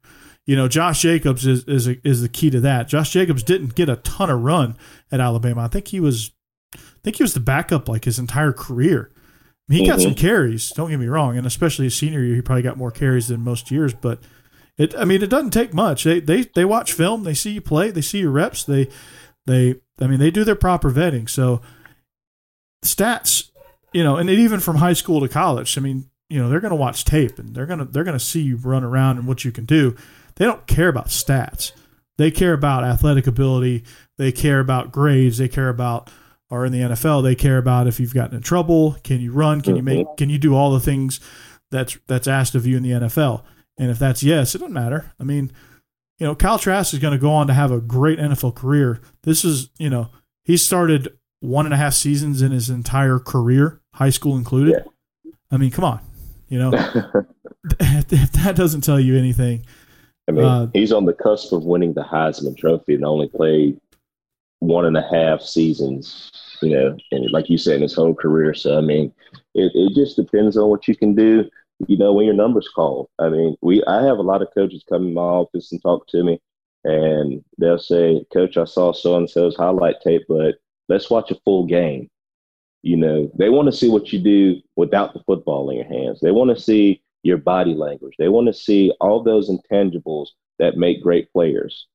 You 0.46 0.56
know, 0.56 0.68
Josh 0.68 1.02
Jacobs 1.02 1.46
is 1.46 1.64
is 1.64 1.88
a, 1.88 2.08
is 2.08 2.22
the 2.22 2.28
key 2.28 2.50
to 2.50 2.60
that. 2.60 2.88
Josh 2.88 3.10
Jacobs 3.10 3.42
didn't 3.42 3.74
get 3.74 3.88
a 3.88 3.96
ton 3.96 4.30
of 4.30 4.40
run 4.42 4.76
at 5.10 5.20
Alabama. 5.20 5.62
I 5.62 5.68
think 5.68 5.88
he 5.88 6.00
was, 6.00 6.30
I 6.74 6.78
think 7.02 7.16
he 7.16 7.22
was 7.22 7.34
the 7.34 7.40
backup 7.40 7.88
like 7.88 8.04
his 8.04 8.18
entire 8.18 8.52
career. 8.52 9.10
I 9.12 9.18
mean, 9.68 9.80
he 9.80 9.84
mm-hmm. 9.84 9.92
got 9.92 10.00
some 10.00 10.12
mm-hmm. 10.12 10.20
carries. 10.20 10.70
Don't 10.70 10.90
get 10.90 11.00
me 11.00 11.06
wrong, 11.06 11.36
and 11.36 11.46
especially 11.46 11.86
his 11.86 11.96
senior 11.96 12.22
year, 12.22 12.36
he 12.36 12.42
probably 12.42 12.62
got 12.62 12.76
more 12.76 12.92
carries 12.92 13.28
than 13.28 13.40
most 13.42 13.72
years. 13.72 13.92
But 13.92 14.20
it, 14.78 14.96
I 14.96 15.04
mean, 15.04 15.22
it 15.22 15.30
doesn't 15.30 15.50
take 15.50 15.74
much. 15.74 16.04
They 16.04 16.20
they 16.20 16.42
they 16.54 16.64
watch 16.64 16.92
film, 16.92 17.24
they 17.24 17.34
see 17.34 17.50
you 17.50 17.60
play, 17.60 17.90
they 17.90 18.00
see 18.00 18.20
your 18.20 18.30
reps, 18.30 18.62
they 18.62 18.88
they, 19.46 19.76
I 20.00 20.06
mean, 20.06 20.18
they 20.18 20.30
do 20.30 20.44
their 20.44 20.54
proper 20.54 20.90
vetting. 20.90 21.28
So 21.28 21.60
stats, 22.84 23.50
you 23.92 24.04
know, 24.04 24.16
and 24.16 24.28
even 24.28 24.60
from 24.60 24.76
high 24.76 24.92
school 24.92 25.20
to 25.20 25.28
college, 25.28 25.78
I 25.78 25.80
mean, 25.80 26.10
you 26.28 26.40
know, 26.40 26.48
they're 26.48 26.60
going 26.60 26.70
to 26.70 26.76
watch 26.76 27.04
tape 27.04 27.38
and 27.38 27.54
they're 27.54 27.66
going 27.66 27.78
to 27.78 27.84
they're 27.84 28.04
going 28.04 28.18
to 28.18 28.24
see 28.24 28.42
you 28.42 28.56
run 28.56 28.84
around 28.84 29.18
and 29.18 29.26
what 29.26 29.44
you 29.44 29.52
can 29.52 29.64
do. 29.64 29.96
They 30.36 30.44
don't 30.44 30.66
care 30.66 30.88
about 30.88 31.08
stats. 31.08 31.72
they 32.18 32.30
care 32.30 32.52
about 32.52 32.84
athletic 32.84 33.26
ability, 33.26 33.84
they 34.16 34.32
care 34.32 34.60
about 34.60 34.92
grades, 34.92 35.38
they 35.38 35.48
care 35.48 35.68
about 35.68 36.10
or 36.48 36.64
in 36.64 36.72
the 36.72 36.80
NFL, 36.80 37.22
they 37.24 37.34
care 37.34 37.58
about 37.58 37.88
if 37.88 37.98
you've 37.98 38.14
gotten 38.14 38.36
in 38.36 38.42
trouble, 38.42 38.96
can 39.02 39.20
you 39.20 39.32
run, 39.32 39.60
can 39.60 39.76
you 39.76 39.82
make 39.82 40.06
mm-hmm. 40.06 40.14
can 40.16 40.30
you 40.30 40.38
do 40.38 40.54
all 40.54 40.70
the 40.70 40.80
things 40.80 41.20
that's 41.70 41.98
that's 42.06 42.28
asked 42.28 42.54
of 42.54 42.66
you 42.66 42.76
in 42.76 42.82
the 42.82 42.90
NFL? 42.90 43.42
And 43.78 43.90
if 43.90 43.98
that's 43.98 44.22
yes, 44.22 44.54
it 44.54 44.58
doesn't 44.58 44.72
matter. 44.72 45.12
I 45.20 45.24
mean, 45.24 45.52
you 46.18 46.26
know, 46.26 46.34
Kyle 46.34 46.58
Trask 46.58 46.94
is 46.94 47.00
going 47.00 47.12
to 47.12 47.18
go 47.18 47.30
on 47.30 47.46
to 47.48 47.54
have 47.54 47.70
a 47.70 47.80
great 47.80 48.18
NFL 48.18 48.54
career. 48.54 49.00
This 49.22 49.44
is, 49.44 49.68
you 49.78 49.90
know, 49.90 50.08
he 50.44 50.56
started 50.56 51.08
one 51.40 51.66
and 51.66 51.74
a 51.74 51.76
half 51.76 51.92
seasons 51.92 52.40
in 52.40 52.52
his 52.52 52.70
entire 52.70 53.18
career, 53.18 53.80
high 53.94 54.10
school 54.10 54.36
included. 54.36 54.82
Yeah. 55.24 55.32
I 55.50 55.58
mean, 55.58 55.70
come 55.70 55.84
on, 55.84 56.00
you 56.48 56.58
know, 56.58 56.70
if 57.80 58.32
that 58.32 58.54
doesn't 58.56 58.80
tell 58.82 58.98
you 58.98 59.16
anything. 59.16 59.66
I 60.28 60.32
mean, 60.32 60.44
uh, 60.44 60.68
he's 60.72 60.92
on 60.92 61.04
the 61.04 61.12
cusp 61.12 61.52
of 61.52 61.64
winning 61.64 61.94
the 61.94 62.02
Heisman 62.02 62.56
Trophy 62.56 62.94
and 62.94 63.04
only 63.04 63.28
played 63.28 63.80
one 64.58 64.84
and 64.84 64.96
a 64.96 65.08
half 65.08 65.40
seasons, 65.40 66.30
you 66.62 66.70
know, 66.70 66.96
and 67.12 67.30
like 67.30 67.48
you 67.48 67.58
said, 67.58 67.76
in 67.76 67.82
his 67.82 67.94
whole 67.94 68.14
career. 68.14 68.54
So, 68.54 68.78
I 68.78 68.80
mean, 68.80 69.12
it, 69.54 69.70
it 69.74 69.94
just 69.94 70.16
depends 70.16 70.56
on 70.56 70.68
what 70.68 70.88
you 70.88 70.96
can 70.96 71.14
do 71.14 71.48
you 71.88 71.96
know, 71.96 72.12
when 72.12 72.26
your 72.26 72.34
number's 72.34 72.68
called. 72.68 73.08
I 73.18 73.28
mean, 73.28 73.56
we 73.60 73.84
I 73.84 74.02
have 74.04 74.18
a 74.18 74.22
lot 74.22 74.42
of 74.42 74.52
coaches 74.54 74.84
come 74.88 75.08
in 75.08 75.14
my 75.14 75.20
office 75.20 75.72
and 75.72 75.82
talk 75.82 76.06
to 76.08 76.22
me, 76.22 76.40
and 76.84 77.44
they'll 77.58 77.78
say, 77.78 78.24
"Coach, 78.32 78.56
I 78.56 78.64
saw 78.64 78.92
so 78.92 79.16
and 79.16 79.28
so's 79.28 79.56
highlight 79.56 80.00
tape, 80.00 80.22
but 80.28 80.56
let's 80.88 81.10
watch 81.10 81.30
a 81.30 81.40
full 81.44 81.66
game." 81.66 82.08
You 82.82 82.96
know, 82.96 83.30
they 83.34 83.50
want 83.50 83.66
to 83.66 83.76
see 83.76 83.88
what 83.88 84.12
you 84.12 84.18
do 84.20 84.60
without 84.76 85.12
the 85.12 85.22
football 85.24 85.70
in 85.70 85.76
your 85.76 85.86
hands. 85.86 86.20
They 86.20 86.30
want 86.30 86.56
to 86.56 86.62
see 86.62 87.02
your 87.26 87.38
body 87.38 87.74
language. 87.74 88.14
They 88.18 88.28
want 88.28 88.46
to 88.46 88.52
see 88.52 88.92
all 89.00 89.22
those 89.22 89.50
intangibles 89.50 90.28
that 90.58 90.76
make 90.76 91.02
great 91.02 91.30
players. 91.32 91.86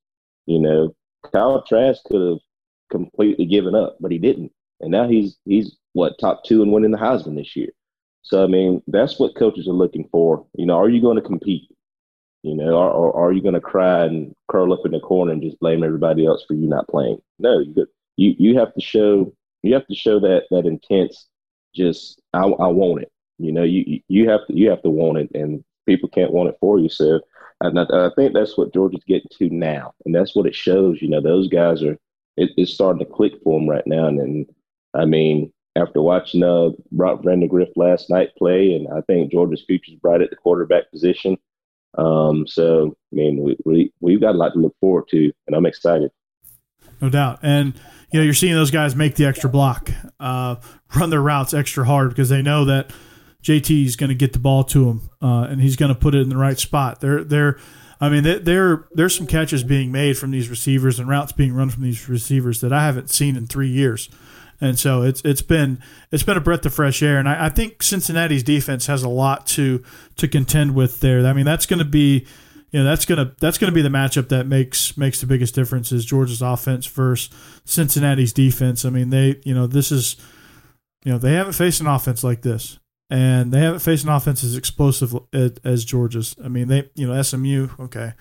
You 0.46 0.60
know, 0.60 0.94
Kyle 1.32 1.62
Trask 1.66 2.02
could 2.04 2.20
have 2.28 2.38
completely 2.90 3.46
given 3.46 3.74
up, 3.74 3.96
but 4.00 4.12
he 4.12 4.18
didn't, 4.18 4.52
and 4.80 4.90
now 4.90 5.08
he's 5.08 5.38
he's 5.44 5.76
what 5.94 6.18
top 6.20 6.44
two 6.44 6.62
and 6.62 6.72
winning 6.72 6.90
the 6.90 6.98
Heisman 6.98 7.36
this 7.36 7.56
year. 7.56 7.70
So 8.22 8.44
I 8.44 8.46
mean, 8.46 8.82
that's 8.86 9.18
what 9.18 9.36
coaches 9.36 9.66
are 9.66 9.72
looking 9.72 10.08
for. 10.12 10.46
You 10.54 10.66
know, 10.66 10.78
are 10.78 10.88
you 10.88 11.00
going 11.00 11.16
to 11.16 11.22
compete? 11.22 11.68
You 12.42 12.56
know, 12.56 12.74
or, 12.74 12.90
or 12.90 13.28
are 13.28 13.32
you 13.32 13.40
going 13.40 13.54
to 13.54 13.60
cry 13.60 14.04
and 14.04 14.34
curl 14.48 14.72
up 14.72 14.84
in 14.84 14.90
the 14.90 15.00
corner 15.00 15.32
and 15.32 15.42
just 15.42 15.60
blame 15.60 15.84
everybody 15.84 16.26
else 16.26 16.44
for 16.46 16.54
you 16.54 16.66
not 16.68 16.88
playing? 16.88 17.18
No, 17.38 17.60
you 17.60 17.86
you 18.16 18.34
you 18.38 18.58
have 18.58 18.74
to 18.74 18.80
show 18.80 19.32
you 19.62 19.74
have 19.74 19.86
to 19.86 19.94
show 19.94 20.18
that 20.20 20.44
that 20.50 20.66
intense. 20.66 21.28
Just 21.74 22.20
I, 22.34 22.40
I 22.42 22.66
want 22.66 23.02
it. 23.02 23.12
You 23.42 23.52
know, 23.52 23.62
you 23.62 24.00
you 24.08 24.28
have 24.28 24.46
to 24.46 24.56
you 24.56 24.70
have 24.70 24.82
to 24.82 24.90
want 24.90 25.18
it, 25.18 25.30
and 25.34 25.64
people 25.86 26.08
can't 26.08 26.32
want 26.32 26.48
it 26.48 26.56
for 26.60 26.78
you. 26.78 26.88
So, 26.88 27.20
and 27.60 27.78
I, 27.78 27.82
I 27.82 28.10
think 28.16 28.32
that's 28.32 28.56
what 28.56 28.72
Georgia's 28.72 29.04
getting 29.06 29.30
to 29.38 29.50
now, 29.50 29.94
and 30.04 30.14
that's 30.14 30.34
what 30.34 30.46
it 30.46 30.54
shows. 30.54 31.02
You 31.02 31.08
know, 31.08 31.20
those 31.20 31.48
guys 31.48 31.82
are 31.82 31.98
it, 32.36 32.50
it's 32.56 32.72
starting 32.72 33.04
to 33.04 33.12
click 33.12 33.34
for 33.42 33.58
them 33.58 33.68
right 33.68 33.86
now, 33.86 34.06
and, 34.06 34.20
and 34.20 34.46
I 34.94 35.04
mean, 35.04 35.52
after 35.76 36.02
watching 36.02 36.42
uh, 36.42 36.70
Brock 36.90 37.22
Vandagriff 37.22 37.72
last 37.76 38.10
night 38.10 38.30
play, 38.36 38.74
and 38.74 38.88
I 38.88 39.00
think 39.02 39.32
Georgia's 39.32 39.64
future 39.66 39.92
is 39.92 39.98
bright 39.98 40.20
at 40.20 40.30
the 40.30 40.36
quarterback 40.36 40.90
position. 40.90 41.38
Um, 41.98 42.46
so, 42.46 42.96
I 43.12 43.16
mean, 43.16 43.42
we, 43.42 43.56
we, 43.64 43.92
we've 44.00 44.20
got 44.20 44.34
a 44.34 44.38
lot 44.38 44.54
to 44.54 44.58
look 44.58 44.74
forward 44.80 45.08
to, 45.10 45.32
and 45.46 45.56
I'm 45.56 45.66
excited. 45.66 46.10
No 47.00 47.10
doubt. 47.10 47.40
And, 47.42 47.74
you 48.12 48.20
know, 48.20 48.22
you're 48.22 48.34
seeing 48.34 48.54
those 48.54 48.70
guys 48.70 48.94
make 48.94 49.16
the 49.16 49.26
extra 49.26 49.50
block, 49.50 49.90
uh, 50.20 50.56
run 50.94 51.10
their 51.10 51.22
routes 51.22 51.52
extra 51.52 51.84
hard 51.84 52.10
because 52.10 52.28
they 52.28 52.42
know 52.42 52.64
that 52.66 52.92
JT 53.42 53.86
is 53.86 53.96
going 53.96 54.08
to 54.08 54.14
get 54.14 54.32
the 54.32 54.38
ball 54.38 54.64
to 54.64 54.88
him 54.88 55.10
uh, 55.20 55.46
and 55.50 55.60
he's 55.60 55.76
going 55.76 55.92
to 55.92 55.98
put 55.98 56.14
it 56.14 56.20
in 56.20 56.28
the 56.28 56.36
right 56.36 56.58
spot. 56.58 57.00
They're, 57.00 57.24
they're, 57.24 57.58
I 58.00 58.08
mean, 58.08 58.24
there 58.44 58.86
there's 58.92 59.16
some 59.16 59.28
catches 59.28 59.62
being 59.62 59.92
made 59.92 60.18
from 60.18 60.32
these 60.32 60.48
receivers 60.48 60.98
and 60.98 61.08
routes 61.08 61.32
being 61.32 61.54
run 61.54 61.70
from 61.70 61.84
these 61.84 62.08
receivers 62.08 62.60
that 62.60 62.72
I 62.72 62.84
haven't 62.84 63.10
seen 63.10 63.36
in 63.36 63.46
three 63.46 63.68
years 63.68 64.08
and 64.62 64.78
so 64.78 65.02
it's 65.02 65.20
it's 65.24 65.42
been 65.42 65.82
it's 66.12 66.22
been 66.22 66.36
a 66.36 66.40
breath 66.40 66.64
of 66.64 66.72
fresh 66.72 67.02
air. 67.02 67.18
And 67.18 67.28
I, 67.28 67.46
I 67.46 67.48
think 67.48 67.82
Cincinnati's 67.82 68.44
defense 68.44 68.86
has 68.86 69.02
a 69.02 69.08
lot 69.08 69.44
to 69.48 69.82
to 70.16 70.28
contend 70.28 70.76
with 70.76 71.00
there. 71.00 71.26
I 71.26 71.32
mean, 71.32 71.44
that's 71.44 71.66
going 71.66 71.80
to 71.80 71.84
be 71.84 72.26
you 72.70 72.78
know 72.78 72.84
that's 72.84 73.04
gonna 73.04 73.34
that's 73.40 73.58
gonna 73.58 73.72
be 73.72 73.82
the 73.82 73.88
matchup 73.88 74.28
that 74.28 74.46
makes 74.46 74.96
makes 74.96 75.20
the 75.20 75.26
biggest 75.26 75.54
difference 75.54 75.90
is 75.90 76.04
Georgia's 76.04 76.40
offense 76.40 76.86
versus 76.86 77.28
Cincinnati's 77.64 78.32
defense. 78.32 78.84
I 78.84 78.90
mean, 78.90 79.10
they 79.10 79.40
you 79.44 79.52
know 79.52 79.66
this 79.66 79.90
is 79.92 80.16
you 81.04 81.12
know 81.12 81.18
they 81.18 81.34
haven't 81.34 81.52
faced 81.54 81.80
an 81.80 81.88
offense 81.88 82.22
like 82.22 82.42
this, 82.42 82.78
and 83.12 83.52
they 83.52 83.60
haven't 83.60 83.80
faced 83.80 84.04
an 84.04 84.10
offense 84.10 84.42
as 84.42 84.56
explosive 84.56 85.14
as, 85.34 85.52
as 85.64 85.84
Georgia's. 85.84 86.34
I 86.42 86.48
mean, 86.48 86.68
they 86.68 86.88
you 86.94 87.06
know 87.06 87.20
SMU 87.20 87.68
okay. 87.78 88.14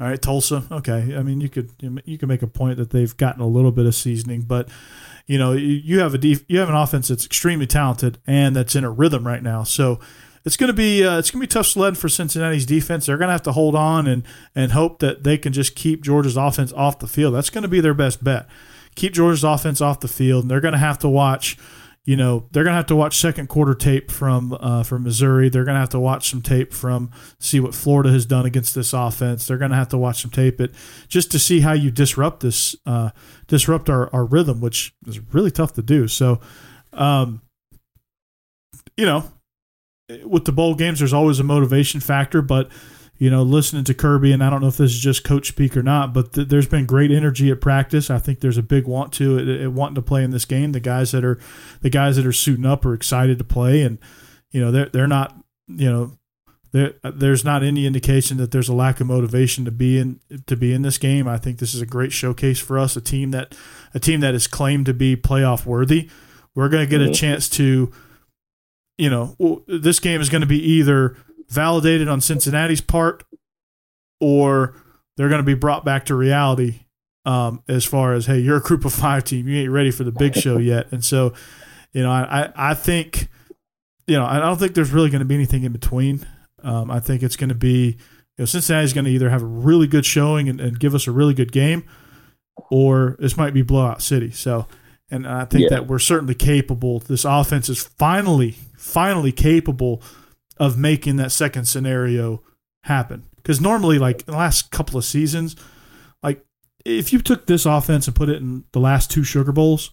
All 0.00 0.06
right, 0.06 0.20
Tulsa. 0.20 0.64
Okay, 0.70 1.14
I 1.14 1.22
mean 1.22 1.42
you 1.42 1.50
could 1.50 1.70
you 2.06 2.16
could 2.16 2.28
make 2.28 2.40
a 2.40 2.46
point 2.46 2.78
that 2.78 2.88
they've 2.88 3.14
gotten 3.18 3.42
a 3.42 3.46
little 3.46 3.70
bit 3.70 3.84
of 3.84 3.94
seasoning, 3.94 4.42
but 4.42 4.70
you 5.26 5.36
know, 5.38 5.52
you 5.52 6.00
have 6.00 6.14
a 6.14 6.18
def- 6.18 6.44
you 6.48 6.58
have 6.58 6.70
an 6.70 6.74
offense 6.74 7.08
that's 7.08 7.26
extremely 7.26 7.66
talented 7.66 8.16
and 8.26 8.56
that's 8.56 8.74
in 8.74 8.82
a 8.82 8.90
rhythm 8.90 9.26
right 9.26 9.42
now. 9.42 9.62
So 9.62 10.00
it's 10.46 10.56
going 10.56 10.68
to 10.68 10.74
be 10.74 11.04
uh, 11.04 11.18
it's 11.18 11.30
going 11.30 11.42
to 11.42 11.46
be 11.46 11.52
tough 11.52 11.66
sled 11.66 11.98
for 11.98 12.08
Cincinnati's 12.08 12.64
defense. 12.64 13.06
They're 13.06 13.18
going 13.18 13.28
to 13.28 13.32
have 13.32 13.42
to 13.42 13.52
hold 13.52 13.74
on 13.74 14.06
and 14.06 14.22
and 14.54 14.72
hope 14.72 15.00
that 15.00 15.22
they 15.22 15.36
can 15.36 15.52
just 15.52 15.76
keep 15.76 16.02
Georgia's 16.02 16.38
offense 16.38 16.72
off 16.72 16.98
the 16.98 17.06
field. 17.06 17.34
That's 17.34 17.50
going 17.50 17.62
to 17.62 17.68
be 17.68 17.80
their 17.80 17.92
best 17.92 18.24
bet. 18.24 18.48
Keep 18.94 19.12
Georgia's 19.12 19.44
offense 19.44 19.82
off 19.82 20.00
the 20.00 20.08
field, 20.08 20.44
and 20.44 20.50
they're 20.50 20.62
going 20.62 20.72
to 20.72 20.78
have 20.78 20.98
to 21.00 21.08
watch 21.08 21.58
you 22.10 22.16
know 22.16 22.48
they're 22.50 22.64
going 22.64 22.72
to 22.72 22.76
have 22.76 22.86
to 22.86 22.96
watch 22.96 23.18
second 23.18 23.48
quarter 23.48 23.72
tape 23.72 24.10
from 24.10 24.52
uh, 24.58 24.82
from 24.82 25.04
Missouri. 25.04 25.48
They're 25.48 25.64
going 25.64 25.76
to 25.76 25.80
have 25.80 25.90
to 25.90 26.00
watch 26.00 26.28
some 26.28 26.42
tape 26.42 26.72
from 26.72 27.12
see 27.38 27.60
what 27.60 27.72
Florida 27.72 28.10
has 28.10 28.26
done 28.26 28.46
against 28.46 28.74
this 28.74 28.92
offense. 28.92 29.46
They're 29.46 29.58
going 29.58 29.70
to 29.70 29.76
have 29.76 29.90
to 29.90 29.96
watch 29.96 30.22
some 30.22 30.32
tape 30.32 30.60
it 30.60 30.74
just 31.06 31.30
to 31.30 31.38
see 31.38 31.60
how 31.60 31.72
you 31.72 31.92
disrupt 31.92 32.40
this 32.40 32.74
uh, 32.84 33.10
disrupt 33.46 33.88
our, 33.88 34.12
our 34.12 34.24
rhythm, 34.24 34.60
which 34.60 34.92
is 35.06 35.20
really 35.32 35.52
tough 35.52 35.74
to 35.74 35.82
do. 35.82 36.08
So, 36.08 36.40
um, 36.94 37.42
you 38.96 39.06
know, 39.06 39.30
with 40.24 40.46
the 40.46 40.52
bowl 40.52 40.74
games, 40.74 40.98
there's 40.98 41.12
always 41.12 41.38
a 41.38 41.44
motivation 41.44 42.00
factor, 42.00 42.42
but 42.42 42.72
you 43.20 43.28
know, 43.28 43.42
listening 43.42 43.84
to 43.84 43.92
Kirby, 43.92 44.32
and 44.32 44.42
I 44.42 44.48
don't 44.48 44.62
know 44.62 44.68
if 44.68 44.78
this 44.78 44.92
is 44.92 44.98
just 44.98 45.24
coach 45.24 45.48
speak 45.48 45.76
or 45.76 45.82
not, 45.82 46.14
but 46.14 46.32
th- 46.32 46.48
there's 46.48 46.66
been 46.66 46.86
great 46.86 47.10
energy 47.10 47.50
at 47.50 47.60
practice. 47.60 48.08
I 48.08 48.18
think 48.18 48.40
there's 48.40 48.56
a 48.56 48.62
big 48.62 48.88
want 48.88 49.12
to 49.14 49.38
it, 49.38 49.68
wanting 49.68 49.96
to 49.96 50.02
play 50.02 50.24
in 50.24 50.30
this 50.30 50.46
game. 50.46 50.72
The 50.72 50.80
guys 50.80 51.12
that 51.12 51.22
are 51.22 51.38
the 51.82 51.90
guys 51.90 52.16
that 52.16 52.24
are 52.24 52.32
suiting 52.32 52.64
up 52.64 52.86
are 52.86 52.94
excited 52.94 53.36
to 53.36 53.44
play, 53.44 53.82
and 53.82 53.98
you 54.50 54.58
know 54.62 54.72
they're 54.72 54.88
they're 54.88 55.06
not 55.06 55.36
you 55.68 55.92
know 55.92 56.12
there 56.72 56.94
there's 57.02 57.44
not 57.44 57.62
any 57.62 57.84
indication 57.84 58.38
that 58.38 58.52
there's 58.52 58.70
a 58.70 58.74
lack 58.74 59.02
of 59.02 59.06
motivation 59.06 59.66
to 59.66 59.70
be 59.70 59.98
in 59.98 60.18
to 60.46 60.56
be 60.56 60.72
in 60.72 60.80
this 60.80 60.96
game. 60.96 61.28
I 61.28 61.36
think 61.36 61.58
this 61.58 61.74
is 61.74 61.82
a 61.82 61.86
great 61.86 62.12
showcase 62.12 62.58
for 62.58 62.78
us, 62.78 62.96
a 62.96 63.02
team 63.02 63.32
that 63.32 63.54
a 63.92 64.00
team 64.00 64.20
that 64.20 64.34
is 64.34 64.46
claimed 64.46 64.86
to 64.86 64.94
be 64.94 65.14
playoff 65.14 65.66
worthy. 65.66 66.08
We're 66.54 66.70
going 66.70 66.86
to 66.86 66.90
get 66.90 67.02
mm-hmm. 67.02 67.10
a 67.10 67.14
chance 67.14 67.50
to, 67.50 67.92
you 68.96 69.10
know, 69.10 69.62
this 69.68 70.00
game 70.00 70.22
is 70.22 70.30
going 70.30 70.40
to 70.40 70.46
be 70.46 70.58
either 70.58 71.18
validated 71.50 72.08
on 72.08 72.20
Cincinnati's 72.20 72.80
part, 72.80 73.24
or 74.20 74.74
they're 75.16 75.28
going 75.28 75.40
to 75.40 75.46
be 75.46 75.54
brought 75.54 75.84
back 75.84 76.06
to 76.06 76.14
reality 76.14 76.80
um, 77.24 77.62
as 77.68 77.84
far 77.84 78.14
as 78.14 78.26
hey, 78.26 78.38
you're 78.38 78.56
a 78.56 78.62
group 78.62 78.84
of 78.84 78.92
five 78.94 79.24
team, 79.24 79.46
you 79.46 79.60
ain't 79.60 79.70
ready 79.70 79.90
for 79.90 80.04
the 80.04 80.12
big 80.12 80.34
show 80.34 80.58
yet, 80.58 80.90
and 80.90 81.04
so 81.04 81.34
you 81.92 82.02
know 82.02 82.10
I 82.10 82.50
I 82.56 82.74
think 82.74 83.28
you 84.06 84.16
know 84.16 84.24
I 84.24 84.38
don't 84.38 84.58
think 84.58 84.74
there's 84.74 84.90
really 84.90 85.10
going 85.10 85.20
to 85.20 85.26
be 85.26 85.34
anything 85.34 85.64
in 85.64 85.72
between. 85.72 86.26
Um, 86.62 86.90
I 86.90 87.00
think 87.00 87.22
it's 87.22 87.36
going 87.36 87.50
to 87.50 87.54
be 87.54 87.96
you 88.38 88.38
know 88.38 88.44
Cincinnati's 88.46 88.92
going 88.92 89.04
to 89.04 89.10
either 89.10 89.28
have 89.28 89.42
a 89.42 89.46
really 89.46 89.86
good 89.86 90.06
showing 90.06 90.48
and, 90.48 90.60
and, 90.60 90.78
give 90.78 90.94
us 90.94 91.06
a 91.06 91.12
really 91.12 91.34
good 91.34 91.52
game, 91.52 91.84
or 92.70 93.16
this 93.18 93.36
might 93.36 93.54
be 93.54 93.62
blowout 93.62 94.02
city. 94.02 94.30
So. 94.30 94.66
And 95.12 95.26
I 95.26 95.44
think 95.44 95.64
yeah. 95.64 95.70
that 95.70 95.88
we're 95.88 95.98
certainly 95.98 96.36
capable. 96.36 97.00
This 97.00 97.24
offense 97.24 97.68
is 97.68 97.82
finally, 97.82 98.52
finally 98.76 99.32
capable 99.32 100.04
of 100.60 100.78
making 100.78 101.16
that 101.16 101.32
second 101.32 101.64
scenario 101.64 102.42
happen. 102.84 103.26
Because 103.36 103.60
normally, 103.60 103.98
like 103.98 104.26
the 104.26 104.32
last 104.36 104.70
couple 104.70 104.98
of 104.98 105.04
seasons, 105.04 105.56
like 106.22 106.44
if 106.84 107.12
you 107.12 107.18
took 107.18 107.46
this 107.46 107.66
offense 107.66 108.06
and 108.06 108.14
put 108.14 108.28
it 108.28 108.36
in 108.36 108.64
the 108.72 108.78
last 108.78 109.10
two 109.10 109.24
Sugar 109.24 109.50
Bowls, 109.50 109.90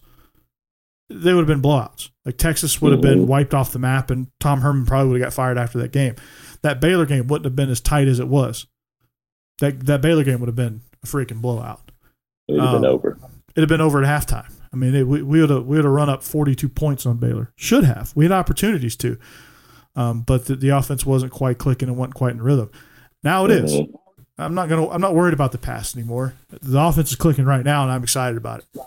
they 1.08 1.32
would 1.32 1.48
have 1.48 1.60
been 1.60 1.62
blowouts. 1.62 2.10
Like 2.26 2.36
Texas 2.36 2.80
would 2.82 2.92
have 2.92 3.00
been 3.00 3.20
mm-hmm. 3.20 3.28
wiped 3.28 3.54
off 3.54 3.72
the 3.72 3.78
map, 3.78 4.10
and 4.10 4.28
Tom 4.38 4.60
Herman 4.60 4.84
probably 4.84 5.12
would 5.12 5.20
have 5.22 5.28
got 5.28 5.34
fired 5.34 5.56
after 5.56 5.78
that 5.78 5.90
game. 5.90 6.14
That 6.60 6.80
Baylor 6.80 7.06
game 7.06 7.26
wouldn't 7.26 7.46
have 7.46 7.56
been 7.56 7.70
as 7.70 7.80
tight 7.80 8.06
as 8.06 8.20
it 8.20 8.28
was. 8.28 8.66
That 9.60 9.86
that 9.86 10.02
Baylor 10.02 10.24
game 10.24 10.38
would 10.40 10.48
have 10.48 10.54
been 10.54 10.82
a 11.02 11.06
freaking 11.06 11.40
blowout. 11.40 11.90
It 12.46 12.52
would 12.52 12.60
have 12.60 12.74
um, 12.74 12.82
been 12.82 12.90
over. 12.90 13.18
It'd 13.56 13.62
have 13.62 13.68
been 13.68 13.80
over 13.80 14.04
at 14.04 14.26
halftime. 14.26 14.52
I 14.70 14.76
mean, 14.76 14.94
it, 14.94 15.06
we, 15.08 15.22
we 15.22 15.40
would 15.40 15.48
have 15.48 15.64
we 15.64 15.76
would 15.76 15.86
have 15.86 15.94
run 15.94 16.10
up 16.10 16.22
forty 16.22 16.54
two 16.54 16.68
points 16.68 17.06
on 17.06 17.16
Baylor. 17.16 17.52
Should 17.56 17.84
have. 17.84 18.12
We 18.14 18.26
had 18.26 18.32
opportunities 18.32 18.94
to. 18.96 19.18
Um, 19.98 20.20
but 20.20 20.46
the, 20.46 20.54
the, 20.54 20.68
offense 20.68 21.04
wasn't 21.04 21.32
quite 21.32 21.58
clicking 21.58 21.88
and 21.88 21.98
wasn't 21.98 22.14
quite 22.14 22.30
in 22.30 22.40
rhythm. 22.40 22.70
Now 23.24 23.44
it 23.46 23.50
is. 23.50 23.74
Mm-hmm. 23.74 23.96
I'm 24.40 24.54
not 24.54 24.68
gonna. 24.68 24.88
I'm 24.88 25.00
not 25.00 25.16
worried 25.16 25.34
about 25.34 25.50
the 25.50 25.58
pass 25.58 25.96
anymore. 25.96 26.34
The 26.48 26.80
offense 26.80 27.10
is 27.10 27.16
clicking 27.16 27.44
right 27.44 27.64
now, 27.64 27.82
and 27.82 27.90
I'm 27.90 28.04
excited 28.04 28.36
about 28.36 28.60
it. 28.60 28.80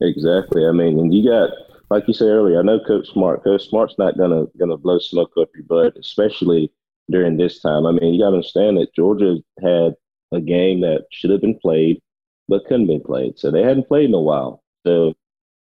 Exactly. 0.00 0.64
I 0.64 0.72
mean, 0.72 0.98
and 0.98 1.12
you 1.12 1.28
got 1.28 1.50
like 1.90 2.08
you 2.08 2.14
said 2.14 2.28
earlier. 2.28 2.58
I 2.58 2.62
know 2.62 2.80
Coach 2.80 3.06
Smart. 3.12 3.44
Coach 3.44 3.68
Smart's 3.68 3.98
not 3.98 4.16
gonna 4.16 4.46
gonna 4.58 4.78
blow 4.78 4.98
smoke 4.98 5.32
up 5.38 5.50
your 5.54 5.64
butt, 5.64 5.94
especially 5.98 6.72
during 7.10 7.36
this 7.36 7.60
time. 7.60 7.84
I 7.84 7.92
mean, 7.92 8.14
you 8.14 8.22
got 8.22 8.30
to 8.30 8.36
understand 8.36 8.78
that 8.78 8.94
Georgia 8.94 9.36
had 9.62 9.94
a 10.32 10.40
game 10.40 10.80
that 10.80 11.04
should 11.10 11.30
have 11.30 11.42
been 11.42 11.58
played. 11.58 12.00
but 12.48 12.64
couldn't 12.64 12.86
be 12.86 12.98
played. 12.98 13.38
So 13.38 13.50
they 13.50 13.62
hadn't 13.62 13.88
played 13.88 14.08
in 14.08 14.14
a 14.14 14.20
while. 14.20 14.62
So 14.86 15.12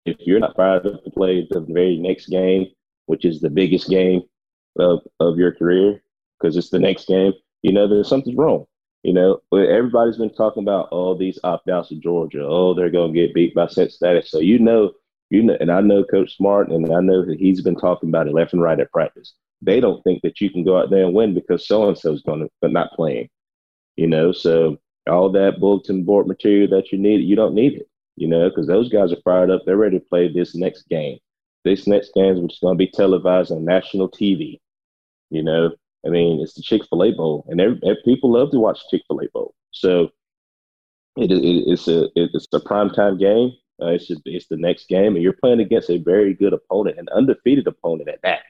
if 0.06 0.16
you're 0.20 0.40
not 0.40 0.56
fired 0.56 0.86
up 0.86 1.04
to 1.04 1.10
play 1.10 1.46
the 1.50 1.60
very 1.60 1.98
next 1.98 2.28
game, 2.28 2.68
which 3.04 3.26
is 3.26 3.40
the 3.40 3.50
biggest 3.50 3.90
game 3.90 4.22
of, 4.78 5.00
of 5.20 5.38
your 5.38 5.52
career, 5.52 6.02
because 6.38 6.56
it's 6.56 6.70
the 6.70 6.78
next 6.78 7.06
game, 7.06 7.32
you 7.62 7.72
know, 7.72 7.88
there's 7.88 8.08
something 8.08 8.36
wrong. 8.36 8.66
You 9.02 9.12
know, 9.12 9.40
everybody's 9.52 10.16
been 10.16 10.34
talking 10.34 10.62
about 10.62 10.88
all 10.90 11.10
oh, 11.10 11.18
these 11.18 11.38
opt 11.44 11.68
outs 11.68 11.92
of 11.92 12.00
Georgia. 12.00 12.44
Oh, 12.44 12.74
they're 12.74 12.90
going 12.90 13.14
to 13.14 13.18
get 13.18 13.34
beat 13.34 13.54
by 13.54 13.68
Cincinnati. 13.68 14.26
So 14.26 14.40
you 14.40 14.58
know, 14.58 14.92
you 15.30 15.42
know, 15.42 15.56
and 15.60 15.70
I 15.70 15.80
know 15.80 16.04
Coach 16.04 16.36
Smart, 16.36 16.70
and 16.70 16.92
I 16.92 17.00
know 17.00 17.24
that 17.24 17.38
he's 17.38 17.62
been 17.62 17.76
talking 17.76 18.08
about 18.08 18.26
it 18.26 18.34
left 18.34 18.52
and 18.52 18.62
right 18.62 18.78
at 18.78 18.90
practice. 18.90 19.34
They 19.62 19.80
don't 19.80 20.02
think 20.02 20.22
that 20.22 20.40
you 20.40 20.50
can 20.50 20.64
go 20.64 20.78
out 20.78 20.90
there 20.90 21.04
and 21.04 21.14
win 21.14 21.34
because 21.34 21.66
so 21.66 21.88
and 21.88 21.96
so 21.96 22.12
is 22.12 22.22
going 22.22 22.40
to, 22.40 22.48
but 22.60 22.72
not 22.72 22.92
playing. 22.92 23.28
You 23.96 24.08
know, 24.08 24.32
so 24.32 24.78
all 25.08 25.30
that 25.32 25.60
bulletin 25.60 26.04
board 26.04 26.26
material 26.26 26.68
that 26.70 26.92
you 26.92 26.98
need, 26.98 27.20
you 27.20 27.36
don't 27.36 27.54
need 27.54 27.74
it. 27.74 27.88
You 28.16 28.26
know, 28.26 28.48
because 28.48 28.66
those 28.66 28.88
guys 28.88 29.12
are 29.12 29.22
fired 29.24 29.50
up. 29.50 29.62
They're 29.64 29.76
ready 29.76 29.98
to 29.98 30.04
play 30.04 30.32
this 30.32 30.56
next 30.56 30.88
game. 30.88 31.18
This 31.68 31.86
next 31.86 32.14
game, 32.14 32.42
which 32.42 32.54
is 32.54 32.58
going 32.60 32.76
to 32.76 32.78
be 32.78 32.90
televised 32.90 33.52
on 33.52 33.64
national 33.64 34.08
TV. 34.08 34.58
You 35.30 35.42
know, 35.42 35.70
I 36.06 36.08
mean, 36.08 36.40
it's 36.40 36.54
the 36.54 36.62
Chick 36.62 36.82
Fil 36.88 37.04
A 37.04 37.12
Bowl, 37.12 37.44
and 37.48 37.60
every, 37.60 37.78
every, 37.84 38.02
people 38.04 38.32
love 38.32 38.50
to 38.52 38.58
watch 38.58 38.80
Chick 38.90 39.02
Fil 39.06 39.20
A 39.20 39.28
Bowl. 39.34 39.54
So 39.72 40.10
it, 41.16 41.30
it, 41.30 41.64
it's 41.66 41.86
a 41.88 42.08
it's 42.14 42.46
a 42.54 42.60
prime 42.60 42.90
time 42.90 43.18
game. 43.18 43.52
Uh, 43.82 43.88
it's 43.88 44.10
it's 44.24 44.48
the 44.48 44.56
next 44.56 44.88
game, 44.88 45.14
and 45.14 45.22
you're 45.22 45.34
playing 45.34 45.60
against 45.60 45.90
a 45.90 45.98
very 45.98 46.32
good 46.32 46.54
opponent, 46.54 46.98
an 46.98 47.08
undefeated 47.10 47.66
opponent 47.66 48.08
at 48.08 48.22
that. 48.22 48.40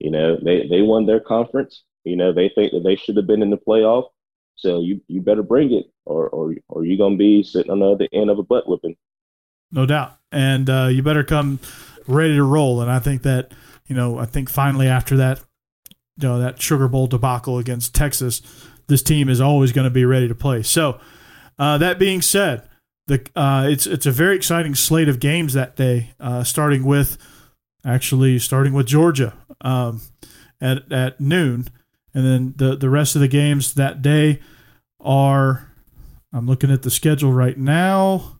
You 0.00 0.10
know, 0.10 0.36
they 0.42 0.66
they 0.66 0.82
won 0.82 1.06
their 1.06 1.20
conference. 1.20 1.84
You 2.04 2.16
know, 2.16 2.32
they 2.32 2.48
think 2.48 2.72
that 2.72 2.82
they 2.82 2.96
should 2.96 3.16
have 3.16 3.26
been 3.26 3.42
in 3.42 3.50
the 3.50 3.56
playoff. 3.56 4.08
So 4.56 4.80
you 4.80 5.00
you 5.06 5.20
better 5.20 5.44
bring 5.44 5.72
it, 5.72 5.86
or 6.04 6.28
or 6.30 6.54
or 6.68 6.84
you're 6.84 6.98
gonna 6.98 7.16
be 7.16 7.44
sitting 7.44 7.70
on 7.70 7.78
the 7.78 7.86
other 7.86 8.08
end 8.12 8.30
of 8.30 8.38
a 8.40 8.42
butt 8.42 8.68
whipping. 8.68 8.96
No 9.70 9.86
doubt, 9.86 10.16
and 10.32 10.68
uh, 10.68 10.88
you 10.90 11.02
better 11.02 11.22
come 11.22 11.60
ready 12.08 12.34
to 12.34 12.42
roll. 12.42 12.80
And 12.80 12.90
I 12.90 12.98
think 12.98 13.22
that 13.22 13.52
you 13.88 13.96
know, 13.96 14.18
I 14.18 14.26
think 14.26 14.50
finally 14.50 14.86
after 14.86 15.16
that, 15.16 15.40
you 16.18 16.28
know, 16.28 16.38
that 16.38 16.60
Sugar 16.60 16.88
Bowl 16.88 17.06
debacle 17.06 17.58
against 17.58 17.94
Texas, 17.94 18.42
this 18.86 19.02
team 19.02 19.28
is 19.28 19.40
always 19.40 19.72
going 19.72 19.86
to 19.86 19.90
be 19.90 20.04
ready 20.04 20.28
to 20.28 20.34
play. 20.34 20.62
So, 20.62 21.00
uh, 21.58 21.78
that 21.78 21.98
being 21.98 22.22
said, 22.22 22.68
the 23.06 23.26
uh, 23.34 23.66
it's 23.68 23.86
it's 23.86 24.06
a 24.06 24.12
very 24.12 24.36
exciting 24.36 24.74
slate 24.74 25.08
of 25.08 25.18
games 25.18 25.54
that 25.54 25.74
day, 25.74 26.12
uh, 26.20 26.44
starting 26.44 26.84
with 26.84 27.16
actually 27.84 28.38
starting 28.38 28.74
with 28.74 28.86
Georgia 28.86 29.34
um, 29.62 30.02
at 30.60 30.90
at 30.92 31.20
noon, 31.20 31.68
and 32.14 32.26
then 32.26 32.54
the 32.56 32.76
the 32.76 32.90
rest 32.90 33.14
of 33.16 33.20
the 33.20 33.28
games 33.28 33.74
that 33.74 34.02
day 34.02 34.40
are. 35.00 35.64
I'm 36.30 36.46
looking 36.46 36.70
at 36.70 36.82
the 36.82 36.90
schedule 36.90 37.32
right 37.32 37.56
now. 37.56 38.38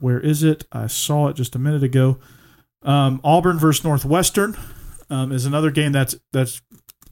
Where 0.00 0.18
is 0.18 0.42
it? 0.42 0.64
I 0.72 0.86
saw 0.86 1.28
it 1.28 1.36
just 1.36 1.54
a 1.54 1.58
minute 1.58 1.82
ago. 1.82 2.18
Um, 2.82 3.20
Auburn 3.24 3.58
versus 3.58 3.84
Northwestern 3.84 4.56
um, 5.10 5.32
is 5.32 5.46
another 5.46 5.70
game 5.70 5.92
that's 5.92 6.14
that's 6.32 6.62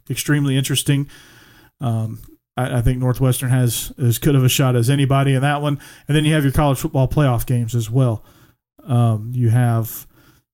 extremely 0.08 0.56
interesting. 0.56 1.08
Um, 1.80 2.20
I, 2.56 2.78
I, 2.78 2.82
think 2.82 2.98
Northwestern 2.98 3.50
has 3.50 3.92
as 3.98 4.18
good 4.18 4.34
of 4.34 4.44
a 4.44 4.48
shot 4.48 4.76
as 4.76 4.88
anybody 4.88 5.34
in 5.34 5.42
that 5.42 5.60
one. 5.60 5.78
And 6.08 6.16
then 6.16 6.24
you 6.24 6.32
have 6.34 6.44
your 6.44 6.52
college 6.52 6.78
football 6.78 7.08
playoff 7.08 7.44
games 7.44 7.74
as 7.74 7.90
well. 7.90 8.24
Um, 8.84 9.32
you 9.34 9.50
have 9.50 10.06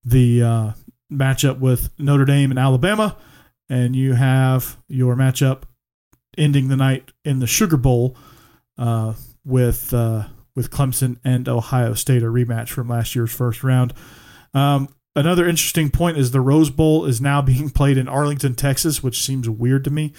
the 0.04 0.42
uh, 0.42 0.72
matchup 1.12 1.58
with 1.58 1.90
Notre 1.98 2.24
Dame 2.24 2.50
and 2.50 2.58
Alabama, 2.58 3.16
and 3.68 3.94
you 3.94 4.14
have 4.14 4.78
your 4.88 5.14
matchup 5.14 5.62
ending 6.36 6.68
the 6.68 6.76
night 6.76 7.12
in 7.24 7.38
the 7.38 7.46
Sugar 7.46 7.76
Bowl 7.76 8.16
uh, 8.78 9.14
with 9.44 9.92
uh, 9.92 10.24
with 10.54 10.70
Clemson 10.70 11.18
and 11.24 11.48
Ohio 11.48 11.94
State, 11.94 12.22
a 12.22 12.26
rematch 12.26 12.70
from 12.70 12.88
last 12.88 13.14
year's 13.14 13.32
first 13.32 13.62
round. 13.62 13.92
Um, 14.54 14.88
another 15.14 15.48
interesting 15.48 15.90
point 15.90 16.16
is 16.16 16.30
the 16.30 16.40
Rose 16.40 16.70
Bowl 16.70 17.04
is 17.04 17.20
now 17.20 17.42
being 17.42 17.70
played 17.70 17.98
in 17.98 18.08
Arlington, 18.08 18.54
Texas, 18.54 19.02
which 19.02 19.22
seems 19.22 19.48
weird 19.48 19.84
to 19.84 19.90
me. 19.90 20.12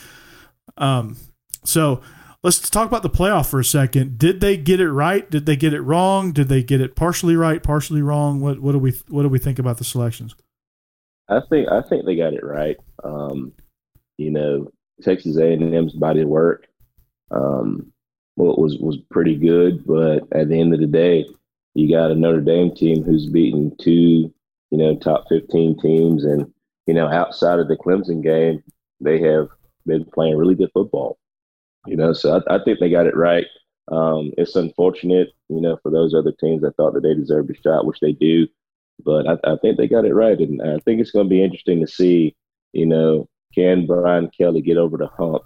Um, 0.77 1.17
so 1.63 2.01
let's 2.43 2.69
talk 2.69 2.87
about 2.87 3.03
the 3.03 3.09
playoff 3.09 3.49
for 3.49 3.59
a 3.59 3.65
second. 3.65 4.17
Did 4.17 4.41
they 4.41 4.57
get 4.57 4.79
it 4.79 4.91
right? 4.91 5.29
Did 5.29 5.45
they 5.45 5.55
get 5.55 5.73
it 5.73 5.81
wrong? 5.81 6.31
Did 6.31 6.49
they 6.49 6.63
get 6.63 6.81
it 6.81 6.95
partially 6.95 7.35
right, 7.35 7.61
partially 7.61 8.01
wrong? 8.01 8.41
What 8.41 8.59
what 8.59 8.73
do 8.73 8.79
we 8.79 8.91
what 9.07 9.23
do 9.23 9.29
we 9.29 9.39
think 9.39 9.59
about 9.59 9.77
the 9.77 9.83
selections? 9.83 10.35
I 11.29 11.39
think 11.49 11.69
I 11.69 11.81
think 11.81 12.05
they 12.05 12.15
got 12.15 12.33
it 12.33 12.43
right. 12.43 12.77
Um, 13.03 13.53
you 14.17 14.31
know, 14.31 14.71
Texas 15.01 15.37
A 15.37 15.53
and 15.53 15.73
M's 15.73 15.93
body 15.93 16.21
of 16.21 16.27
work 16.27 16.67
um, 17.33 17.91
well, 18.35 18.55
was 18.57 18.77
was 18.77 18.97
pretty 19.09 19.35
good, 19.35 19.85
but 19.85 20.27
at 20.31 20.49
the 20.49 20.59
end 20.59 20.73
of 20.73 20.79
the 20.79 20.87
day, 20.87 21.25
you 21.73 21.89
got 21.89 22.11
a 22.11 22.15
Notre 22.15 22.41
Dame 22.41 22.73
team 22.73 23.03
who's 23.03 23.27
beaten 23.27 23.75
two, 23.79 24.33
you 24.73 24.79
know, 24.79 24.95
top 24.95 25.25
fifteen 25.29 25.79
teams, 25.79 26.23
and 26.23 26.51
you 26.87 26.95
know, 26.95 27.07
outside 27.07 27.59
of 27.59 27.67
the 27.67 27.77
Clemson 27.77 28.23
game, 28.23 28.63
they 28.99 29.21
have 29.21 29.49
been 29.85 30.03
playing 30.03 30.35
really 30.35 30.55
good 30.55 30.71
football. 30.73 31.19
You 31.85 31.95
know, 31.95 32.11
so 32.11 32.41
I, 32.49 32.55
I 32.55 32.63
think 32.63 32.79
they 32.79 32.89
got 32.89 33.05
it 33.05 33.15
right. 33.15 33.45
Um, 33.91 34.31
it's 34.35 34.55
unfortunate, 34.55 35.29
you 35.47 35.61
know, 35.61 35.77
for 35.83 35.91
those 35.91 36.15
other 36.15 36.31
teams 36.31 36.63
that 36.63 36.75
thought 36.75 36.95
that 36.95 37.03
they 37.03 37.13
deserved 37.13 37.51
a 37.51 37.61
shot, 37.61 37.85
which 37.85 37.99
they 37.99 38.13
do. 38.13 38.47
But 39.05 39.27
I, 39.27 39.33
I 39.43 39.57
think 39.57 39.77
they 39.77 39.87
got 39.87 40.05
it 40.05 40.15
right, 40.15 40.39
and 40.39 40.59
I 40.59 40.79
think 40.79 40.99
it's 40.99 41.11
going 41.11 41.27
to 41.27 41.29
be 41.29 41.43
interesting 41.43 41.79
to 41.81 41.87
see, 41.87 42.35
you 42.71 42.87
know, 42.87 43.29
can 43.53 43.85
Brian 43.85 44.31
Kelly 44.35 44.61
get 44.61 44.77
over 44.77 44.97
the 44.97 45.05
hump, 45.07 45.43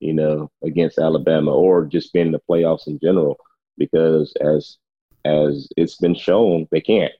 you 0.00 0.14
know, 0.14 0.50
against 0.64 0.98
Alabama, 0.98 1.52
or 1.52 1.86
just 1.86 2.12
being 2.12 2.26
in 2.26 2.32
the 2.32 2.40
playoffs 2.50 2.88
in 2.88 2.98
general? 3.00 3.38
Because 3.78 4.34
as 4.40 4.78
as 5.24 5.68
it's 5.76 5.94
been 5.94 6.16
shown, 6.16 6.66
they 6.72 6.80
can't. 6.80 7.12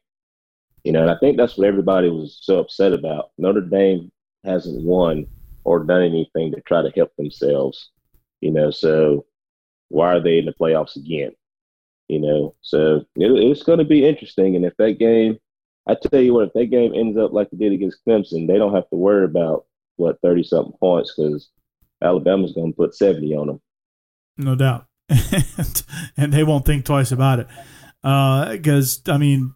You 0.84 0.92
know, 0.92 1.02
and 1.02 1.10
I 1.10 1.16
think 1.18 1.36
that's 1.36 1.56
what 1.56 1.66
everybody 1.66 2.10
was 2.10 2.38
so 2.42 2.58
upset 2.58 2.92
about. 2.92 3.30
Notre 3.38 3.62
Dame 3.62 4.12
hasn't 4.44 4.84
won 4.84 5.26
or 5.64 5.82
done 5.82 6.02
anything 6.02 6.52
to 6.52 6.60
try 6.62 6.82
to 6.82 6.90
help 6.90 7.14
themselves. 7.16 7.90
You 8.40 8.52
know, 8.52 8.70
so 8.70 9.24
why 9.88 10.14
are 10.14 10.20
they 10.20 10.38
in 10.38 10.44
the 10.44 10.52
playoffs 10.52 10.96
again? 10.96 11.32
You 12.08 12.20
know, 12.20 12.54
so 12.60 12.96
it, 13.16 13.30
it's 13.30 13.62
going 13.62 13.78
to 13.78 13.84
be 13.84 14.06
interesting. 14.06 14.56
And 14.56 14.64
if 14.66 14.76
that 14.76 14.98
game 14.98 15.38
I 15.86 15.94
tell 15.94 16.20
you 16.20 16.34
what, 16.34 16.46
if 16.48 16.52
that 16.54 16.70
game 16.70 16.92
ends 16.94 17.18
up 17.18 17.32
like 17.32 17.48
it 17.52 17.58
did 17.58 17.72
against 17.72 18.04
Clemson, 18.06 18.46
they 18.46 18.56
don't 18.56 18.74
have 18.74 18.88
to 18.90 18.96
worry 18.96 19.24
about 19.24 19.66
what 19.96 20.20
thirty 20.22 20.42
something 20.42 20.76
points 20.80 21.14
because 21.14 21.50
Alabama's 22.02 22.52
going 22.52 22.72
to 22.72 22.76
put 22.76 22.94
seventy 22.94 23.34
on 23.34 23.46
them. 23.48 23.60
No 24.36 24.54
doubt, 24.54 24.86
and 26.16 26.32
they 26.32 26.42
won't 26.42 26.64
think 26.64 26.84
twice 26.84 27.12
about 27.12 27.40
it. 27.40 27.48
Because 28.02 29.02
uh, 29.08 29.12
I 29.12 29.18
mean, 29.18 29.54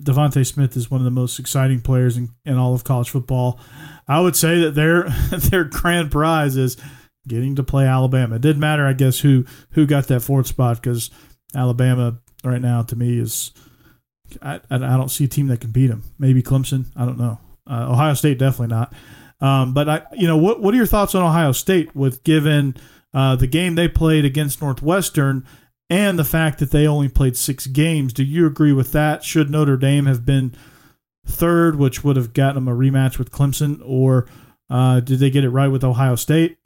DeVonta 0.00 0.46
Smith 0.46 0.76
is 0.76 0.90
one 0.90 1.00
of 1.00 1.04
the 1.04 1.10
most 1.10 1.38
exciting 1.38 1.80
players 1.80 2.16
in, 2.16 2.30
in 2.44 2.56
all 2.56 2.74
of 2.74 2.84
college 2.84 3.10
football. 3.10 3.58
I 4.06 4.20
would 4.20 4.36
say 4.36 4.60
that 4.60 4.74
their 4.74 5.08
their 5.38 5.64
grand 5.64 6.10
prize 6.10 6.56
is 6.56 6.76
getting 7.26 7.56
to 7.56 7.62
play 7.62 7.86
Alabama. 7.86 8.36
It 8.36 8.42
didn't 8.42 8.60
matter, 8.60 8.86
I 8.86 8.92
guess, 8.92 9.20
who 9.20 9.44
who 9.70 9.86
got 9.86 10.08
that 10.08 10.20
fourth 10.20 10.46
spot 10.46 10.80
because 10.80 11.10
Alabama 11.54 12.18
right 12.44 12.60
now 12.60 12.82
to 12.82 12.96
me 12.96 13.18
is 13.18 13.52
I, 14.42 14.60
I 14.70 14.78
don't 14.78 15.10
see 15.10 15.24
a 15.24 15.28
team 15.28 15.48
that 15.48 15.60
can 15.60 15.70
beat 15.70 15.88
them. 15.88 16.04
Maybe 16.18 16.42
Clemson. 16.42 16.86
I 16.96 17.04
don't 17.04 17.18
know. 17.18 17.38
Uh, 17.68 17.92
Ohio 17.92 18.14
State 18.14 18.38
definitely 18.38 18.74
not. 18.74 18.92
Um, 19.40 19.72
but 19.72 19.88
I, 19.88 20.02
you 20.12 20.26
know, 20.26 20.36
what 20.36 20.60
what 20.60 20.74
are 20.74 20.76
your 20.76 20.86
thoughts 20.86 21.14
on 21.14 21.22
Ohio 21.22 21.52
State 21.52 21.94
with 21.94 22.24
given 22.24 22.76
uh, 23.14 23.36
the 23.36 23.46
game 23.46 23.74
they 23.74 23.88
played 23.88 24.24
against 24.24 24.60
Northwestern 24.60 25.46
and 25.90 26.18
the 26.18 26.24
fact 26.24 26.58
that 26.58 26.70
they 26.70 26.86
only 26.86 27.08
played 27.08 27.36
six 27.36 27.66
games? 27.66 28.12
Do 28.12 28.24
you 28.24 28.46
agree 28.46 28.72
with 28.72 28.92
that? 28.92 29.24
Should 29.24 29.50
Notre 29.50 29.76
Dame 29.76 30.06
have 30.06 30.24
been 30.24 30.54
third, 31.26 31.76
which 31.76 32.04
would 32.04 32.16
have 32.16 32.32
gotten 32.32 32.64
them 32.64 32.68
a 32.68 32.76
rematch 32.76 33.18
with 33.18 33.30
Clemson, 33.30 33.80
or 33.84 34.26
uh, 34.70 35.00
did 35.00 35.18
they 35.18 35.30
get 35.30 35.44
it 35.44 35.50
right 35.50 35.68
with 35.68 35.84
Ohio 35.84 36.14
State? 36.14 36.58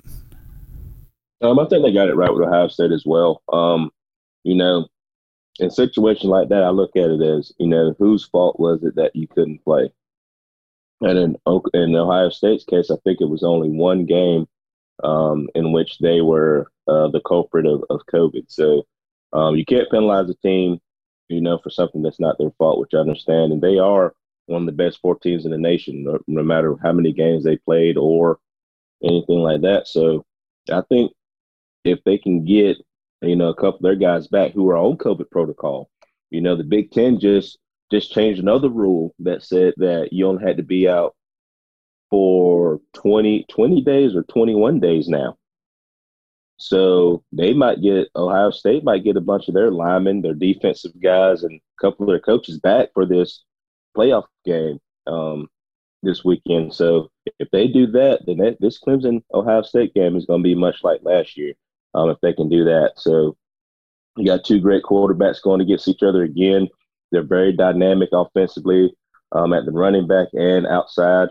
Um, 1.40 1.58
I 1.58 1.66
think 1.66 1.84
they 1.84 1.92
got 1.92 2.08
it 2.08 2.14
right 2.14 2.32
with 2.32 2.46
Ohio 2.46 2.68
State 2.68 2.92
as 2.92 3.04
well. 3.04 3.42
Um, 3.52 3.90
you 4.44 4.54
know, 4.54 4.86
in 5.58 5.70
situations 5.70 6.24
like 6.24 6.48
that, 6.48 6.62
I 6.62 6.70
look 6.70 6.96
at 6.96 7.10
it 7.10 7.20
as, 7.20 7.52
you 7.58 7.66
know, 7.66 7.94
whose 7.98 8.24
fault 8.24 8.58
was 8.58 8.82
it 8.82 8.94
that 8.96 9.14
you 9.14 9.26
couldn't 9.28 9.64
play? 9.64 9.92
And 11.00 11.18
in, 11.18 11.36
in 11.74 11.96
Ohio 11.96 12.30
State's 12.30 12.64
case, 12.64 12.90
I 12.90 12.96
think 13.02 13.20
it 13.20 13.28
was 13.28 13.42
only 13.42 13.68
one 13.68 14.06
game 14.06 14.46
um, 15.02 15.48
in 15.54 15.72
which 15.72 15.98
they 15.98 16.20
were 16.20 16.70
uh, 16.86 17.08
the 17.08 17.20
culprit 17.26 17.66
of, 17.66 17.84
of 17.90 18.00
COVID. 18.12 18.44
So 18.46 18.86
um, 19.32 19.56
you 19.56 19.64
can't 19.64 19.90
penalize 19.90 20.28
a 20.30 20.34
team, 20.34 20.78
you 21.28 21.40
know, 21.40 21.58
for 21.62 21.70
something 21.70 22.02
that's 22.02 22.20
not 22.20 22.36
their 22.38 22.50
fault, 22.58 22.78
which 22.80 22.94
I 22.94 22.98
understand. 22.98 23.52
And 23.52 23.62
they 23.62 23.78
are 23.78 24.14
one 24.46 24.62
of 24.62 24.66
the 24.66 24.72
best 24.72 25.00
four 25.00 25.18
teams 25.18 25.44
in 25.44 25.50
the 25.50 25.58
nation, 25.58 26.04
no, 26.04 26.18
no 26.26 26.42
matter 26.42 26.76
how 26.82 26.92
many 26.92 27.12
games 27.12 27.44
they 27.44 27.56
played 27.56 27.96
or 27.96 28.38
anything 29.02 29.38
like 29.38 29.62
that. 29.62 29.88
So 29.88 30.24
I 30.70 30.82
think 30.88 31.12
if 31.84 32.02
they 32.04 32.18
can 32.18 32.44
get 32.44 32.76
you 33.22 33.36
know, 33.36 33.48
a 33.48 33.54
couple 33.54 33.76
of 33.76 33.82
their 33.82 33.96
guys 33.96 34.26
back 34.26 34.52
who 34.52 34.68
are 34.70 34.76
on 34.76 34.96
COVID 34.96 35.30
protocol. 35.30 35.88
You 36.30 36.40
know, 36.40 36.56
the 36.56 36.64
Big 36.64 36.90
Ten 36.90 37.20
just 37.20 37.58
just 37.90 38.12
changed 38.12 38.40
another 38.40 38.68
rule 38.68 39.14
that 39.20 39.42
said 39.42 39.74
that 39.76 40.12
you 40.12 40.26
only 40.26 40.44
had 40.44 40.56
to 40.56 40.62
be 40.62 40.88
out 40.88 41.14
for 42.08 42.80
20, 42.94 43.44
20 43.50 43.82
days 43.82 44.16
or 44.16 44.22
21 44.22 44.80
days 44.80 45.08
now. 45.08 45.36
So 46.58 47.24
they 47.32 47.52
might 47.52 47.82
get 47.82 48.08
Ohio 48.14 48.50
State 48.50 48.84
might 48.84 49.04
get 49.04 49.16
a 49.16 49.20
bunch 49.20 49.48
of 49.48 49.54
their 49.54 49.70
linemen, 49.70 50.22
their 50.22 50.34
defensive 50.34 50.92
guys, 51.02 51.42
and 51.42 51.52
a 51.54 51.80
couple 51.80 52.04
of 52.04 52.08
their 52.08 52.20
coaches 52.20 52.58
back 52.58 52.90
for 52.94 53.04
this 53.04 53.42
playoff 53.96 54.26
game 54.44 54.78
um, 55.06 55.48
this 56.02 56.24
weekend. 56.24 56.74
So 56.74 57.10
if 57.38 57.50
they 57.50 57.66
do 57.66 57.86
that, 57.88 58.20
then 58.26 58.56
this 58.60 58.80
Clemson 58.80 59.22
Ohio 59.34 59.62
State 59.62 59.94
game 59.94 60.16
is 60.16 60.26
going 60.26 60.40
to 60.40 60.48
be 60.48 60.54
much 60.54 60.84
like 60.84 61.00
last 61.02 61.36
year 61.36 61.54
um, 61.94 62.10
if 62.10 62.18
they 62.22 62.32
can 62.32 62.48
do 62.48 62.64
that. 62.64 62.92
So 62.96 63.36
you 64.16 64.26
got 64.26 64.44
two 64.44 64.60
great 64.60 64.82
quarterbacks 64.82 65.42
going 65.42 65.60
against 65.60 65.88
each 65.88 66.02
other 66.02 66.22
again. 66.22 66.68
They're 67.10 67.22
very 67.22 67.52
dynamic 67.52 68.10
offensively 68.12 68.94
um, 69.32 69.52
at 69.52 69.64
the 69.64 69.72
running 69.72 70.06
back 70.06 70.28
and 70.32 70.66
outside 70.66 71.28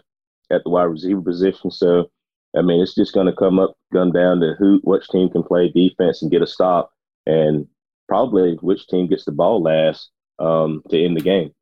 at 0.52 0.64
the 0.64 0.70
wide 0.70 0.84
receiver 0.84 1.22
position. 1.22 1.72
So, 1.72 2.10
I 2.56 2.62
mean, 2.62 2.82
it's 2.82 2.95
just 2.95 3.14
going 3.14 3.28
to 3.28 3.34
come 3.34 3.60
up, 3.60 3.76
come 3.93 4.12
down 4.12 4.41
to 4.41 4.56
who, 4.58 4.82
which 4.84 5.08
team 5.08 5.30
can 5.30 5.43
play 5.43 5.70
defense 5.70 6.22
and 6.22 6.32
get 6.32 6.41
a 6.41 6.47
stop, 6.47 6.91
and 7.26 7.68
probably 8.08 8.58
which 8.62 8.88
team 8.88 9.08
gets 9.08 9.26
the 9.26 9.32
ball 9.32 9.62
last 9.64 10.10
um, 10.39 10.84
to 10.89 11.04
end 11.04 11.16
the 11.16 11.22
game. 11.22 11.54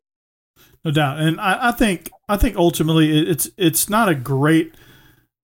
No 0.84 0.92
doubt, 0.92 1.20
and 1.20 1.40
I, 1.40 1.70
I 1.70 1.72
think 1.72 2.10
I 2.28 2.38
think 2.38 2.56
ultimately 2.56 3.30
it's 3.30 3.50
it's 3.58 3.90
not 3.90 4.10
a 4.10 4.16
great, 4.16 4.76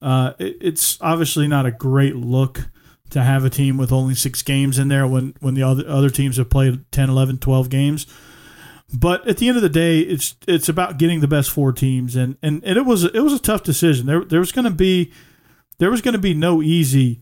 uh, 0.01 0.33
it, 0.39 0.57
it's 0.61 0.97
obviously 1.01 1.47
not 1.47 1.65
a 1.65 1.71
great 1.71 2.15
look 2.15 2.69
to 3.11 3.21
have 3.21 3.45
a 3.45 3.49
team 3.49 3.77
with 3.77 3.91
only 3.91 4.15
six 4.15 4.41
games 4.41 4.79
in 4.79 4.87
there 4.87 5.07
when 5.07 5.35
when 5.41 5.53
the 5.53 5.63
other 5.63 5.87
other 5.87 6.09
teams 6.09 6.37
have 6.37 6.49
played 6.49 6.89
10, 6.91 7.09
11, 7.09 7.37
12 7.37 7.69
games. 7.69 8.07
But 8.93 9.27
at 9.27 9.37
the 9.37 9.47
end 9.47 9.57
of 9.57 9.63
the 9.63 9.69
day, 9.69 9.99
it's 9.99 10.35
it's 10.47 10.69
about 10.69 10.97
getting 10.97 11.19
the 11.19 11.27
best 11.27 11.51
four 11.51 11.71
teams, 11.71 12.15
and 12.15 12.37
and, 12.41 12.63
and 12.63 12.77
it 12.77 12.85
was 12.85 13.03
it 13.03 13.19
was 13.19 13.33
a 13.33 13.39
tough 13.39 13.63
decision. 13.63 14.05
There 14.05 14.23
there 14.23 14.39
was 14.39 14.51
going 14.51 14.65
to 14.65 14.71
be 14.71 15.11
there 15.77 15.91
was 15.91 16.01
going 16.01 16.13
to 16.13 16.19
be 16.19 16.33
no 16.33 16.61
easy 16.61 17.21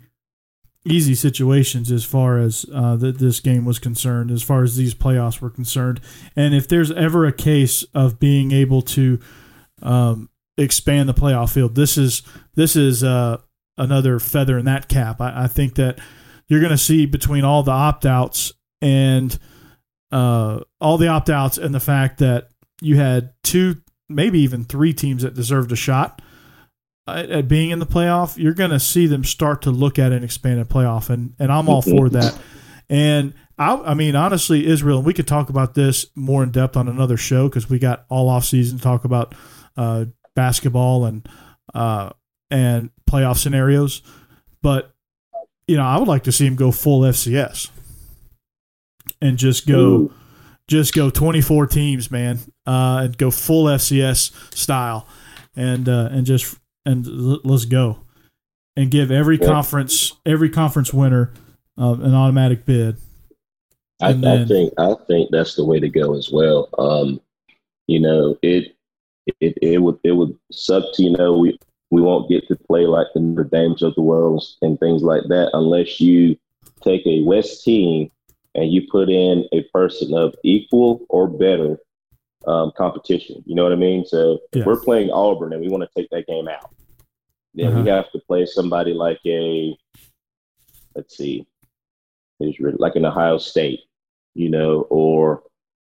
easy 0.85 1.15
situations 1.15 1.91
as 1.91 2.03
far 2.03 2.37
as 2.37 2.65
uh, 2.73 2.95
that 2.97 3.17
this 3.17 3.39
game 3.39 3.63
was 3.65 3.79
concerned, 3.79 4.29
as 4.29 4.43
far 4.43 4.63
as 4.63 4.75
these 4.75 4.93
playoffs 4.93 5.39
were 5.39 5.49
concerned. 5.49 6.01
And 6.35 6.53
if 6.53 6.67
there's 6.67 6.91
ever 6.91 7.25
a 7.25 7.31
case 7.31 7.83
of 7.93 8.19
being 8.19 8.51
able 8.51 8.81
to 8.81 9.19
um, 9.81 10.29
expand 10.57 11.07
the 11.07 11.13
playoff 11.13 11.53
field, 11.53 11.75
this 11.75 11.97
is 11.97 12.21
this 12.55 12.75
is 12.75 13.03
uh, 13.03 13.37
another 13.77 14.19
feather 14.19 14.57
in 14.57 14.65
that 14.65 14.89
cap. 14.89 15.21
I, 15.21 15.43
I 15.43 15.47
think 15.47 15.75
that 15.75 15.99
you're 16.47 16.59
going 16.59 16.71
to 16.71 16.77
see 16.77 17.05
between 17.05 17.45
all 17.45 17.63
the 17.63 17.71
opt 17.71 18.05
outs 18.05 18.51
and 18.81 19.37
uh, 20.11 20.59
all 20.81 20.97
the 20.97 21.07
opt 21.07 21.29
outs 21.29 21.57
and 21.57 21.73
the 21.73 21.79
fact 21.79 22.19
that 22.19 22.49
you 22.81 22.97
had 22.97 23.33
two, 23.43 23.77
maybe 24.09 24.39
even 24.39 24.65
three 24.65 24.93
teams 24.93 25.23
that 25.23 25.33
deserved 25.33 25.71
a 25.71 25.75
shot 25.77 26.21
at, 27.07 27.29
at 27.29 27.47
being 27.47 27.71
in 27.71 27.79
the 27.79 27.85
playoff, 27.85 28.37
you're 28.37 28.53
going 28.53 28.71
to 28.71 28.79
see 28.79 29.07
them 29.07 29.23
start 29.23 29.61
to 29.63 29.71
look 29.71 29.99
at 29.99 30.11
an 30.11 30.23
expanded 30.23 30.69
playoff, 30.69 31.09
and 31.09 31.33
and 31.39 31.51
I'm 31.51 31.69
all 31.69 31.81
for 31.81 32.09
that. 32.09 32.37
And 32.89 33.33
I, 33.57 33.75
I 33.75 33.93
mean, 33.93 34.15
honestly, 34.15 34.65
Israel, 34.65 34.97
and 34.97 35.05
we 35.05 35.13
could 35.13 35.27
talk 35.27 35.49
about 35.49 35.73
this 35.73 36.05
more 36.15 36.43
in 36.43 36.51
depth 36.51 36.75
on 36.75 36.87
another 36.87 37.17
show 37.17 37.47
because 37.47 37.69
we 37.69 37.79
got 37.79 38.05
all 38.09 38.29
off 38.29 38.45
season 38.45 38.77
to 38.77 38.83
talk 38.83 39.05
about 39.05 39.35
uh, 39.77 40.05
basketball 40.35 41.05
and 41.05 41.27
uh, 41.73 42.11
and 42.49 42.89
playoff 43.09 43.37
scenarios. 43.37 44.01
But 44.61 44.93
you 45.67 45.77
know, 45.77 45.83
I 45.83 45.97
would 45.97 46.07
like 46.07 46.23
to 46.23 46.31
see 46.31 46.45
him 46.45 46.55
go 46.55 46.71
full 46.71 47.01
FCS 47.01 47.69
and 49.21 49.37
just 49.37 49.67
go 49.67 49.79
Ooh. 49.79 50.13
just 50.67 50.93
go 50.93 51.09
24 51.09 51.67
teams, 51.67 52.11
man, 52.11 52.39
uh, 52.65 53.01
and 53.03 53.17
go 53.17 53.31
full 53.31 53.65
FCS 53.65 54.55
style, 54.55 55.07
and 55.55 55.87
uh, 55.87 56.09
and 56.11 56.25
just 56.25 56.57
and 56.85 57.05
l- 57.05 57.41
let's 57.43 57.65
go, 57.65 57.99
and 58.75 58.91
give 58.91 59.11
every 59.11 59.39
yeah. 59.39 59.47
conference 59.47 60.13
every 60.25 60.49
conference 60.49 60.93
winner 60.93 61.33
uh, 61.77 61.93
an 61.93 62.13
automatic 62.13 62.65
bid. 62.65 62.97
I, 64.01 64.13
then, 64.13 64.43
I, 64.43 64.45
think 64.45 64.73
I 64.77 64.95
think 65.07 65.29
that's 65.31 65.55
the 65.55 65.65
way 65.65 65.79
to 65.79 65.89
go 65.89 66.15
as 66.15 66.29
well. 66.31 66.69
Um, 66.77 67.21
you 67.87 67.99
know, 67.99 68.37
it 68.41 68.75
it 69.39 69.57
it 69.61 69.81
would 69.81 69.99
it 70.03 70.11
would 70.11 70.37
suck 70.51 70.83
to 70.93 71.03
you 71.03 71.11
know 71.11 71.37
we 71.37 71.57
we 71.91 72.01
won't 72.01 72.29
get 72.29 72.47
to 72.47 72.55
play 72.55 72.85
like 72.85 73.07
the 73.13 73.19
Notre 73.19 73.43
Dames 73.43 73.81
of 73.81 73.95
the 73.95 74.01
world 74.01 74.43
and 74.61 74.79
things 74.79 75.03
like 75.03 75.23
that 75.29 75.51
unless 75.53 76.01
you 76.01 76.37
take 76.81 77.05
a 77.05 77.21
West 77.23 77.63
team 77.63 78.09
and 78.55 78.71
you 78.71 78.87
put 78.91 79.09
in 79.09 79.47
a 79.53 79.63
person 79.73 80.13
of 80.13 80.33
equal 80.43 81.05
or 81.09 81.27
better 81.27 81.77
um, 82.47 82.71
competition. 82.77 83.43
You 83.45 83.55
know 83.55 83.63
what 83.63 83.71
I 83.71 83.77
mean? 83.77 84.05
So 84.05 84.39
yeah. 84.53 84.63
we're 84.65 84.79
playing 84.79 85.11
Auburn 85.11 85.53
and 85.53 85.61
we 85.61 85.69
want 85.69 85.83
to 85.83 85.89
take 85.99 86.09
that 86.11 86.27
game 86.27 86.47
out. 86.47 86.73
Then 87.53 87.67
uh-huh. 87.67 87.81
we 87.81 87.89
have 87.89 88.11
to 88.11 88.19
play 88.27 88.45
somebody 88.45 88.93
like 88.93 89.19
a, 89.25 89.77
let's 90.95 91.15
see, 91.17 91.47
like 92.39 92.95
an 92.95 93.05
Ohio 93.05 93.37
State, 93.37 93.81
you 94.33 94.49
know, 94.49 94.81
or 94.89 95.43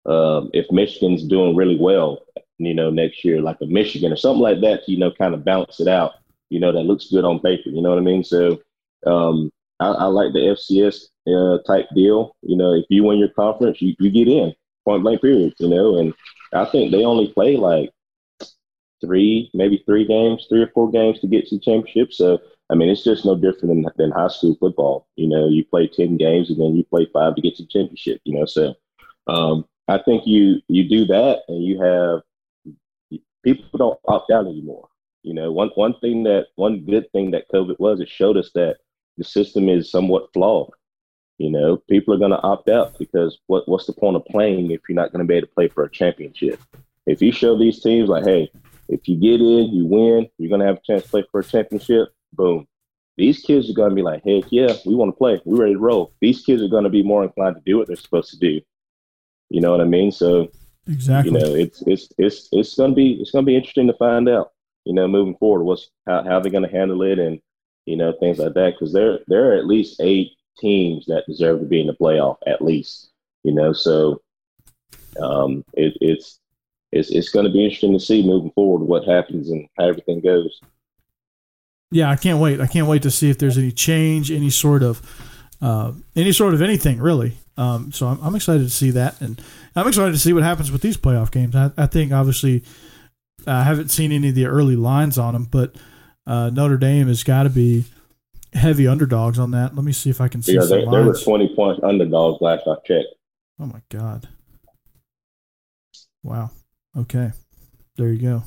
um, 0.05 0.49
if 0.53 0.69
Michigan's 0.71 1.23
doing 1.23 1.55
really 1.55 1.77
well, 1.77 2.19
you 2.57 2.73
know, 2.73 2.89
next 2.89 3.23
year, 3.23 3.41
like 3.41 3.57
a 3.61 3.65
Michigan 3.65 4.11
or 4.11 4.17
something 4.17 4.41
like 4.41 4.61
that, 4.61 4.87
you 4.87 4.97
know, 4.97 5.11
kind 5.11 5.33
of 5.33 5.45
balance 5.45 5.79
it 5.79 5.87
out, 5.87 6.13
you 6.49 6.59
know, 6.59 6.71
that 6.71 6.83
looks 6.83 7.09
good 7.09 7.25
on 7.25 7.39
paper. 7.39 7.69
You 7.69 7.81
know 7.81 7.89
what 7.89 7.99
I 7.99 8.01
mean? 8.01 8.23
So 8.23 8.59
um, 9.05 9.51
I, 9.79 9.87
I 9.87 10.05
like 10.05 10.33
the 10.33 10.39
FCS 10.39 11.05
uh, 11.27 11.61
type 11.63 11.87
deal. 11.95 12.35
You 12.41 12.57
know, 12.57 12.73
if 12.73 12.85
you 12.89 13.03
win 13.03 13.19
your 13.19 13.29
conference, 13.29 13.81
you, 13.81 13.95
you 13.99 14.11
get 14.11 14.27
in 14.27 14.53
point 14.85 15.03
blank 15.03 15.21
period. 15.21 15.53
You 15.59 15.69
know, 15.69 15.97
and 15.97 16.13
I 16.53 16.65
think 16.65 16.91
they 16.91 17.03
only 17.05 17.31
play 17.31 17.57
like 17.57 17.91
three, 19.01 19.49
maybe 19.53 19.83
three 19.85 20.05
games, 20.05 20.45
three 20.47 20.61
or 20.61 20.71
four 20.73 20.89
games 20.89 21.19
to 21.19 21.27
get 21.27 21.47
to 21.47 21.55
the 21.55 21.61
championship. 21.61 22.13
So 22.13 22.39
I 22.69 22.75
mean, 22.75 22.89
it's 22.89 23.03
just 23.03 23.25
no 23.25 23.35
different 23.35 23.67
than, 23.67 23.85
than 23.97 24.11
high 24.11 24.29
school 24.29 24.55
football. 24.59 25.07
You 25.15 25.27
know, 25.27 25.47
you 25.47 25.65
play 25.65 25.87
ten 25.87 26.17
games 26.17 26.49
and 26.49 26.59
then 26.59 26.75
you 26.75 26.83
play 26.83 27.07
five 27.13 27.35
to 27.35 27.41
get 27.41 27.55
to 27.57 27.63
the 27.63 27.69
championship. 27.69 28.21
You 28.23 28.39
know, 28.39 28.45
so 28.45 28.73
um, 29.27 29.65
I 29.87 29.97
think 29.99 30.25
you 30.25 30.61
you 30.67 30.87
do 30.87 31.05
that 31.05 31.43
and 31.47 31.63
you 31.63 31.81
have 31.81 32.21
people 33.43 33.65
don't 33.77 33.99
opt 34.07 34.31
out 34.31 34.47
anymore. 34.47 34.87
You 35.23 35.33
know, 35.33 35.51
one 35.51 35.69
one 35.75 35.99
thing 35.99 36.23
that 36.23 36.47
one 36.55 36.85
good 36.85 37.11
thing 37.11 37.31
that 37.31 37.49
COVID 37.53 37.79
was, 37.79 37.99
it 37.99 38.09
showed 38.09 38.37
us 38.37 38.51
that 38.55 38.77
the 39.17 39.23
system 39.23 39.69
is 39.69 39.91
somewhat 39.91 40.29
flawed. 40.33 40.71
You 41.37 41.49
know, 41.49 41.77
people 41.89 42.13
are 42.13 42.19
going 42.19 42.31
to 42.31 42.41
opt 42.41 42.69
out 42.69 42.97
because 42.99 43.39
what, 43.47 43.67
what's 43.67 43.87
the 43.87 43.93
point 43.93 44.15
of 44.15 44.25
playing 44.25 44.71
if 44.71 44.81
you're 44.87 44.95
not 44.95 45.11
going 45.11 45.25
to 45.25 45.27
be 45.27 45.35
able 45.35 45.47
to 45.47 45.53
play 45.53 45.67
for 45.67 45.83
a 45.83 45.91
championship? 45.91 46.59
If 47.05 47.21
you 47.21 47.31
show 47.31 47.57
these 47.57 47.81
teams 47.81 48.07
like, 48.07 48.25
hey, 48.25 48.51
if 48.87 49.07
you 49.07 49.15
get 49.15 49.41
in, 49.41 49.73
you 49.73 49.85
win, 49.85 50.29
you're 50.37 50.49
going 50.49 50.61
to 50.61 50.67
have 50.67 50.77
a 50.77 50.81
chance 50.85 51.03
to 51.03 51.09
play 51.09 51.23
for 51.31 51.39
a 51.39 51.43
championship, 51.43 52.09
boom. 52.33 52.67
These 53.17 53.41
kids 53.41 53.69
are 53.69 53.73
going 53.73 53.89
to 53.89 53.95
be 53.95 54.01
like, 54.01 54.23
heck 54.23 54.51
yeah, 54.51 54.73
we 54.85 54.95
want 54.95 55.09
to 55.09 55.17
play. 55.17 55.41
We're 55.45 55.61
ready 55.61 55.73
to 55.73 55.79
roll. 55.79 56.13
These 56.21 56.43
kids 56.43 56.61
are 56.61 56.67
going 56.67 56.83
to 56.83 56.89
be 56.89 57.03
more 57.03 57.23
inclined 57.23 57.55
to 57.55 57.61
do 57.65 57.77
what 57.77 57.87
they're 57.87 57.95
supposed 57.95 58.31
to 58.31 58.39
do. 58.39 58.61
You 59.49 59.61
know 59.61 59.71
what 59.71 59.81
I 59.81 59.85
mean? 59.85 60.11
So, 60.11 60.49
exactly. 60.87 61.31
You 61.31 61.39
know, 61.39 61.53
it's 61.53 61.83
it's 61.85 62.09
it's 62.17 62.49
it's 62.51 62.75
going 62.75 62.91
to 62.91 62.95
be 62.95 63.13
it's 63.13 63.29
going 63.29 63.45
to 63.45 63.49
be 63.49 63.55
interesting 63.55 63.87
to 63.87 63.93
find 63.93 64.27
out. 64.27 64.51
You 64.85 64.93
know, 64.93 65.07
moving 65.07 65.35
forward, 65.35 65.63
what's 65.63 65.89
how 66.07 66.23
how 66.23 66.39
they're 66.39 66.51
going 66.51 66.67
to 66.67 66.75
handle 66.75 67.03
it 67.03 67.19
and 67.19 67.39
you 67.85 67.97
know, 67.97 68.13
things 68.13 68.39
like 68.39 68.53
that. 68.53 68.73
Because 68.73 68.93
there 68.93 69.19
there 69.27 69.51
are 69.51 69.57
at 69.57 69.67
least 69.67 70.01
eight 70.01 70.31
teams 70.59 71.05
that 71.07 71.25
deserve 71.27 71.59
to 71.59 71.65
be 71.65 71.81
in 71.81 71.87
the 71.87 71.93
playoff, 71.93 72.37
at 72.47 72.61
least. 72.61 73.09
You 73.43 73.53
know, 73.53 73.73
so 73.73 74.21
um, 75.21 75.63
it, 75.73 75.97
it's 75.99 76.39
it's 76.91 77.09
it's 77.11 77.29
going 77.29 77.45
to 77.45 77.51
be 77.51 77.63
interesting 77.63 77.93
to 77.93 77.99
see 77.99 78.25
moving 78.25 78.51
forward 78.51 78.85
what 78.85 79.05
happens 79.05 79.49
and 79.49 79.67
how 79.77 79.87
everything 79.87 80.21
goes. 80.21 80.59
Yeah, 81.91 82.09
I 82.09 82.15
can't 82.15 82.39
wait. 82.39 82.59
I 82.59 82.67
can't 82.67 82.87
wait 82.87 83.03
to 83.03 83.11
see 83.11 83.29
if 83.29 83.37
there's 83.37 83.57
any 83.57 83.71
change, 83.71 84.31
any 84.31 84.49
sort 84.49 84.83
of 84.83 85.01
uh, 85.61 85.91
any 86.15 86.31
sort 86.31 86.53
of 86.53 86.61
anything 86.61 86.99
really. 86.99 87.37
Um, 87.55 87.91
so 87.91 88.07
I'm, 88.07 88.19
I'm, 88.21 88.35
excited 88.35 88.63
to 88.63 88.69
see 88.69 88.89
that, 88.91 89.21
and 89.21 89.39
I'm 89.75 89.87
excited 89.87 90.11
to 90.11 90.19
see 90.19 90.33
what 90.33 90.41
happens 90.41 90.71
with 90.71 90.81
these 90.81 90.97
playoff 90.97 91.29
games. 91.29 91.55
I, 91.55 91.71
I 91.77 91.85
think 91.85 92.11
obviously 92.11 92.63
I 93.45 93.63
haven't 93.63 93.91
seen 93.91 94.11
any 94.11 94.29
of 94.29 94.35
the 94.35 94.47
early 94.47 94.75
lines 94.75 95.19
on 95.19 95.33
them, 95.33 95.45
but 95.45 95.75
uh, 96.25 96.49
Notre 96.49 96.77
Dame 96.77 97.07
has 97.07 97.23
got 97.23 97.43
to 97.43 97.51
be 97.51 97.85
heavy 98.53 98.87
underdogs 98.87 99.39
on 99.39 99.51
that. 99.51 99.75
Let 99.75 99.83
me 99.83 99.91
see 99.91 100.09
if 100.09 100.21
I 100.21 100.27
can 100.27 100.41
see. 100.41 100.55
Yeah, 100.55 100.65
they, 100.65 100.81
they 100.81 100.85
were 100.85 101.17
twenty 101.17 101.53
point 101.55 101.83
underdogs 101.83 102.41
last 102.41 102.67
I 102.67 102.75
checked. 102.85 103.07
Oh 103.59 103.65
my 103.65 103.81
god! 103.89 104.27
Wow. 106.23 106.51
Okay, 106.97 107.31
there 107.97 108.09
you 108.09 108.21
go. 108.21 108.43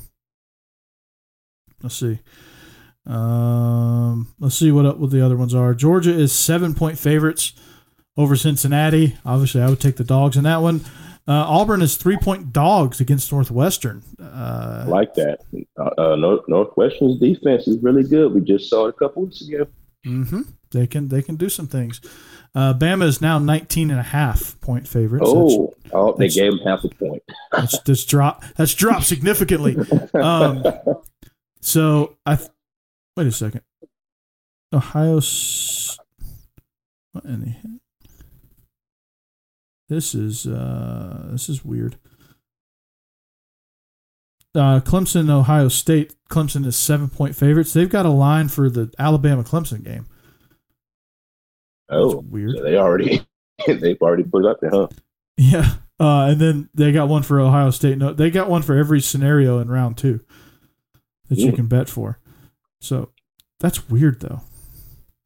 Let's 1.81 1.95
see. 1.95 2.19
Um, 3.05 4.33
let's 4.39 4.55
see 4.55 4.71
what 4.71 4.85
up 4.85 4.97
what 4.97 5.11
the 5.11 5.23
other 5.23 5.37
ones 5.37 5.53
are. 5.53 5.73
Georgia 5.73 6.11
is 6.11 6.31
seven 6.31 6.73
point 6.73 6.97
favorites 6.97 7.53
over 8.17 8.35
Cincinnati. 8.35 9.17
Obviously, 9.25 9.61
I 9.61 9.69
would 9.69 9.79
take 9.79 9.97
the 9.97 10.03
dogs 10.03 10.37
in 10.37 10.43
that 10.43 10.61
one. 10.61 10.81
Uh, 11.27 11.43
Auburn 11.45 11.81
is 11.81 11.97
three 11.97 12.17
point 12.17 12.53
dogs 12.53 13.01
against 13.01 13.31
Northwestern. 13.31 14.01
Uh, 14.19 14.85
like 14.87 15.13
that. 15.15 15.39
Uh, 15.77 15.89
uh 15.97 16.15
Northwestern's 16.47 17.19
defense 17.19 17.67
is 17.67 17.81
really 17.83 18.03
good. 18.03 18.33
We 18.33 18.41
just 18.41 18.69
saw 18.69 18.87
it 18.87 18.89
a 18.89 18.93
couple 18.93 19.23
weeks 19.23 19.41
ago. 19.41 19.67
Mm-hmm. 20.07 20.41
They 20.71 20.87
can 20.87 21.07
they 21.07 21.21
can 21.21 21.35
do 21.35 21.49
some 21.49 21.67
things. 21.67 22.01
Uh, 22.55 22.73
Bama 22.73 23.03
is 23.03 23.21
now 23.21 23.39
19 23.39 23.91
and 23.91 23.99
a 23.99 24.03
half 24.03 24.59
point 24.61 24.87
favorites. 24.87 25.25
Oh, 25.27 25.73
that's, 25.83 25.93
oh 25.93 26.15
they 26.17 26.29
gave 26.29 26.51
them 26.51 26.59
half 26.65 26.83
a 26.83 26.89
point. 26.89 27.23
that's, 27.51 27.79
that's 27.79 28.05
drop. 28.05 28.43
That's 28.55 28.73
dropped 28.73 29.05
significantly. 29.05 29.77
Um, 30.13 30.63
so 31.61 32.17
I 32.25 32.39
wait 33.15 33.27
a 33.27 33.31
second. 33.31 33.61
Ohio. 34.73 35.19
Any. 37.27 37.57
This 39.89 40.13
is 40.13 40.47
uh 40.47 41.27
this 41.31 41.49
is 41.49 41.63
weird. 41.63 41.97
Uh, 44.55 44.79
Clemson, 44.79 45.29
Ohio 45.29 45.67
State. 45.67 46.15
Clemson 46.29 46.65
is 46.65 46.75
seven 46.75 47.09
point 47.09 47.35
favorites. 47.35 47.73
They've 47.73 47.89
got 47.89 48.05
a 48.05 48.09
line 48.11 48.47
for 48.47 48.69
the 48.69 48.91
Alabama 48.97 49.43
Clemson 49.43 49.83
game. 49.83 50.05
Oh, 51.89 52.15
That's 52.15 52.25
weird. 52.27 52.57
so 52.57 52.63
they 52.63 52.75
already 52.77 53.21
they've 53.67 54.01
already 54.01 54.23
put 54.23 54.45
it 54.45 54.49
up 54.49 54.59
there, 54.61 54.71
huh? 54.71 54.87
Yeah. 55.37 55.73
Uh, 55.99 56.27
and 56.31 56.39
then 56.41 56.69
they 56.73 56.91
got 56.91 57.07
one 57.07 57.23
for 57.23 57.39
Ohio 57.39 57.69
State. 57.71 57.97
No, 57.97 58.13
they 58.13 58.29
got 58.29 58.49
one 58.49 58.61
for 58.61 58.75
every 58.77 59.01
scenario 59.01 59.59
in 59.59 59.67
round 59.69 59.97
two 59.97 60.19
that 61.29 61.37
you 61.39 61.51
can 61.53 61.67
bet 61.67 61.89
for. 61.89 62.19
So 62.81 63.09
that's 63.59 63.89
weird 63.89 64.19
though. 64.19 64.41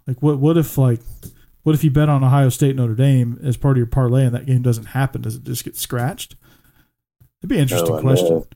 Like 0.08 0.22
what 0.22 0.40
what 0.40 0.58
if 0.58 0.78
like 0.78 1.02
what 1.64 1.76
if 1.76 1.84
you 1.84 1.92
bet 1.92 2.10
on 2.10 2.24
Ohio 2.24 2.50
State 2.50 2.76
Notre 2.76 2.96
Dame 2.96 3.40
as 3.44 3.58
part 3.58 3.74
of 3.74 3.78
your 3.80 3.86
parlay 3.88 4.26
and 4.26 4.34
that 4.36 4.46
game 4.46 4.62
doesn't 4.62 4.86
happen? 4.86 5.22
Does 5.22 5.36
it 5.36 5.44
just 5.44 5.64
get 5.66 5.76
scratched? 5.76 6.36
It'd 7.42 7.50
be 7.50 7.56
an 7.56 7.64
interesting 7.64 7.96
Oh, 7.96 8.02
question. 8.02 8.30
know. 8.30 8.48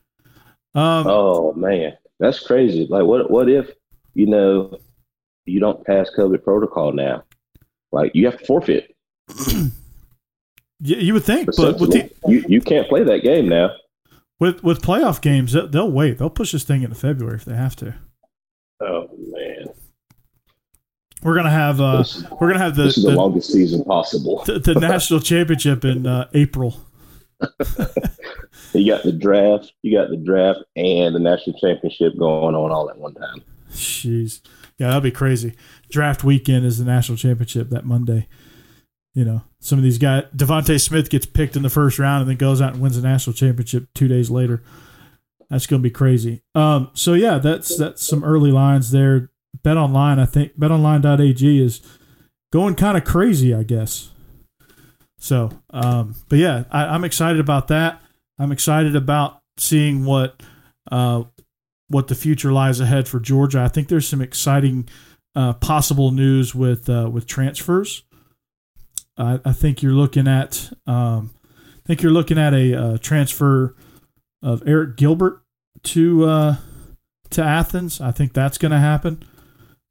Um, 0.75 1.07
Oh 1.07 1.53
man, 1.53 1.93
that's 2.19 2.45
crazy. 2.45 2.85
Like, 2.89 3.05
what 3.05 3.31
what 3.31 3.49
if 3.49 3.71
you 4.13 4.27
know 4.27 4.77
you 5.45 5.59
don't 5.59 5.85
pass 5.85 6.09
COVID 6.17 6.43
protocol 6.43 6.91
now? 6.91 7.23
Like, 7.91 8.11
you 8.13 8.25
have 8.25 8.37
to 8.39 8.45
forfeit. 8.45 8.93
you, 9.47 9.71
you 10.79 11.13
would 11.13 11.23
think, 11.23 11.49
but 11.57 11.79
with 11.79 11.91
the, 11.91 12.11
you 12.27 12.43
you 12.47 12.61
can't 12.61 12.89
play 12.89 13.03
that 13.03 13.23
game 13.23 13.47
now. 13.47 13.71
with 14.39 14.63
with 14.63 14.81
playoff 14.81 15.21
games, 15.21 15.53
they'll, 15.53 15.91
wait. 15.91 16.17
They'll 16.17 16.29
push 16.29 16.51
this 16.51 16.63
thing 16.63 16.83
into 16.83 16.95
February 16.95 17.37
if 17.37 17.45
they 17.45 17.55
have 17.55 17.75
to. 17.77 17.95
Oh 18.81 19.07
man, 19.31 19.67
We're 21.23 21.35
gonna 21.35 21.49
have 21.49 21.79
uh, 21.79 21.99
This 21.99 22.23
we're 22.41 22.47
gonna 22.47 22.59
have 22.59 22.75
the, 22.75 22.87
the 22.87 23.11
the, 23.11 23.15
longest 23.15 23.51
season 23.51 23.85
possible. 23.85 24.43
the, 24.45 24.59
the 24.59 24.73
national 24.73 25.21
championship 25.21 25.85
in 25.85 26.05
uh, 26.05 26.27
April. 26.33 26.75
You 28.79 28.93
got 28.93 29.03
the 29.03 29.11
draft, 29.11 29.73
you 29.81 29.97
got 29.97 30.09
the 30.09 30.17
draft, 30.17 30.59
and 30.75 31.15
the 31.15 31.19
national 31.19 31.59
championship 31.59 32.17
going 32.17 32.55
on 32.55 32.71
all 32.71 32.89
at 32.89 32.97
one 32.97 33.13
time. 33.13 33.43
Jeez. 33.71 34.41
Yeah, 34.77 34.87
that'd 34.87 35.03
be 35.03 35.11
crazy. 35.11 35.53
Draft 35.89 36.23
weekend 36.23 36.65
is 36.65 36.77
the 36.77 36.85
national 36.85 37.17
championship 37.17 37.69
that 37.69 37.85
Monday. 37.85 38.27
You 39.13 39.23
know, 39.23 39.43
some 39.59 39.79
of 39.79 39.83
these 39.83 39.97
guys, 39.97 40.25
DeVonta 40.35 40.81
Smith 40.81 41.09
gets 41.09 41.25
picked 41.25 41.55
in 41.55 41.63
the 41.63 41.69
first 41.69 41.97
round 41.97 42.21
and 42.21 42.29
then 42.29 42.37
goes 42.37 42.61
out 42.61 42.73
and 42.73 42.81
wins 42.81 43.01
the 43.01 43.07
national 43.07 43.33
championship 43.33 43.87
two 43.95 44.09
days 44.09 44.29
later. 44.29 44.61
That's 45.49 45.67
going 45.67 45.81
to 45.81 45.87
be 45.87 45.91
crazy. 45.91 46.41
Um, 46.53 46.89
so 46.93 47.13
yeah, 47.13 47.37
that's 47.37 47.77
that's 47.77 48.05
some 48.05 48.23
early 48.23 48.51
lines 48.51 48.91
there. 48.91 49.31
Bet 49.63 49.77
online, 49.77 50.19
I 50.19 50.25
think 50.25 50.59
betonline.ag 50.59 51.63
is 51.63 51.81
going 52.51 52.75
kind 52.75 52.97
of 52.97 53.05
crazy, 53.05 53.53
I 53.53 53.63
guess. 53.63 54.09
So, 55.17 55.51
um, 55.69 56.15
but 56.27 56.39
yeah, 56.39 56.65
I, 56.69 56.87
I'm 56.87 57.05
excited 57.05 57.39
about 57.39 57.69
that. 57.69 58.01
I'm 58.37 58.51
excited 58.51 58.95
about 58.95 59.41
seeing 59.57 60.05
what 60.05 60.41
uh, 60.91 61.23
what 61.87 62.07
the 62.07 62.15
future 62.15 62.51
lies 62.51 62.79
ahead 62.79 63.07
for 63.07 63.19
Georgia. 63.19 63.61
I 63.61 63.67
think 63.67 63.87
there's 63.87 64.07
some 64.07 64.21
exciting 64.21 64.89
uh, 65.35 65.53
possible 65.53 66.11
news 66.11 66.53
with 66.53 66.89
uh, 66.89 67.09
with 67.11 67.27
transfers. 67.27 68.03
I, 69.17 69.39
I 69.45 69.53
think 69.53 69.81
you're 69.81 69.93
looking 69.93 70.27
at 70.27 70.71
um, 70.85 71.31
I 71.43 71.87
think 71.87 72.01
you're 72.01 72.11
looking 72.11 72.37
at 72.37 72.53
a 72.53 72.97
transfer 72.99 73.75
of 74.41 74.61
Arik 74.61 74.95
Gilbert 74.95 75.41
to 75.83 76.25
uh, 76.25 76.55
to 77.31 77.43
Athens. 77.43 78.01
I 78.01 78.11
think 78.11 78.33
that's 78.33 78.57
going 78.57 78.71
to 78.71 78.79
happen. 78.79 79.23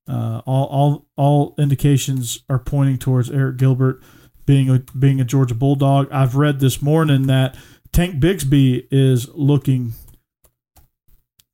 Uh, 0.08 0.42
all 0.44 0.66
all 0.66 1.06
all 1.16 1.54
indications 1.58 2.42
are 2.48 2.58
pointing 2.58 2.98
towards 2.98 3.30
Arik 3.30 3.56
Gilbert 3.56 4.02
being 4.46 4.68
a 4.68 4.78
being 4.98 5.20
a 5.20 5.24
Georgia 5.24 5.54
Bulldog. 5.54 6.10
I've 6.12 6.36
read 6.36 6.60
this 6.60 6.82
morning 6.82 7.26
that 7.26 7.56
Tank 7.94 8.16
Bigsby 8.16 8.86
is 8.90 9.28
looking 9.34 9.92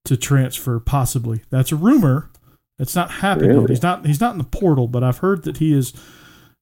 to 0.06 0.16
transfer 0.16 0.80
possibly. 0.80 1.42
That's 1.50 1.70
a 1.70 1.76
rumor. 1.76 2.30
It's 2.78 2.96
not 2.96 3.10
happening. 3.10 3.50
Really? 3.50 3.66
He's 3.68 3.82
not 3.82 4.06
he's 4.06 4.20
not 4.20 4.32
in 4.32 4.38
the 4.38 4.44
portal, 4.44 4.88
but 4.88 5.04
I've 5.04 5.18
heard 5.18 5.44
that 5.44 5.58
he 5.58 5.72
is 5.74 5.92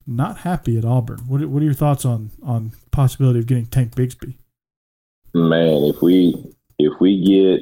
not 0.06 0.38
happy 0.38 0.76
at 0.76 0.84
Auburn. 0.84 1.20
What 1.28 1.40
are- 1.42 1.48
what 1.48 1.62
are 1.62 1.64
your 1.64 1.74
thoughts 1.74 2.04
on 2.04 2.30
on 2.42 2.72
possibility 2.90 3.38
of 3.38 3.46
getting 3.46 3.66
Tank 3.66 3.94
Bigsby? 3.94 4.34
Man, 5.32 5.84
if 5.84 6.02
we 6.02 6.34
if 6.80 6.94
we 7.00 7.22
get 7.24 7.60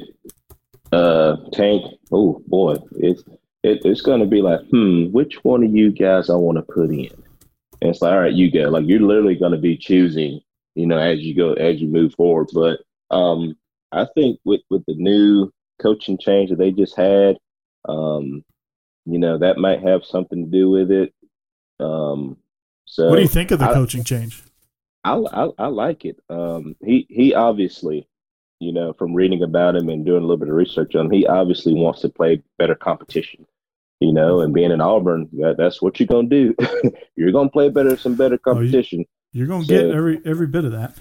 uh 0.91 1.35
Tank, 1.53 1.83
oh 2.11 2.41
boy, 2.47 2.77
it's 2.95 3.21
it, 3.63 3.81
it's 3.85 4.01
gonna 4.01 4.25
be 4.25 4.41
like, 4.41 4.61
hmm, 4.71 5.11
which 5.11 5.43
one 5.43 5.63
of 5.63 5.71
you 5.71 5.91
guys 5.91 6.29
I 6.31 6.35
want 6.35 6.57
to 6.57 6.61
put 6.63 6.89
in? 6.89 7.09
And 7.81 7.91
it's 7.91 8.01
like, 8.01 8.11
all 8.11 8.21
right, 8.21 8.33
you 8.33 8.49
go. 8.51 8.69
Like 8.69 8.87
you're 8.87 9.01
literally 9.01 9.35
gonna 9.35 9.57
be 9.57 9.77
choosing, 9.77 10.41
you 10.77 10.85
know, 10.85 10.99
as 10.99 11.19
you 11.21 11.33
go 11.35 11.53
as 11.53 11.81
you 11.81 11.87
move 11.87 12.13
forward. 12.13 12.49
But 12.53 12.79
um, 13.09 13.55
I 13.91 14.05
think 14.15 14.39
with 14.45 14.61
with 14.69 14.85
the 14.85 14.93
new 14.95 15.51
coaching 15.81 16.17
change 16.19 16.51
that 16.51 16.57
they 16.59 16.71
just 16.71 16.95
had, 16.95 17.37
um, 17.89 18.43
you 19.05 19.17
know, 19.17 19.39
that 19.39 19.57
might 19.57 19.81
have 19.81 20.05
something 20.05 20.45
to 20.45 20.51
do 20.51 20.69
with 20.69 20.91
it. 20.91 21.13
Um, 21.79 22.37
so 22.85 23.09
what 23.09 23.15
do 23.15 23.23
you 23.23 23.27
think 23.27 23.51
of 23.51 23.59
the 23.59 23.69
I- 23.69 23.73
coaching 23.73 24.03
change? 24.03 24.43
I, 25.03 25.15
I 25.15 25.49
I 25.57 25.67
like 25.67 26.05
it. 26.05 26.19
Um, 26.29 26.75
he 26.85 27.07
he 27.09 27.33
obviously, 27.33 28.07
you 28.59 28.71
know, 28.71 28.93
from 28.93 29.13
reading 29.13 29.41
about 29.41 29.75
him 29.75 29.89
and 29.89 30.05
doing 30.05 30.19
a 30.19 30.25
little 30.25 30.37
bit 30.37 30.49
of 30.49 30.55
research 30.55 30.95
on 30.95 31.05
him, 31.05 31.11
he 31.11 31.25
obviously 31.25 31.73
wants 31.73 32.01
to 32.01 32.09
play 32.09 32.43
better 32.59 32.75
competition. 32.75 33.45
You 33.99 34.13
know, 34.13 34.41
and 34.41 34.53
being 34.53 34.69
in 34.69 34.79
Auburn, 34.79 35.27
that, 35.39 35.55
that's 35.57 35.81
what 35.81 35.99
you're 35.99 36.05
gonna 36.07 36.27
do. 36.27 36.53
you're 37.15 37.31
gonna 37.31 37.49
play 37.49 37.69
better, 37.69 37.97
some 37.97 38.13
better 38.15 38.37
Oh, 38.45 38.53
competition. 38.53 39.05
You're 39.37 39.47
going 39.47 39.61
to 39.63 39.67
So- 39.67 39.73
get 39.87 39.95
every 39.95 40.19
every 40.25 40.47
bit 40.47 40.65
of 40.65 40.71
that. 40.71 40.93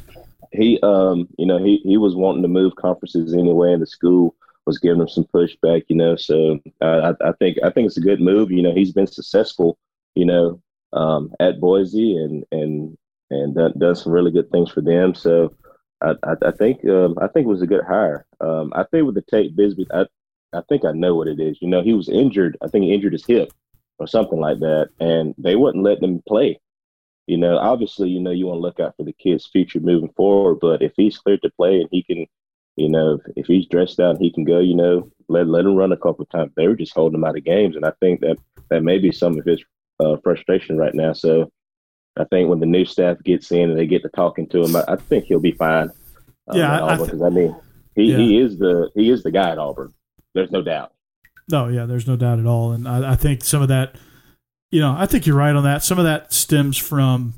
he, 0.52 0.78
um, 0.82 1.26
you 1.38 1.46
know, 1.46 1.58
he 1.58 1.78
he 1.78 1.96
was 1.96 2.14
wanting 2.14 2.42
to 2.42 2.48
move 2.48 2.76
conferences 2.76 3.32
anyway, 3.32 3.72
and 3.72 3.80
the 3.82 3.86
school 3.86 4.34
was 4.66 4.78
giving 4.78 5.00
him 5.00 5.08
some 5.08 5.24
pushback. 5.24 5.84
You 5.88 5.96
know, 5.96 6.16
so 6.16 6.58
uh, 6.82 7.12
I 7.22 7.28
I 7.28 7.32
think 7.32 7.56
I 7.64 7.70
think 7.70 7.86
it's 7.86 7.96
a 7.96 8.02
good 8.02 8.20
move. 8.20 8.50
You 8.50 8.62
know, 8.62 8.74
he's 8.74 8.92
been 8.92 9.06
successful. 9.06 9.78
You 10.14 10.26
know, 10.26 10.60
um, 10.92 11.32
at 11.40 11.60
Boise 11.60 12.16
and 12.16 12.44
and 12.52 12.96
and 13.30 13.54
done, 13.54 13.72
done 13.78 13.94
some 13.96 14.12
really 14.12 14.30
good 14.30 14.50
things 14.50 14.70
for 14.70 14.82
them. 14.82 15.14
So 15.14 15.54
I, 16.02 16.10
I, 16.22 16.34
I 16.48 16.50
think 16.52 16.84
um, 16.88 17.16
I 17.20 17.28
think 17.28 17.46
it 17.46 17.50
was 17.50 17.62
a 17.62 17.66
good 17.66 17.84
hire. 17.84 18.26
Um, 18.40 18.70
I 18.76 18.84
think 18.84 19.06
with 19.06 19.14
the 19.14 19.22
Tank 19.22 19.54
Bigsby, 19.54 19.86
I 19.92 20.04
I 20.52 20.60
think 20.68 20.84
I 20.84 20.92
know 20.92 21.14
what 21.14 21.28
it 21.28 21.40
is. 21.40 21.56
You 21.62 21.68
know, 21.68 21.82
he 21.82 21.94
was 21.94 22.08
injured. 22.10 22.56
I 22.62 22.68
think 22.68 22.84
he 22.84 22.92
injured 22.92 23.14
his 23.14 23.24
hip 23.26 23.50
or 23.98 24.06
something 24.06 24.38
like 24.38 24.58
that, 24.60 24.90
and 25.00 25.34
they 25.38 25.56
wouldn't 25.56 25.82
let 25.84 26.02
him 26.02 26.22
play. 26.28 26.60
You 27.26 27.36
know, 27.36 27.58
obviously, 27.58 28.08
you 28.08 28.20
know, 28.20 28.30
you 28.30 28.46
want 28.46 28.58
to 28.58 28.62
look 28.62 28.78
out 28.80 28.94
for 28.96 29.02
the 29.04 29.12
kid's 29.12 29.46
future 29.46 29.80
moving 29.80 30.10
forward. 30.16 30.56
But 30.60 30.82
if 30.82 30.92
he's 30.96 31.18
cleared 31.18 31.42
to 31.42 31.50
play 31.50 31.80
and 31.80 31.88
he 31.90 32.02
can, 32.02 32.26
you 32.76 32.88
know, 32.88 33.18
if, 33.34 33.46
he's 33.46 33.66
dressed 33.66 33.98
out 34.00 34.16
and 34.16 34.20
he 34.24 34.30
can 34.32 34.44
go, 34.44 34.60
you 34.60 34.74
know, 34.76 35.10
let 35.28 35.48
let 35.48 35.64
him 35.64 35.74
run 35.74 35.92
a 35.92 35.96
couple 35.96 36.22
of 36.22 36.28
times. 36.28 36.52
They 36.56 36.68
were 36.68 36.76
just 36.76 36.94
holding 36.94 37.18
him 37.18 37.24
out 37.24 37.36
of 37.36 37.44
games, 37.44 37.74
and 37.74 37.84
I 37.84 37.92
think 38.00 38.20
that 38.20 38.36
that 38.70 38.82
may 38.84 38.98
be 38.98 39.10
some 39.10 39.38
of 39.38 39.44
his 39.44 39.62
uh, 39.98 40.16
frustration 40.22 40.76
right 40.78 40.94
now. 40.94 41.12
So 41.14 41.50
I 42.16 42.24
think 42.24 42.48
when 42.48 42.60
the 42.60 42.66
new 42.66 42.84
staff 42.84 43.16
gets 43.24 43.50
in 43.50 43.70
and 43.70 43.78
they 43.78 43.86
get 43.86 44.02
to 44.02 44.08
talking 44.10 44.46
to 44.50 44.62
him, 44.62 44.76
I, 44.76 44.84
I 44.88 44.96
think 44.96 45.24
he'll 45.24 45.40
be 45.40 45.52
fine. 45.52 45.90
um, 46.48 46.56
Yeah, 46.58 46.80
I- 46.84 46.94
I 46.94 46.96
th- 46.96 47.10
I 47.22 47.28
mean, 47.30 47.56
he, 47.96 48.04
Yeah. 48.12 48.16
he 48.18 48.38
is 48.38 48.58
the 48.58 48.90
he 48.94 49.10
is 49.10 49.22
the 49.24 49.32
guy 49.32 49.50
at 49.50 49.58
Auburn. 49.58 49.92
There's 50.34 50.50
no 50.52 50.62
doubt. 50.62 50.92
No, 51.50 51.68
yeah, 51.68 51.86
there's 51.86 52.06
no 52.06 52.14
doubt 52.16 52.38
at 52.38 52.46
all. 52.46 52.72
And 52.72 52.86
I, 52.86 53.12
I 53.12 53.16
think 53.16 53.42
some 53.42 53.62
of 53.62 53.68
that, 53.68 53.94
you 54.70 54.80
know, 54.80 54.94
I 54.96 55.06
think 55.06 55.26
you're 55.26 55.36
right 55.36 55.54
on 55.54 55.64
that. 55.64 55.82
Some 55.82 55.98
of 55.98 56.04
that 56.04 56.32
stems 56.32 56.76
from 56.76 57.34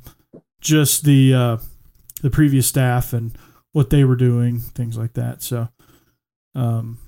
just 0.61 1.05
the 1.05 1.35
uh, 1.35 1.57
the 2.22 2.31
previous 2.31 2.66
staff 2.66 3.12
and 3.12 3.37
what 3.72 3.91
they 3.91 4.05
were 4.05 4.16
doing, 4.16 4.59
things 4.61 4.97
like 4.97 5.12
that. 5.14 5.43
So, 5.43 5.68
um, 6.55 6.99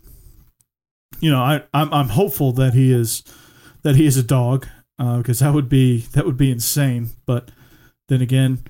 you 1.20 1.30
know, 1.30 1.40
I 1.40 1.62
I'm, 1.72 1.92
I'm 1.92 2.08
hopeful 2.08 2.52
that 2.52 2.74
he 2.74 2.92
is 2.92 3.22
that 3.82 3.96
he 3.96 4.06
is 4.06 4.16
a 4.16 4.22
dog 4.22 4.66
because 4.98 5.38
that 5.38 5.54
would 5.54 5.68
be 5.68 6.02
that 6.12 6.26
would 6.26 6.36
be 6.36 6.50
insane. 6.50 7.10
But 7.26 7.50
then 8.08 8.20
again, 8.20 8.64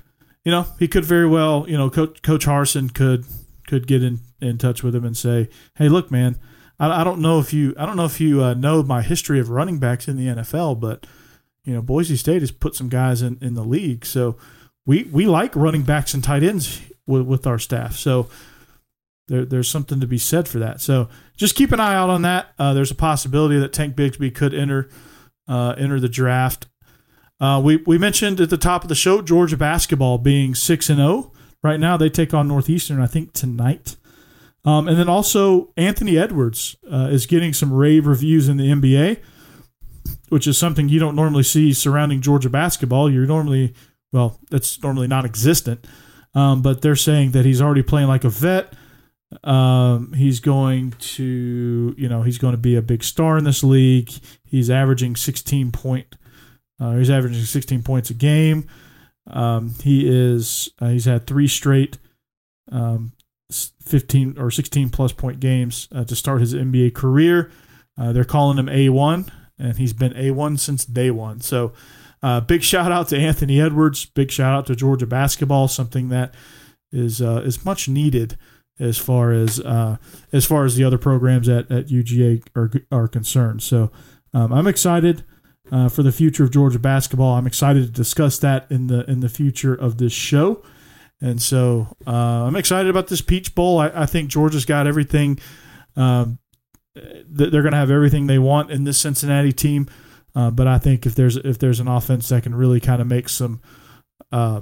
you 0.45 0.51
know, 0.51 0.67
he 0.79 0.87
could 0.87 1.05
very 1.05 1.27
well, 1.27 1.65
you 1.67 1.77
know, 1.77 1.89
Coach 1.89 2.21
Coach 2.21 2.45
Harsin 2.45 2.93
could 2.93 3.25
could 3.67 3.87
get 3.87 4.03
in 4.03 4.19
in 4.39 4.57
touch 4.57 4.83
with 4.83 4.95
him 4.95 5.05
and 5.05 5.15
say, 5.15 5.49
hey, 5.75 5.89
look, 5.89 6.11
man. 6.11 6.37
I, 6.79 7.01
I 7.01 7.03
don't 7.03 7.19
know 7.21 7.39
if 7.39 7.53
you 7.53 7.75
I 7.77 7.85
don't 7.85 7.97
know 7.97 8.05
if 8.05 8.19
you 8.19 8.43
uh, 8.43 8.53
know 8.55 8.81
my 8.81 9.01
history 9.01 9.39
of 9.39 9.49
running 9.49 9.77
backs 9.77 10.07
in 10.07 10.17
the 10.17 10.27
NFL, 10.27 10.79
but 10.79 11.05
you 11.63 11.73
know 11.73 11.81
Boise 11.81 12.15
State 12.15 12.41
has 12.41 12.51
put 12.51 12.75
some 12.75 12.89
guys 12.89 13.21
in, 13.21 13.37
in 13.41 13.53
the 13.53 13.63
league, 13.63 14.05
so 14.05 14.37
we 14.85 15.03
we 15.03 15.25
like 15.25 15.55
running 15.55 15.83
backs 15.83 16.13
and 16.13 16.23
tight 16.23 16.43
ends 16.43 16.81
with, 17.05 17.23
with 17.23 17.47
our 17.47 17.59
staff. 17.59 17.95
So 17.95 18.27
there, 19.27 19.45
there's 19.45 19.69
something 19.69 19.99
to 19.99 20.07
be 20.07 20.17
said 20.17 20.47
for 20.47 20.59
that. 20.59 20.81
So 20.81 21.07
just 21.37 21.55
keep 21.55 21.71
an 21.71 21.79
eye 21.79 21.95
out 21.95 22.09
on 22.09 22.23
that. 22.23 22.47
Uh, 22.59 22.73
there's 22.73 22.91
a 22.91 22.95
possibility 22.95 23.57
that 23.59 23.73
Tank 23.73 23.95
Bigsby 23.95 24.33
could 24.33 24.53
enter 24.53 24.89
uh, 25.47 25.75
enter 25.77 25.99
the 25.99 26.09
draft. 26.09 26.67
Uh, 27.39 27.61
we 27.63 27.77
we 27.77 27.97
mentioned 27.97 28.39
at 28.39 28.49
the 28.49 28.57
top 28.57 28.83
of 28.83 28.89
the 28.89 28.95
show 28.95 29.21
Georgia 29.21 29.57
basketball 29.57 30.17
being 30.17 30.53
six 30.55 30.89
and 30.89 30.97
zero 30.97 31.31
right 31.63 31.79
now. 31.79 31.97
They 31.97 32.09
take 32.09 32.33
on 32.33 32.47
Northeastern, 32.47 32.99
I 32.99 33.07
think 33.07 33.33
tonight. 33.33 33.95
Um, 34.63 34.87
and 34.87 34.97
then 34.97 35.09
also 35.09 35.73
Anthony 35.75 36.17
Edwards 36.17 36.75
uh, 36.91 37.07
is 37.09 37.25
getting 37.25 37.51
some 37.53 37.73
rave 37.73 38.05
reviews 38.05 38.47
in 38.47 38.57
the 38.57 38.65
NBA. 38.65 39.19
Which 40.31 40.47
is 40.47 40.57
something 40.57 40.87
you 40.87 40.97
don't 40.97 41.15
normally 41.15 41.43
see 41.43 41.73
surrounding 41.73 42.21
Georgia 42.21 42.49
basketball. 42.49 43.11
You're 43.11 43.25
normally 43.25 43.73
well, 44.13 44.39
that's 44.49 44.81
normally 44.81 45.07
non-existent. 45.07 45.85
Um, 46.33 46.61
but 46.61 46.81
they're 46.81 46.95
saying 46.95 47.31
that 47.31 47.45
he's 47.45 47.61
already 47.61 47.81
playing 47.81 48.07
like 48.07 48.23
a 48.23 48.29
vet. 48.29 48.73
Um, 49.43 50.13
he's 50.13 50.39
going 50.39 50.91
to, 50.99 51.95
you 51.97 52.07
know, 52.07 52.21
he's 52.21 52.37
going 52.37 52.53
to 52.53 52.57
be 52.57 52.75
a 52.75 52.81
big 52.81 53.03
star 53.03 53.37
in 53.37 53.43
this 53.43 53.63
league. 53.63 54.09
He's 54.45 54.69
averaging 54.69 55.15
16 55.15 55.71
point. 55.71 56.15
Uh, 56.79 56.95
he's 56.95 57.09
averaging 57.09 57.43
16 57.43 57.83
points 57.83 58.09
a 58.09 58.13
game. 58.13 58.67
Um, 59.27 59.75
he 59.83 60.07
is. 60.07 60.69
Uh, 60.79 60.89
he's 60.89 61.05
had 61.05 61.27
three 61.27 61.47
straight, 61.47 61.97
um, 62.71 63.11
15 63.51 64.37
or 64.37 64.49
16 64.49 64.89
plus 64.89 65.11
point 65.11 65.39
games 65.39 65.89
uh, 65.93 66.05
to 66.05 66.15
start 66.15 66.41
his 66.41 66.53
NBA 66.53 66.93
career. 66.93 67.51
Uh, 67.97 68.13
they're 68.13 68.23
calling 68.23 68.57
him 68.57 68.67
A1, 68.67 69.29
and 69.61 69.77
he's 69.77 69.93
been 69.93 70.13
A1 70.13 70.59
since 70.59 70.85
day 70.85 71.11
one. 71.11 71.41
So, 71.41 71.73
uh, 72.23 72.41
big 72.41 72.63
shout 72.63 72.91
out 72.91 73.07
to 73.09 73.17
Anthony 73.17 73.59
Edwards. 73.59 74.05
Big 74.05 74.31
shout 74.31 74.53
out 74.53 74.65
to 74.67 74.75
Georgia 74.75 75.07
basketball. 75.07 75.67
Something 75.67 76.09
that 76.09 76.33
is 76.91 77.21
uh, 77.21 77.41
is 77.45 77.65
much 77.65 77.87
needed 77.87 78.37
as 78.79 78.97
far 78.97 79.31
as 79.31 79.59
uh, 79.59 79.97
as 80.33 80.45
far 80.45 80.65
as 80.65 80.75
the 80.75 80.83
other 80.83 80.97
programs 80.97 81.47
at, 81.47 81.71
at 81.71 81.87
UGA 81.87 82.43
are, 82.55 82.71
are 82.91 83.07
concerned. 83.07 83.61
So 83.63 83.91
um, 84.33 84.51
I'm 84.51 84.67
excited 84.67 85.23
uh, 85.71 85.89
for 85.89 86.03
the 86.03 86.11
future 86.11 86.43
of 86.43 86.51
Georgia 86.51 86.79
basketball. 86.79 87.35
I'm 87.35 87.47
excited 87.47 87.85
to 87.85 87.91
discuss 87.91 88.39
that 88.39 88.65
in 88.69 88.87
the 88.87 89.09
in 89.09 89.21
the 89.21 89.29
future 89.29 89.73
of 89.73 89.97
this 89.97 90.13
show. 90.13 90.63
And 91.21 91.41
so 91.41 91.95
uh, 92.07 92.45
I'm 92.45 92.55
excited 92.55 92.89
about 92.89 93.07
this 93.07 93.21
Peach 93.21 93.53
Bowl. 93.53 93.79
I, 93.79 93.91
I 93.93 94.05
think 94.07 94.29
Georgia's 94.29 94.65
got 94.65 94.87
everything. 94.87 95.39
Um, 95.95 96.39
they're 96.95 97.61
going 97.61 97.71
to 97.71 97.77
have 97.77 97.91
everything 97.91 98.27
they 98.27 98.39
want 98.39 98.71
in 98.71 98.83
this 98.83 98.97
Cincinnati 98.97 99.53
team. 99.53 99.89
Uh, 100.35 100.49
but 100.49 100.67
I 100.67 100.77
think 100.77 101.05
if 101.05 101.15
there's 101.15 101.37
if 101.37 101.59
there's 101.59 101.79
an 101.79 101.87
offense 101.87 102.29
that 102.29 102.43
can 102.43 102.55
really 102.55 102.79
kind 102.79 103.01
of 103.01 103.07
make 103.07 103.29
some 103.29 103.61
uh, 104.31 104.61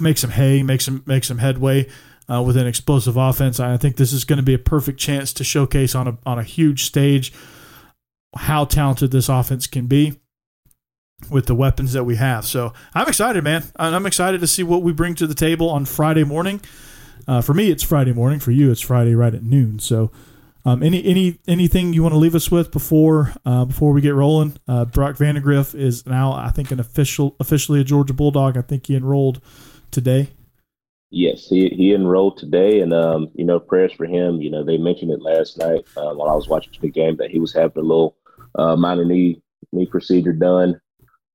make 0.00 0.18
some 0.18 0.30
hay, 0.30 0.62
make 0.62 0.80
some 0.80 1.02
make 1.06 1.24
some 1.24 1.38
headway, 1.38 1.88
uh, 2.28 2.42
with 2.42 2.56
an 2.56 2.66
explosive 2.66 3.16
offense. 3.16 3.60
I 3.60 3.76
think 3.76 3.96
this 3.96 4.12
is 4.12 4.24
going 4.24 4.38
to 4.38 4.42
be 4.42 4.54
a 4.54 4.58
perfect 4.58 4.98
chance 4.98 5.32
to 5.34 5.44
showcase 5.44 5.94
on 5.94 6.08
a 6.08 6.18
on 6.24 6.38
a 6.38 6.42
huge 6.42 6.84
stage 6.84 7.32
how 8.36 8.64
talented 8.64 9.10
this 9.10 9.28
offense 9.28 9.66
can 9.66 9.86
be 9.86 10.18
with 11.30 11.46
the 11.46 11.54
weapons 11.54 11.92
that 11.92 12.04
we 12.04 12.16
have. 12.16 12.46
So 12.46 12.72
I'm 12.94 13.06
excited, 13.06 13.44
man. 13.44 13.64
I'm 13.76 14.06
excited 14.06 14.40
to 14.40 14.46
see 14.46 14.62
what 14.62 14.82
we 14.82 14.92
bring 14.92 15.14
to 15.16 15.26
the 15.26 15.34
table 15.34 15.68
on 15.68 15.84
Friday 15.84 16.24
morning. 16.24 16.60
Uh, 17.28 17.40
for 17.40 17.54
me, 17.54 17.70
it's 17.70 17.82
Friday 17.82 18.12
morning. 18.12 18.40
For 18.40 18.50
you, 18.50 18.70
it's 18.70 18.80
Friday 18.80 19.14
right 19.14 19.34
at 19.34 19.42
noon. 19.42 19.78
So, 19.78 20.10
um, 20.64 20.82
any 20.82 21.04
any 21.04 21.38
anything 21.48 21.92
you 21.92 22.02
want 22.02 22.12
to 22.12 22.18
leave 22.18 22.34
us 22.34 22.50
with 22.50 22.70
before 22.70 23.34
uh, 23.44 23.64
before 23.64 23.92
we 23.92 24.00
get 24.00 24.14
rolling? 24.14 24.56
Uh, 24.68 24.84
Brock 24.84 25.16
Vandagriff 25.16 25.74
is 25.74 26.06
now, 26.06 26.32
I 26.32 26.50
think, 26.50 26.70
an 26.70 26.78
official 26.78 27.36
officially 27.40 27.80
a 27.80 27.84
Georgia 27.84 28.14
Bulldog. 28.14 28.56
I 28.56 28.62
think 28.62 28.86
he 28.86 28.94
enrolled 28.94 29.40
today. 29.90 30.30
Yes, 31.10 31.46
he 31.46 31.68
he 31.68 31.92
enrolled 31.92 32.38
today, 32.38 32.80
and 32.80 32.92
um, 32.92 33.28
you 33.34 33.44
know, 33.44 33.58
prayers 33.58 33.92
for 33.92 34.06
him. 34.06 34.40
You 34.40 34.50
know, 34.50 34.64
they 34.64 34.78
mentioned 34.78 35.10
it 35.10 35.20
last 35.20 35.58
night 35.58 35.84
uh, 35.96 36.14
while 36.14 36.30
I 36.30 36.34
was 36.34 36.48
watching 36.48 36.72
the 36.80 36.90
game 36.90 37.16
that 37.16 37.30
he 37.30 37.40
was 37.40 37.52
having 37.52 37.82
a 37.82 37.86
little 37.86 38.16
uh, 38.54 38.76
minor 38.76 39.04
knee 39.04 39.42
knee 39.72 39.86
procedure 39.86 40.32
done. 40.32 40.80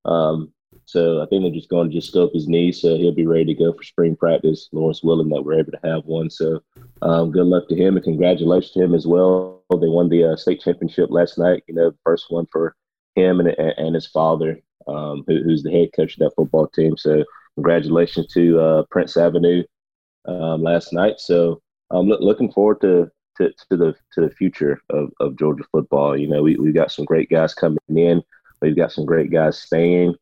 Um, 0.06 0.54
so 0.86 1.22
I 1.22 1.26
think 1.26 1.44
they're 1.44 1.52
just 1.52 1.70
going 1.70 1.90
to 1.90 1.94
just 1.94 2.08
scope 2.08 2.34
his 2.34 2.48
knee, 2.48 2.72
so 2.72 2.96
he'll 2.96 3.12
be 3.14 3.28
ready 3.28 3.46
to 3.46 3.54
go 3.54 3.74
for 3.74 3.84
spring 3.84 4.16
practice. 4.16 4.70
Lawrence 4.72 5.04
willing 5.04 5.30
that 5.30 5.42
we're 5.42 5.60
able 5.60 5.74
to 5.74 5.80
have 5.84 6.06
one. 6.06 6.30
So 6.30 6.62
um, 7.02 7.32
good 7.32 7.46
luck 7.46 7.68
to 7.70 7.76
him 7.76 7.96
and 7.96 8.04
congratulations 8.04 8.72
to 8.74 8.84
him 8.84 8.94
as 8.94 9.06
well. 9.06 9.62
They 9.70 9.88
won 9.88 10.10
the 10.10 10.34
uh, 10.34 10.36
state 10.36 10.62
championship 10.62 11.10
last 11.12 11.38
night. 11.38 11.64
You 11.68 11.76
know, 11.76 11.92
first 12.04 12.26
one 12.30 12.48
for 12.52 12.76
him 13.16 13.40
and 13.40 13.50
and 13.50 13.96
his 13.96 14.08
father, 14.08 14.60
um, 14.88 15.24
who, 15.28 15.42
who's 15.44 15.64
the 15.64 15.72
head 15.72 15.90
coach 15.96 16.14
of 16.14 16.20
that 16.20 16.36
football 16.36 16.68
team. 16.68 16.98
So 16.98 17.24
congratulations 17.56 18.28
to 18.34 18.60
uh, 18.60 18.84
Prince 18.90 19.18
Avenue 19.18 19.64
um, 20.26 20.62
last 20.62 20.94
night. 20.94 21.20
So 21.20 21.62
I'm 21.92 22.08
lo- 22.08 22.18
looking 22.20 22.52
forward 22.52 22.82
to, 22.82 23.10
to, 23.38 23.52
to 23.70 23.78
the 23.78 23.96
to 24.14 24.22
the 24.22 24.30
future 24.30 24.82
of, 24.90 25.12
of 25.20 25.38
Georgia 25.38 25.64
football. 25.72 26.18
You 26.18 26.28
know, 26.28 26.44
we 26.44 26.56
we 26.58 26.72
got 26.72 26.92
some 26.92 27.06
great 27.06 27.30
guys 27.30 27.54
coming 27.54 27.78
in. 27.90 28.24
We've 28.62 28.76
got 28.76 28.92
some 28.92 29.06
great 29.06 29.32
guys 29.32 29.62
staying, 29.62 30.16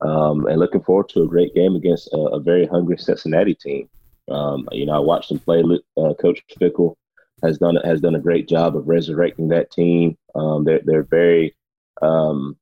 um, 0.00 0.46
and 0.46 0.58
looking 0.58 0.82
forward 0.82 1.08
to 1.10 1.22
a 1.22 1.28
great 1.28 1.54
game 1.54 1.76
against 1.76 2.12
a, 2.12 2.18
a 2.18 2.40
very 2.40 2.66
hungry 2.66 2.96
Cincinnati 2.96 3.54
team. 3.54 3.88
Um, 4.30 4.68
you 4.72 4.86
know, 4.86 4.94
I 4.94 5.00
watched 5.00 5.28
them 5.28 5.38
play. 5.38 5.62
Uh, 5.96 6.14
Coach 6.14 6.42
Fickell 6.60 6.94
has 7.42 7.58
done 7.58 7.76
has 7.84 8.00
done 8.00 8.14
a 8.14 8.20
great 8.20 8.48
job 8.48 8.76
of 8.76 8.88
resurrecting 8.88 9.48
that 9.48 9.70
team. 9.70 10.16
Um, 10.34 10.64
they're 10.64 10.80
they're 10.84 11.02
very 11.04 11.54
um, 12.00 12.56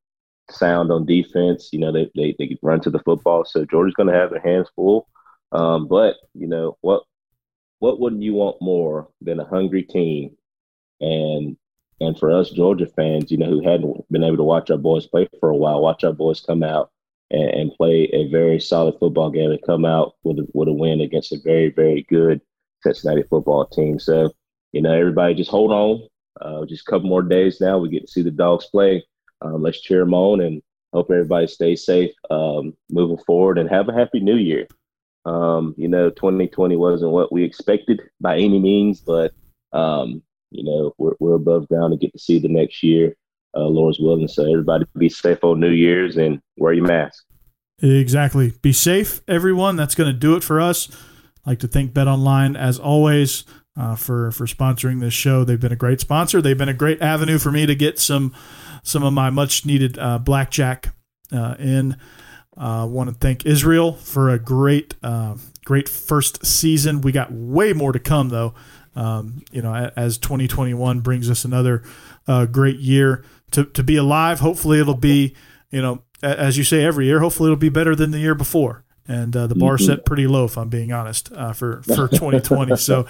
sound 0.50 0.90
on 0.90 1.06
defense. 1.06 1.70
You 1.72 1.80
know, 1.80 1.92
they, 1.92 2.10
they, 2.14 2.34
they 2.38 2.56
run 2.62 2.80
to 2.80 2.90
the 2.90 2.98
football. 3.00 3.44
So 3.44 3.64
Georgia's 3.64 3.94
going 3.94 4.08
to 4.08 4.18
have 4.18 4.30
their 4.30 4.40
hands 4.40 4.68
full. 4.74 5.08
Um, 5.52 5.88
but 5.88 6.16
you 6.34 6.46
know 6.46 6.76
what? 6.80 7.02
What 7.78 7.98
wouldn't 7.98 8.22
you 8.22 8.34
want 8.34 8.60
more 8.60 9.08
than 9.22 9.40
a 9.40 9.46
hungry 9.46 9.82
team? 9.82 10.36
And 11.00 11.56
and 12.00 12.18
for 12.18 12.30
us 12.30 12.50
Georgia 12.50 12.86
fans, 12.86 13.30
you 13.30 13.38
know, 13.38 13.48
who 13.48 13.62
hadn't 13.62 14.10
been 14.10 14.24
able 14.24 14.38
to 14.38 14.44
watch 14.44 14.70
our 14.70 14.78
boys 14.78 15.06
play 15.06 15.28
for 15.38 15.50
a 15.50 15.56
while, 15.56 15.80
watch 15.80 16.04
our 16.04 16.12
boys 16.12 16.40
come 16.40 16.62
out 16.62 16.90
and, 17.30 17.50
and 17.50 17.72
play 17.74 18.10
a 18.12 18.28
very 18.28 18.60
solid 18.60 18.94
football 18.98 19.30
game 19.30 19.50
and 19.50 19.62
come 19.62 19.84
out 19.84 20.14
with 20.24 20.38
a, 20.38 20.46
with 20.54 20.68
a 20.68 20.72
win 20.72 21.00
against 21.00 21.32
a 21.32 21.38
very 21.44 21.70
very 21.70 22.06
good 22.08 22.40
Cincinnati 22.82 23.22
football 23.28 23.66
team. 23.66 23.98
So 23.98 24.30
you 24.72 24.82
know, 24.82 24.92
everybody 24.92 25.34
just 25.34 25.50
hold 25.50 25.72
on. 25.72 26.08
Uh, 26.40 26.64
just 26.64 26.86
a 26.86 26.90
couple 26.90 27.08
more 27.08 27.22
days 27.22 27.60
now. 27.60 27.78
We 27.78 27.88
get 27.88 28.06
to 28.06 28.12
see 28.12 28.22
the 28.22 28.30
dogs 28.30 28.66
play. 28.66 29.04
Um, 29.42 29.62
let's 29.62 29.80
cheer 29.80 30.00
them 30.00 30.14
on 30.14 30.40
and 30.40 30.62
hope 30.92 31.10
everybody 31.10 31.46
stays 31.46 31.84
safe 31.84 32.12
um, 32.30 32.74
moving 32.90 33.18
forward 33.24 33.58
and 33.58 33.68
have 33.68 33.88
a 33.88 33.92
happy 33.92 34.20
new 34.20 34.36
year. 34.36 34.66
Um, 35.24 35.74
you 35.76 35.88
know, 35.88 36.10
2020 36.10 36.76
wasn't 36.76 37.12
what 37.12 37.32
we 37.32 37.44
expected 37.44 38.00
by 38.20 38.36
any 38.38 38.58
means, 38.58 39.00
but 39.00 39.32
um, 39.72 40.22
you 40.50 40.64
know, 40.64 40.94
we're, 40.98 41.14
we're 41.20 41.34
above 41.34 41.68
ground 41.68 41.92
to 41.92 41.98
get 41.98 42.12
to 42.12 42.18
see 42.18 42.38
the 42.38 42.48
next 42.48 42.82
year. 42.82 43.14
Uh, 43.54 43.66
Lord's 43.66 43.98
willing. 43.98 44.28
So 44.28 44.44
everybody 44.44 44.84
be 44.96 45.08
safe 45.08 45.42
on 45.42 45.60
New 45.60 45.70
Year's 45.70 46.16
and 46.16 46.40
wear 46.56 46.72
your 46.72 46.86
mask. 46.86 47.24
Exactly. 47.82 48.52
Be 48.62 48.72
safe, 48.72 49.22
everyone. 49.26 49.76
That's 49.76 49.94
going 49.94 50.12
to 50.12 50.18
do 50.18 50.36
it 50.36 50.44
for 50.44 50.60
us. 50.60 50.88
I'd 51.44 51.50
like 51.50 51.58
to 51.60 51.68
thank 51.68 51.94
Bet 51.94 52.06
Online 52.06 52.54
as 52.54 52.78
always 52.78 53.44
uh, 53.76 53.96
for 53.96 54.30
for 54.30 54.46
sponsoring 54.46 55.00
this 55.00 55.14
show. 55.14 55.44
They've 55.44 55.60
been 55.60 55.72
a 55.72 55.76
great 55.76 56.00
sponsor. 56.00 56.42
They've 56.42 56.58
been 56.58 56.68
a 56.68 56.74
great 56.74 57.00
avenue 57.00 57.38
for 57.38 57.50
me 57.50 57.66
to 57.66 57.74
get 57.74 57.98
some 57.98 58.34
some 58.82 59.02
of 59.02 59.12
my 59.12 59.30
much 59.30 59.64
needed 59.64 59.98
uh, 59.98 60.18
blackjack 60.18 60.94
uh, 61.32 61.54
in. 61.58 61.96
Uh, 62.56 62.86
want 62.86 63.08
to 63.08 63.14
thank 63.14 63.46
Israel 63.46 63.94
for 63.94 64.28
a 64.28 64.38
great, 64.38 64.94
uh, 65.02 65.34
great 65.64 65.88
first 65.88 66.44
season. 66.44 67.00
We 67.00 67.10
got 67.10 67.32
way 67.32 67.72
more 67.72 67.92
to 67.92 67.98
come, 67.98 68.28
though. 68.28 68.54
Um, 68.94 69.42
you 69.50 69.62
know, 69.62 69.72
as 69.96 70.18
2021 70.18 71.00
brings 71.00 71.30
us 71.30 71.44
another 71.44 71.82
uh, 72.26 72.44
great 72.46 72.78
year 72.78 73.24
to, 73.52 73.64
to 73.64 73.82
be 73.82 73.96
alive. 73.96 74.40
Hopefully, 74.40 74.80
it'll 74.80 74.94
be, 74.94 75.34
you 75.70 75.82
know, 75.82 76.02
as 76.22 76.58
you 76.58 76.64
say 76.64 76.84
every 76.84 77.06
year. 77.06 77.20
Hopefully, 77.20 77.48
it'll 77.48 77.56
be 77.56 77.68
better 77.68 77.94
than 77.94 78.10
the 78.10 78.18
year 78.18 78.34
before. 78.34 78.84
And 79.06 79.34
uh, 79.34 79.48
the 79.48 79.56
bar 79.56 79.76
mm-hmm. 79.76 79.86
set 79.86 80.06
pretty 80.06 80.28
low, 80.28 80.44
if 80.44 80.56
I'm 80.56 80.68
being 80.68 80.92
honest, 80.92 81.32
uh, 81.32 81.52
for 81.52 81.82
for 81.82 82.06
2020. 82.08 82.76
so, 82.76 83.06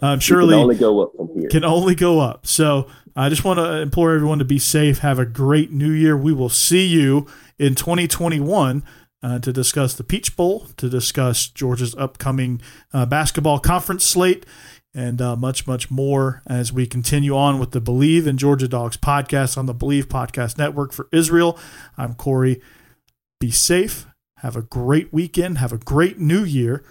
um, 0.00 0.20
surely 0.20 0.54
can 0.54 0.62
only 0.62 0.76
go 0.76 1.02
up 1.02 1.12
from 1.16 1.28
here. 1.34 1.48
Can 1.48 1.64
only 1.64 1.94
go 1.94 2.20
up. 2.20 2.46
So, 2.46 2.86
I 3.16 3.28
just 3.28 3.44
want 3.44 3.58
to 3.58 3.80
implore 3.80 4.14
everyone 4.14 4.38
to 4.38 4.44
be 4.44 4.58
safe. 4.58 4.98
Have 4.98 5.18
a 5.18 5.26
great 5.26 5.72
New 5.72 5.90
Year. 5.90 6.16
We 6.16 6.32
will 6.32 6.48
see 6.48 6.86
you 6.86 7.26
in 7.58 7.74
2021 7.74 8.84
uh, 9.22 9.38
to 9.40 9.52
discuss 9.52 9.94
the 9.94 10.04
Peach 10.04 10.36
Bowl, 10.36 10.66
to 10.76 10.88
discuss 10.88 11.48
Georgia's 11.48 11.94
upcoming 11.96 12.60
uh, 12.92 13.06
basketball 13.06 13.58
conference 13.58 14.04
slate, 14.04 14.46
and 14.94 15.20
uh, 15.20 15.36
much, 15.36 15.66
much 15.66 15.90
more 15.90 16.42
as 16.46 16.72
we 16.72 16.86
continue 16.86 17.36
on 17.36 17.58
with 17.58 17.70
the 17.70 17.80
Bleav 17.80 18.26
in 18.26 18.36
Georgia 18.36 18.68
Dogs 18.68 18.96
podcast 18.96 19.56
on 19.56 19.66
the 19.66 19.74
Bleav 19.74 20.04
Podcast 20.04 20.58
Network 20.58 20.92
for 20.92 21.08
Israel. 21.12 21.58
I'm 21.96 22.14
Corey. 22.14 22.60
Be 23.38 23.50
safe. 23.50 24.06
Have 24.38 24.56
a 24.56 24.62
great 24.62 25.12
weekend. 25.12 25.58
Have 25.58 25.72
a 25.72 25.78
great 25.78 26.18
new 26.18 26.42
year. 26.42 26.82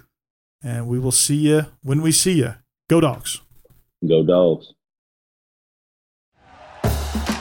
And 0.61 0.87
we 0.87 0.99
will 0.99 1.11
see 1.11 1.35
you 1.35 1.67
when 1.81 2.01
we 2.01 2.11
see 2.11 2.33
you. 2.33 2.55
Go, 2.89 2.99
Dogs. 2.99 3.41
Go, 4.07 4.23
Dogs. 4.23 4.73